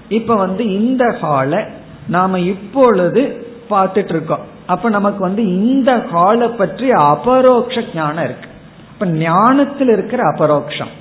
இப்ப 0.09 0.35
வந்து 0.35 0.63
இந்த 0.81 1.05
ஹால 1.21 1.69
நாம 2.07 2.39
இப்பொழுது 2.39 3.47
பார்த்துட்டு 3.69 4.09
இருக்கோம் 4.09 4.45
அப்ப 4.65 4.89
நமக்கு 4.89 5.19
வந்து 5.19 5.43
இந்த 5.47 5.97
ஹால 5.97 6.47
பற்றி 6.47 6.89
அபரோக்ஷ 6.89 7.83
ஞானம் 7.95 8.23
இருக்கு. 8.23 8.49
இப்ப 8.93 9.05
ஞானத்தில் 9.05 9.87
இருக்கிற 9.87 10.23
அபரோக்ஷம். 10.23 10.93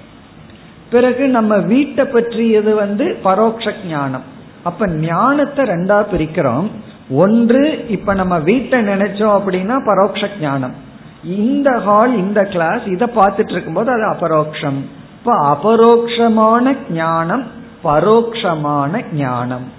பிறகு 0.91 1.28
நம்ம 1.28 1.57
வீட்டை 1.57 2.05
பற்றியது 2.05 2.74
வந்து 2.74 3.18
பரோட்ச 3.24 3.72
ஞானம். 3.86 4.22
அப்ப 4.62 4.86
ஞானத்தை 4.86 5.64
ரெண்டா 5.64 5.99
பிரிக்கிறோம். 6.12 6.70
ஒன்று 7.11 7.86
இப்ப 7.89 8.14
நம்ம 8.14 8.39
வீட்டை 8.39 8.80
நினைச்சோம் 8.80 9.34
அப்படின்னா 9.39 9.76
பரோட்ச 9.86 10.28
ஞானம். 10.41 10.74
இந்த 11.37 11.81
ஹால் 11.81 12.16
இந்த 12.16 12.45
கிளாஸ் 12.45 12.87
இதை 12.87 13.09
பார்த்துட்டு 13.16 13.51
இருக்கும்போது 13.51 13.91
அது 13.91 14.05
அபரோக்ஷம். 14.07 14.85
இப்ப 15.18 15.59
அபரோக்ஷமான 15.61 16.76
ஞானம் 16.91 17.47
பரோக்ஷமான 17.85 19.05
ஞானம். 19.12 19.72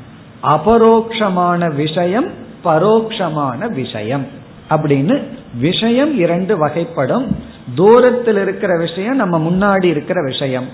அபரோக்ஷமான 0.44 1.76
விஷயம் 1.76 2.28
பரோக்ஷமான 2.64 3.72
விஷயம். 3.72 4.26
அப்படின்னு 4.70 5.24
விஷயம் 5.60 6.18
இரண்டு 6.18 6.68
வகைப்படும். 6.68 7.28
தூரத்தில் 7.76 8.38
இருக்கிற 8.38 8.78
விஷயம் 8.78 9.16
நம்ம 9.16 9.38
முன்னாடி 9.38 9.84
இருக்கிற 9.84 10.24
விஷயம். 10.24 10.66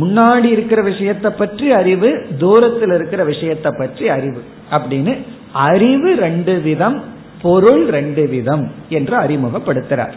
முன்னாடி 0.00 0.44
இருக்கிற 0.44 0.82
விஷயத்தை 0.82 1.30
பற்றி 1.30 1.72
அறிவு 1.72 2.26
தூரத்தில் 2.38 2.92
இருக்கிற 2.92 3.24
விஷயத்தை 3.24 3.72
பற்றி 3.78 4.08
அறிவு. 4.08 4.44
அப்படின்னு 4.70 5.26
அறிவு 5.52 6.14
ரெண்டு 6.14 6.60
விதம். 6.60 7.02
பொருள் 7.44 7.82
ரெண்டு 7.96 8.22
விதம் 8.34 8.64
என்று 8.98 9.14
அறிமுகப்படுத்துறார். 9.18 10.16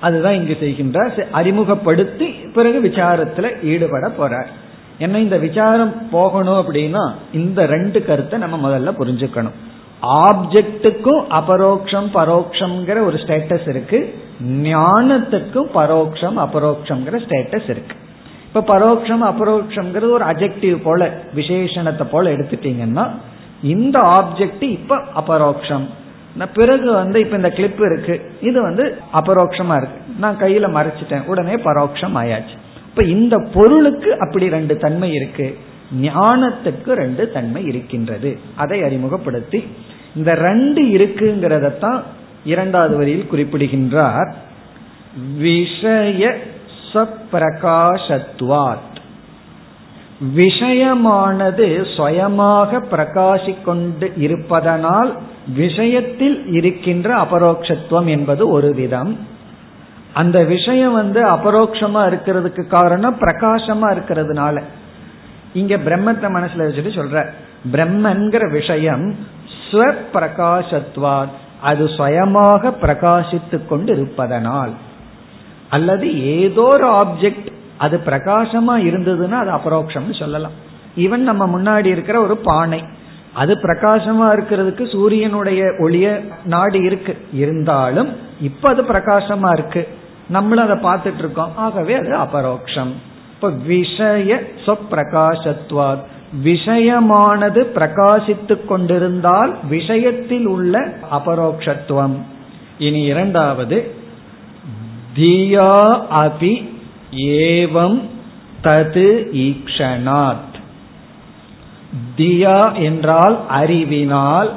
அதுதான் 0.00 0.38
இங்கு 0.40 0.56
செய்கின்றார் 0.60 1.20
அறிமுகப்படுத்தி 1.40 2.26
பிறகு 2.56 2.78
விசாரத்துல 2.88 3.50
ஈடுபட 3.72 4.06
போறார். 4.18 4.50
ஏன்னா 5.02 5.18
இந்த 5.26 5.36
விசாரம் 5.44 5.94
போகணும் 6.10 6.60
அப்படின்னா 6.62 7.04
இந்த 7.32 7.60
ரெண்டு 7.74 7.98
கருத்தை 8.08 8.38
நம்ம 8.38 8.56
முதல்ல 8.64 8.92
புரிஞ்சுக்கணும். 8.98 9.56
ஆப்ஜெக்டுக்கும் 10.24 11.22
அபரோக்ஷம் 11.40 12.08
பரோக்ஷம்ங்கிற 12.14 12.98
ஒரு 13.08 13.16
ஸ்டேட்டஸ் 13.22 13.68
இருக்கு. 13.68 14.00
ஞானத்துக்கும் 14.70 15.70
பரோக்ஷம் 15.78 16.38
அபரோக்ஷம்ங்கிற 16.46 17.18
ஸ்டேட்டஸ் 17.26 17.68
இருக்கு. 17.74 17.96
இப்ப 18.48 18.64
பரோக்ஷம் 18.72 19.24
அபரோக்ஷம்ங்கிறது 19.30 20.16
ஒரு 20.18 20.24
அஜெக்டிவ் 20.24 20.76
போல 20.82 21.10
விசேஷணத்தை 21.36 22.04
போல 22.10 22.32
எடுத்துட்டீங்கன்னா 22.32 23.06
இந்த 23.64 23.98
ஆப்ஜெக்ட் 23.98 24.62
இப்ப 24.62 25.02
அபரோக்ஷம். 25.16 25.88
பிறகு 26.54 26.92
வந்து 26.92 27.20
இப்ப 27.20 27.36
இந்த 27.36 27.50
கிளிப் 27.50 27.80
இருக்கு. 27.80 28.32
இது 28.40 28.62
வந்து 28.62 28.98
அபரோக்ஷமா 29.14 29.76
இருக்கு. 29.76 30.00
நான் 30.18 30.36
கையில 30.36 30.78
மறைச்சிட்டேன். 30.78 31.24
உடனே 31.24 31.54
பரோக்ஷம் 31.54 31.94
ஆயாச்சு. 31.94 32.56
இப்ப 32.88 33.04
இந்த 33.04 33.48
பொருளுக்கு 33.54 34.12
அப்படி 34.12 34.48
ரெண்டு 34.48 34.76
தன்மை 34.76 35.14
இருக்கு. 35.14 35.58
ஞானத்துக்கு 36.02 36.84
ரெண்டு 36.84 37.30
தன்மை 37.30 37.64
இருக்கின்றது. 37.64 38.38
அதை 38.54 38.82
அறிமுகப்படுத்தி 38.82 39.64
இந்த 40.16 40.34
ரெண்டு 40.34 40.82
இருக்குங்கிறதத்தான் 40.82 42.02
இரண்டாவது 42.44 42.96
வரியில் 42.96 43.26
குறிப்பிடுகின்றார். 43.26 44.34
விஷய 45.38 46.38
சப்பிரகாசத்வாத் 46.92 48.93
விஷயமானது 50.20 51.96
சுயமாக 51.96 52.84
பிரகாசிக்கொண்டு 52.90 54.12
இருப்பதனால் 54.16 55.16
விஷயத்தில் 55.54 56.46
இருக்கின்ற 56.52 57.16
அபரோக்ஷத்துவம் 57.16 58.06
என்பது 58.06 58.48
ஒரு 58.48 58.74
விதம். 58.74 59.18
அந்த 60.12 60.44
விஷயம் 60.44 60.92
வந்து 60.92 61.26
அபரோக்ஷமா 61.26 62.02
இருக்கிறதுக்கு 62.10 62.66
காரணம் 62.66 63.20
பிரகாசமா 63.20 63.88
இருக்கிறதுனால. 63.96 64.62
இங்க 65.52 65.76
பிரம்மத்தை 65.76 66.26
மனசுல 66.28 66.66
வச்சுட்டு 66.66 66.92
சொல்ற. 67.00 67.28
பிரம்மன்கிற 67.72 68.50
விஷயம் 68.50 69.16
ஸ்வப்பிரகாசத்வா 69.70 71.26
அது 71.62 71.88
சுயமாக 71.88 72.74
பிரகாசித்து 72.82 73.66
கொண்டு 73.66 73.92
இருப்பதனால் 73.92 74.72
அல்லது 75.70 76.36
ஏதோ 76.38 76.62
ஒரு 76.62 76.86
ஆப்ஜெக்ட் 76.86 77.52
அது 77.78 78.00
பிரகாசமா 78.06 78.76
இருந்ததுன்னா 78.76 79.30
அது 79.30 79.50
அபரோக்ஷம்னு 79.50 80.18
சொல்லலாம். 80.18 80.50
ஈவன் 80.96 81.16
நம்ம 81.16 81.46
முன்னாடி 81.46 81.84
இருக்கிற 81.84 82.22
ஒரு 82.22 82.36
பானை 82.36 82.84
அது 83.32 83.54
பிரகாசமா 83.54 84.32
இருக்கிறதுக்கு 84.32 84.92
சூரியனுடைய 84.92 85.64
ஒளிய 85.64 86.32
நாடு 86.44 86.82
இருக்கு. 86.82 87.26
இருந்தாலும் 87.32 88.16
இப்ப 88.40 88.68
அது 88.68 88.82
பிரகாசமா 88.82 89.52
இருக்கு. 89.52 89.88
நம்மளும் 90.28 90.82
அதை 90.82 90.90
பார்த்துட்டு 90.90 91.18
இருக்கோம். 91.18 91.52
ஆகவே 91.56 91.94
அது 91.94 92.16
அபரோக்ஷம். 92.16 92.92
இப்ப 93.34 93.50
விஷய 93.50 94.42
சொப்பிரகாசத்வாத். 94.66 96.02
விஷயமானது 96.44 97.66
பிரகாசித்துக் 97.74 98.64
கொண்டிருந்தால் 98.64 99.56
விஷயத்தில் 99.68 100.46
உள்ள 100.46 100.92
அபரோக்ஷத்துவம். 101.12 102.16
இனி 102.78 103.02
இரண்டாவது 103.02 103.94
தியா 105.16 106.02
அபி 106.12 106.73
ஏவம் 107.14 108.02
தது 108.62 109.28
ஈக்ஷனாத். 109.32 110.52
தியா 112.16 112.78
என்றால் 112.78 113.38
அறிவினால் 113.48 114.52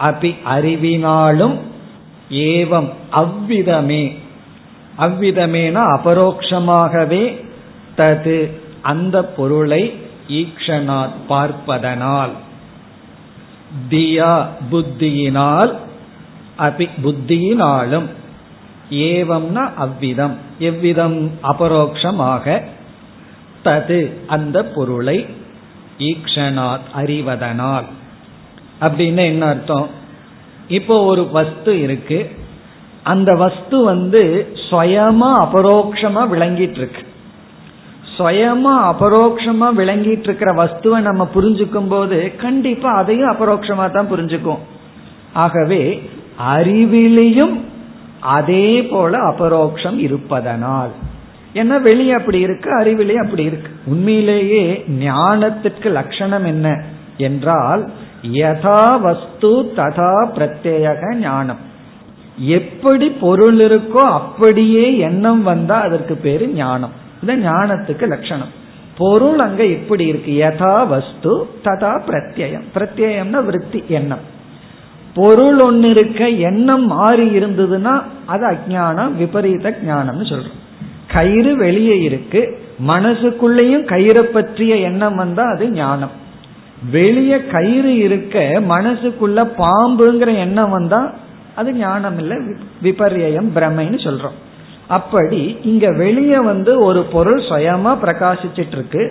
அபி 0.00 0.34
அறிவினாலும் 0.50 1.58
ஏவம் 2.30 2.90
அவ்விதமே. 3.10 4.16
அவ்விதமேன 4.98 5.76
அபரோக்ஷமாகவே 5.96 7.44
தது 7.96 8.50
அந்த 8.82 9.24
பொருளை 9.24 9.94
ஈக்ஷனாத் 10.28 11.16
பார்ப்பதனால். 11.28 12.30
தியா 13.90 14.46
புத்தியினால் 14.70 15.74
அபி 16.58 16.88
புத்தியினாலும். 17.04 18.06
ஏவம்னா 18.90 19.74
அவ்விதம். 19.74 20.36
எவ்விதம்? 20.58 21.30
அபரோக்ஷமாக. 21.42 22.62
தது 23.64 24.12
அந்த 24.26 24.64
பொருளை 24.64 25.26
ஈக்ஷனாத் 25.98 26.90
அறிவதனால். 26.94 27.84
அப்படின்னு 28.80 29.24
என்ன 29.24 29.46
அர்த்தம்? 29.46 29.88
இப்போ 30.68 31.04
ஒரு 31.04 31.30
வஸ்து 31.30 31.80
இருக்கு. 31.80 32.30
அந்த 33.02 33.34
வஸ்து 33.34 33.84
வந்து 33.84 34.52
சுயமா 34.70 35.48
அபரோக்ஷமா 35.48 36.28
விளங்கிட்டு 36.28 36.76
இருக்கு 36.76 37.06
சுயமா 38.18 38.94
அபரோக்ஷமா 38.94 39.72
விளங்கிட்டு 39.76 40.20
இருக்கிற 40.20 40.52
வஸ்துவை 40.52 41.00
நம்ம 41.00 41.28
புரிஞ்சுக்கும் 41.34 41.88
போது 41.88 42.36
கண்டிப்பா 42.36 42.92
அதையும் 42.92 43.30
அபரோக்ஷமா 43.30 43.90
தான் 43.90 44.12
புரிஞ்சுக்கும். 44.12 44.58
ஆகவே 45.32 46.10
அறிவிலையும் 46.54 47.68
அதே 48.20 48.82
போல 48.82 49.18
அபரோக்ஷம் 49.18 49.98
இருப்பதனால். 49.98 50.90
ஏன்னா 51.54 51.80
வெளியே 51.80 52.12
அப்படி 52.12 52.40
இருக்கு 52.40 52.70
அறிவிலே 52.72 53.16
அப்படி 53.16 53.44
இருக்கு. 53.44 53.70
உண்மையிலேயே 53.86 54.84
ஞானத்திற்கு 54.88 55.84
லட்சணம் 55.84 56.44
என்ன 56.44 56.82
என்றால் 57.16 57.90
யதா 58.32 59.00
வஸ்து 59.00 59.72
ததா 59.76 60.14
பிரத்யேக 60.36 61.16
ஞானம். 61.16 61.56
எப்படி 62.38 63.08
பொருள் 63.08 63.56
இருக்கோ 63.56 64.04
அப்படியே 64.18 64.98
எண்ணம் 64.98 65.42
வந்தா 65.42 65.80
அதற்கு 65.80 66.14
பேரு 66.14 66.48
ஞானம். 66.48 66.90
இது 67.22 67.36
ஞானத்துக்கு 67.36 68.06
லட்சணம். 68.06 68.48
பொருள் 68.98 69.38
அங்க 69.38 69.64
எப்படி 69.64 70.06
இருக்கு. 70.06 70.32
யதா 70.32 70.86
வஸ்து 70.88 71.48
ததா 71.64 71.92
பிரத்யம் 72.08 72.66
பிரத்யம்னா 72.74 73.40
விற்பி 73.48 73.86
எண்ணம். 73.86 74.38
பொருள் 75.14 75.58
ஒன்னு 75.58 75.90
இருக்க 75.90 76.28
எண்ணம் 76.28 76.86
மாறி 76.86 77.38
இருந்ததுன்னா 77.38 78.02
அது 78.26 78.44
அஜானம் 78.46 79.12
விபரீத 79.12 79.70
ஞானம்னு 79.86 80.26
சொல்றோம். 80.32 80.58
கயிறு 81.12 81.56
வெளியே 81.56 82.00
இருக்கு 82.00 82.58
மனசுக்குள்ளேயும் 82.86 83.84
கயிறை 83.84 84.22
பற்றிய 84.22 84.76
எண்ணம் 84.76 85.16
வந்தா 85.16 85.44
அது 85.54 85.70
ஞானம். 85.70 86.10
வெளியே 86.90 87.46
கயிறு 87.46 87.96
இருக்க 87.96 88.36
மனசுக்குள்ள 88.68 89.40
பாம்புங்கிற 89.58 90.36
எண்ணம் 90.36 90.70
வந்தா 90.70 91.12
அது 91.54 91.72
ஞானம் 91.72 92.18
இல்லை 92.18 92.36
விபரியம் 92.82 93.50
பிரமைன்னு 93.56 93.98
சொல்றோம். 94.06 94.38
அப்படி 94.88 95.56
இங்க 95.62 95.86
வெளியே 95.96 96.38
வந்து 96.38 96.80
ஒரு 96.80 97.02
பொருள் 97.02 97.40
சுயமா 97.40 97.92
பிரகாசிச்சிட்டு 98.04 98.76
இருக்கு 98.76 99.02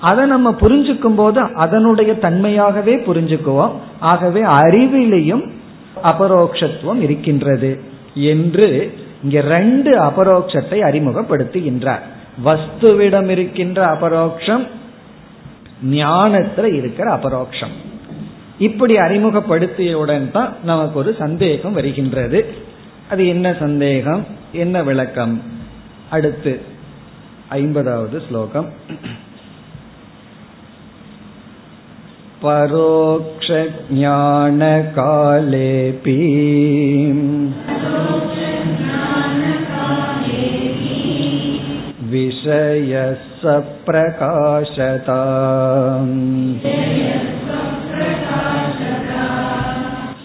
அதை 0.00 0.26
நம்ம 0.26 0.50
புரிஞ்சுக்கும் 0.50 1.14
போது 1.14 1.40
அதனுடைய 1.40 2.12
தன்மையாகவே 2.12 2.96
புரிஞ்சுக்குவோம். 2.96 3.72
ஆகவே 4.00 4.42
அறிவிலையும் 4.42 5.50
அபரோக்ஷத்துவம் 6.04 7.00
இருக்கின்றது 7.00 7.80
என்று 8.14 8.98
இங்க 9.22 9.40
ரெண்டு 9.40 9.98
அபரோக்ஷத்தை 9.98 10.78
அறிமுகப்படுத்துகின்றார். 10.78 12.00
வஸ்துவிடம் 12.44 13.28
இருக்கின்ற 13.28 13.86
அபரோக்ஷம் 13.86 14.66
ஞானத்துல 15.84 16.72
இருக்கிற 16.72 17.12
அபரோக்ஷம். 17.12 17.70
இப்படி 18.58 18.96
அறிமுகப்படுத்தியவுடன் 18.96 20.30
தான் 20.30 20.54
நமக்கு 20.64 20.98
ஒரு 20.98 21.16
சந்தேகம் 21.18 21.72
வருகின்றது. 21.72 22.54
அது 23.10 23.26
என்ன 23.26 23.56
சந்தேகம்? 23.58 24.26
என்ன 24.52 24.82
விளக்கம்? 24.82 25.42
அடுத்து 26.10 26.60
ஐம்பதாவது 27.48 28.22
ஸ்லோகம். 28.28 28.68
परोक्षज्ञानकालेऽपि 32.43 33.35
विषयः 42.13 43.13
सप्रकाशता 43.43 45.21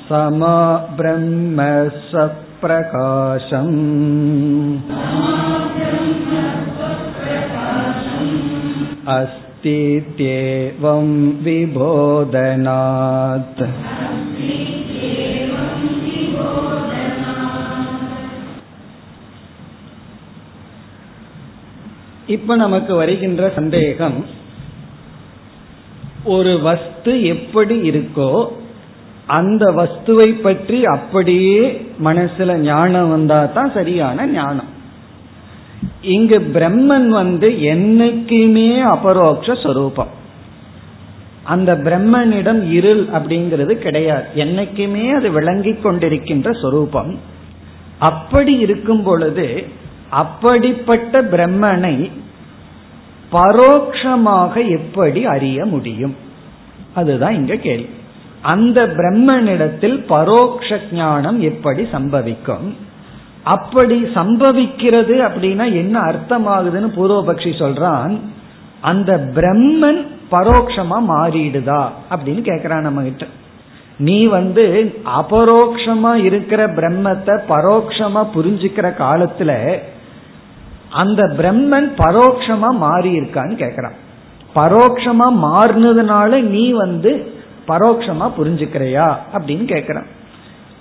समा 0.09 0.59
ब्रह्म 0.99 1.67
सप्रकाशम् 2.13 3.75
अस्तीत्येवं 9.63 11.09
विबोधनात् 11.43 12.63
இப்ப 22.29 22.57
நமக்கு 22.57 22.93
வருகின்ற 22.95 23.43
சந்தேகம் 23.55 24.19
ஒரு 26.29 26.53
வஸ்து 26.61 27.13
எப்படி 27.27 27.77
இருக்கோ 27.91 28.31
அந்த 29.33 29.65
வஸ்துவை 29.73 30.31
பற்றி 30.41 30.81
அப்படியே 30.87 31.61
மனசுல 32.05 32.59
ஞானம் 32.63 33.11
வந்தா 33.11 33.39
தான் 33.53 33.73
சரியான 33.73 34.27
ஞானம் 34.33 34.72
இங்கு 36.04 36.40
பிரம்மன் 36.54 37.08
வந்து 37.08 37.50
என்னைக்குமே 37.50 38.82
அபரோக்ஷ 38.82 39.56
சொரூபம். 39.56 40.08
அந்த 41.44 41.76
பிரம்மனிடம் 41.76 42.72
இருள் 42.72 43.08
அப்படிங்கிறது 43.08 43.74
கிடையாது. 43.74 44.26
என்னைக்குமே 44.36 45.10
அது 45.10 45.32
விளங்கி 45.32 45.72
கொண்டிருக்கின்ற 45.72 46.62
சொரூபம். 46.62 47.20
அப்படி 48.00 48.58
இருக்கும் 48.58 49.04
பொழுது 49.04 49.68
அப்படிப்பட்ட 50.10 51.22
பிரம்மனை 51.22 52.12
பரோட்சமாக 53.32 54.70
எப்படி 54.70 55.26
அறிய 55.26 55.66
முடியும்? 55.66 56.16
அதுதான் 56.94 57.34
இங்க 57.34 57.56
கேள்வி. 57.56 57.90
அந்த 58.42 58.88
பிரம்மனிடத்தில் 58.88 60.06
பரோக்ஷ 60.08 60.80
ஞானம் 60.92 61.42
எப்படி 61.42 61.88
சம்பவிக்கும்? 61.92 62.76
அப்படி 63.44 64.04
சம்பவிக்கிறது 64.04 65.16
அப்படின்னா 65.28 65.74
என்ன 65.74 66.02
அர்த்தமாகுதுன்னு 66.02 66.90
பூர்வபக்ஷி 66.98 67.52
சொல்றான் 67.60 68.20
அந்த 68.82 69.32
பிரம்மன் 69.36 70.06
பரோட்சமா 70.32 70.98
மாறிடுதா 71.10 71.86
அப்படின்னு 72.10 72.42
கேக்குறான் 72.50 72.80
நம்ம 72.80 73.02
கிட்ட 73.02 73.28
நீ 73.98 74.26
வந்து 74.26 74.94
அபரோக்ஷமா 75.06 76.14
இருக்கிற 76.14 76.68
பிரம்மத்தை 76.68 77.40
பரோட்சமா 77.50 78.28
புரிஞ்சுக்கிற 78.36 78.88
காலத்துல 78.98 79.80
அந்த 80.90 81.24
பிரம்மன் 81.38 81.90
பரோட்சமா 81.98 82.70
மாறி 82.70 83.20
இருக்கான்னு 83.20 83.56
கேக்குறான். 83.64 83.96
பரோட்சமா 84.56 85.28
மாறினதுனால 85.44 86.42
நீ 86.42 86.72
வந்து 86.72 87.34
பரோட்சமா 87.68 88.32
புரிஞ்சுக்கிறையா 88.38 89.16
அப்படின்னு 89.34 89.66
கேக்குறான். 89.74 90.06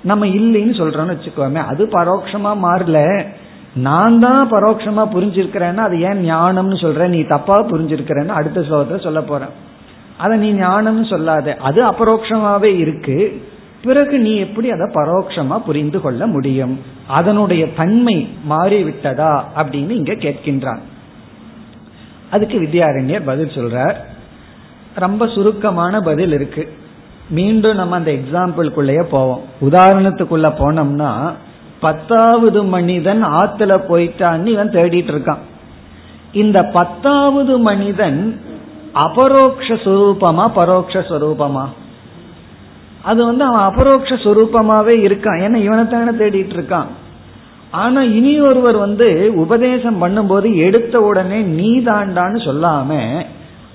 நம்ம 0.03 0.27
இல்லைன்னு 0.27 0.75
சொல்றோம்னு 0.81 1.17
வச்சுக்கோமே 1.17 1.65
அது 1.67 1.87
பரோட்சமா 1.87 2.57
மாறல. 2.63 3.27
நான் 3.75 4.19
தான் 4.19 4.51
பரோட்சமா 4.51 5.09
புரிஞ்சிருக்கிறேன்னா 5.15 5.77
அது 5.77 6.01
ஏன் 6.01 6.33
ஞானம்னு 6.33 6.75
சொல்ற? 6.75 7.07
நீ 7.07 7.23
தப்பா 7.23 7.63
புரிஞ்சிருக்கிறேன்னு 7.63 8.29
அடுத்த 8.29 8.61
ஸ்லோகத்தை 8.61 9.03
சொல்ல 9.03 9.23
போறேன். 9.23 9.49
அதை 10.19 10.39
நீ 10.39 10.53
ஞானம்னு 10.53 11.11
சொல்லாத. 11.11 11.57
அது 11.57 11.87
அபரோக்ஷமாவே 11.87 12.79
இருக்கு. 12.79 13.43
பிறகு 13.83 14.19
நீ 14.19 14.37
எப்படி 14.37 14.71
அதை 14.71 14.87
பரோட்சமா 14.95 15.59
புரிந்து 15.59 16.01
கொள்ள 16.01 16.27
முடியும்? 16.27 16.81
அதனுடைய 17.07 17.73
தன்மை 17.73 18.29
மாறிவிட்டதா 18.51 19.43
அப்படின்னு 19.57 19.91
இங்க 19.91 20.13
கேட்கின்றான். 20.13 20.79
அதுக்கு 22.31 22.61
வித்யாரண்யர் 22.61 23.23
பதில் 23.25 23.49
சொல்றார். 23.49 23.95
ரொம்ப 24.95 25.27
சுருக்கமான 25.27 26.01
பதில் 26.01 26.33
இருக்கு. 26.33 26.73
மீண்டும் 27.33 27.77
நம்ம 27.77 27.97
அந்த 27.97 28.11
எக்ஸாம்பிள்குள்ளேயே 28.11 29.03
போவோம். 29.03 29.43
உதாரணத்துக்குள்ள 29.61 30.49
போனோம்னா 30.59 31.33
பத்தாவது 31.81 32.65
மனிதன் 32.65 33.25
ஆத்துல 33.25 33.81
போயிட்டான்னு 33.89 34.47
இவன் 34.47 34.71
தேடிட்டு 34.71 35.13
இருக்கான். 35.13 35.43
இந்த 36.33 36.63
பத்தாவது 36.63 37.59
மனிதன் 37.59 38.41
அபரோக்ஷ 38.93 39.75
பரோக்ஷரூபமா 39.75 40.51
பரோக்ஷ 40.55 41.69
அது 43.03 43.25
வந்து 43.25 43.45
அவன் 43.45 43.75
அபரோக்ஷரூபமாவே 43.75 44.95
இருக்கான். 45.09 45.39
ஏன்னா 45.41 45.57
இவனை 45.57 45.89
தானே 45.89 46.11
தேடிட்டு 46.11 46.55
இருக்கான். 46.57 46.87
ஆனா 47.71 48.03
இனி 48.03 48.41
ஒருவர் 48.41 48.77
வந்து 48.77 49.33
உபதேசம் 49.35 50.03
பண்ணும்போது 50.03 50.55
எடுத்த 50.55 51.01
உடனே 51.01 51.41
நீ 51.41 51.79
தாண்டான்னு 51.79 52.39
சொல்லாம 52.47 52.99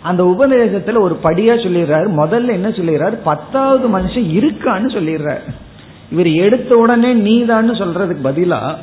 அந்த 0.07 0.23
உபதேசத்துல 0.23 0.99
ஒரு 0.99 1.19
படியா 1.23 1.55
சொல்லிடுறாரு. 1.65 2.07
முதல்ல 2.23 2.51
என்ன 2.51 2.69
சொல்லிடுறாரு? 2.69 3.15
பத்தாவது 3.23 3.85
மனுஷன் 3.99 4.29
இருக்கான்னு 4.37 4.89
சொல்லிடுறாரு. 4.97 5.45
இவர் 6.11 6.29
எடுத்த 6.45 6.77
உடனே 6.77 7.11
நீதான்னு 7.13 7.73
சொல்றதுக்கு 7.81 8.19
பதிலா 8.23 8.75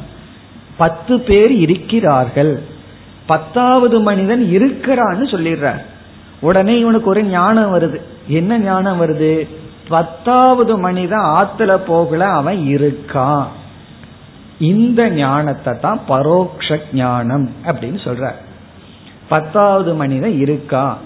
பத்து 0.77 1.20
பேர் 1.20 1.53
இருக்கிறார்கள். 1.53 2.62
பத்தாவது 3.27 4.01
மனிதன் 4.01 4.43
இருக்கிறான்னு 4.45 5.25
சொல்லிடுறார். 5.35 5.83
உடனே 6.41 6.79
இவனுக்கு 6.79 7.11
ஒரு 7.11 7.22
ஞானம் 7.25 7.75
வருது. 7.75 8.01
என்ன 8.29 8.59
ஞானம் 8.59 9.01
வருது? 9.01 9.49
பத்தாவது 9.89 10.79
மனிதன் 10.79 11.27
ஆத்துல 11.39 11.77
போகல 11.87 12.29
அவன் 12.29 12.57
இருக்கான். 12.57 13.47
இந்த 14.59 15.11
ஞானத்தை 15.11 15.72
தான் 15.81 16.01
பரோக்ஷ 16.09 16.79
ஞானம் 16.93 17.51
அப்படின்னு 17.66 17.99
சொல்ற 18.05 18.31
பத்தாவது 19.29 19.95
மனிதன் 19.95 20.39
இருக்கா? 20.39 20.99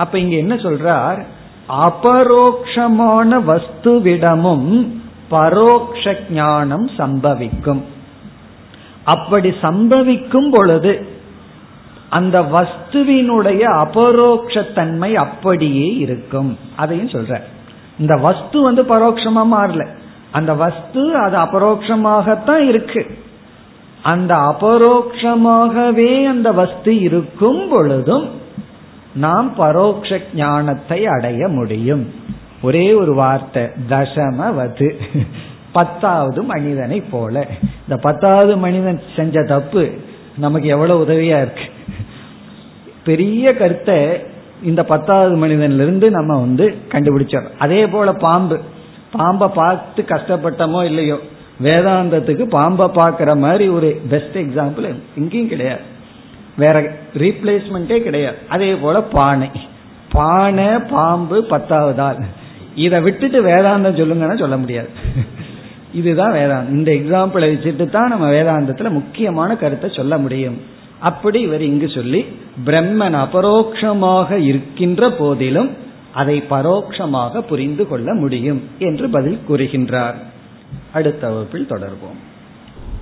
அப்ப 0.00 0.18
இங்க 0.18 0.36
என்ன 0.36 0.54
சொல்றார்? 0.54 1.24
அபரோக்ஷமான 1.68 3.40
வஸ்துவிடமும் 3.40 4.86
பரோக்ஷ 5.30 6.16
ஞானம் 6.30 6.86
சம்பவிக்கும். 6.86 7.82
அப்படி 9.04 9.54
சம்பவிக்கும் 9.62 10.50
பொழுது 10.50 11.06
அந்த 12.10 12.40
வஸ்துவினுடைய 12.40 13.62
அபரோக்ஷத்தன்மை 13.62 15.12
அப்படியே 15.12 15.96
இருக்கும். 15.96 16.58
அதையும் 16.76 17.08
சொல்ற. 17.08 17.40
இந்த 17.98 18.14
வஸ்து 18.14 18.62
வந்து 18.62 18.84
பரோட்சமா 18.84 19.46
மாறல. 19.52 19.86
அந்த 20.30 20.54
வஸ்து 20.54 21.14
அது 21.16 21.36
அபரோக்ஷமாகத்தான் 21.38 22.68
இருக்கு. 22.68 23.18
அந்த 24.02 24.34
அபரோக்ஷமாகவே 24.34 26.26
அந்த 26.26 26.52
வஸ்து 26.52 27.00
இருக்கும் 27.00 27.68
பொழுதும் 27.68 28.39
நாம் 29.14 29.54
பரோட்ச 29.58 30.20
ஞானத்தை 30.34 31.06
அடைய 31.06 31.48
முடியும். 31.48 32.14
ஒரே 32.62 32.92
ஒரு 32.92 33.14
வார்த்தை 33.14 33.62
தசமவது. 33.88 34.96
பத்தாவது 35.72 36.42
மனிதனை 36.42 37.00
போல. 37.00 37.46
இந்த 37.88 37.96
பத்தாவது 37.96 38.56
மனிதன் 38.56 39.00
செஞ்ச 39.16 39.42
தப்பு 39.42 39.90
நமக்கு 40.36 40.68
எவ்வளவு 40.68 41.04
உதவியா 41.04 41.36
இருக்கு? 41.36 41.62
பெரிய 43.04 43.54
கருத்தை 43.54 44.22
இந்த 44.62 44.84
பத்தாவது 44.84 45.46
மனிதன்ல 45.46 45.74
இருந்து 45.74 46.10
நம்ம 46.10 46.38
வந்து 46.40 46.74
கண்டுபிடிச்சோம் 46.88 47.46
அதே 47.58 47.86
போல 47.86 48.12
பாம்பு. 48.12 48.60
பாம்பை 49.12 49.48
பார்த்து 49.48 50.02
கஷ்டப்பட்டமோ 50.02 50.84
இல்லையோ? 50.84 51.18
வேதாந்தத்துக்கு 51.62 52.44
பாம்பை 52.44 52.86
பார்க்குற 52.86 53.38
மாதிரி 53.38 53.68
ஒரு 53.68 54.00
பெஸ்ட் 54.10 54.38
எக்ஸாம்பிள் 54.38 54.94
எங்கேயும் 55.16 55.48
கிடையாது. 55.48 55.80
வேற 56.64 56.76
ரீப்ளேஸ்மெண்டே 57.22 57.96
கிடையாது. 58.06 58.38
அதே 58.54 58.70
போல 58.82 58.96
பானை. 59.16 59.50
பானை 60.16 60.68
பாம்பு 60.92 61.38
பத்தாவதால் 61.50 62.20
இதை 62.84 62.98
விட்டுட்டு 63.06 63.38
வேதாந்தம் 63.44 63.98
சொல்லுங்கன்னா 64.00 64.38
சொல்ல 64.38 64.56
முடியாது. 64.62 64.90
இதுதான் 66.00 66.34
வேதாந்தம். 66.38 66.74
இந்த 66.78 66.90
எக்ஸாம்பிளை 66.98 67.46
வச்சுட்டு 67.52 67.86
தான் 67.94 68.12
நம்ம 68.12 68.26
வேதாந்தத்துல 68.36 68.90
முக்கியமான 68.98 69.56
கருத்தை 69.62 69.90
சொல்ல 69.98 70.16
முடியும். 70.24 70.58
அப்படி 71.08 71.38
இவர் 71.48 71.62
இங்கு 71.70 71.88
சொல்லி 71.94 72.20
பிரம்மன் 72.66 73.16
அபரோக்ஷமாக 73.24 74.38
இருக்கின்ற 74.50 75.10
போதிலும் 75.20 75.70
அதை 76.20 76.36
பரோட்சமாக 76.50 77.42
புரிந்து 77.50 77.84
கொள்ள 77.88 78.08
முடியும் 78.22 78.60
என்று 78.88 79.06
பதில் 79.16 79.38
கூறுகின்றார். 79.48 80.18
அடுத்த 80.92 81.22
வகுப்பில் 81.30 81.70
தொடர்வோம். 81.70 82.18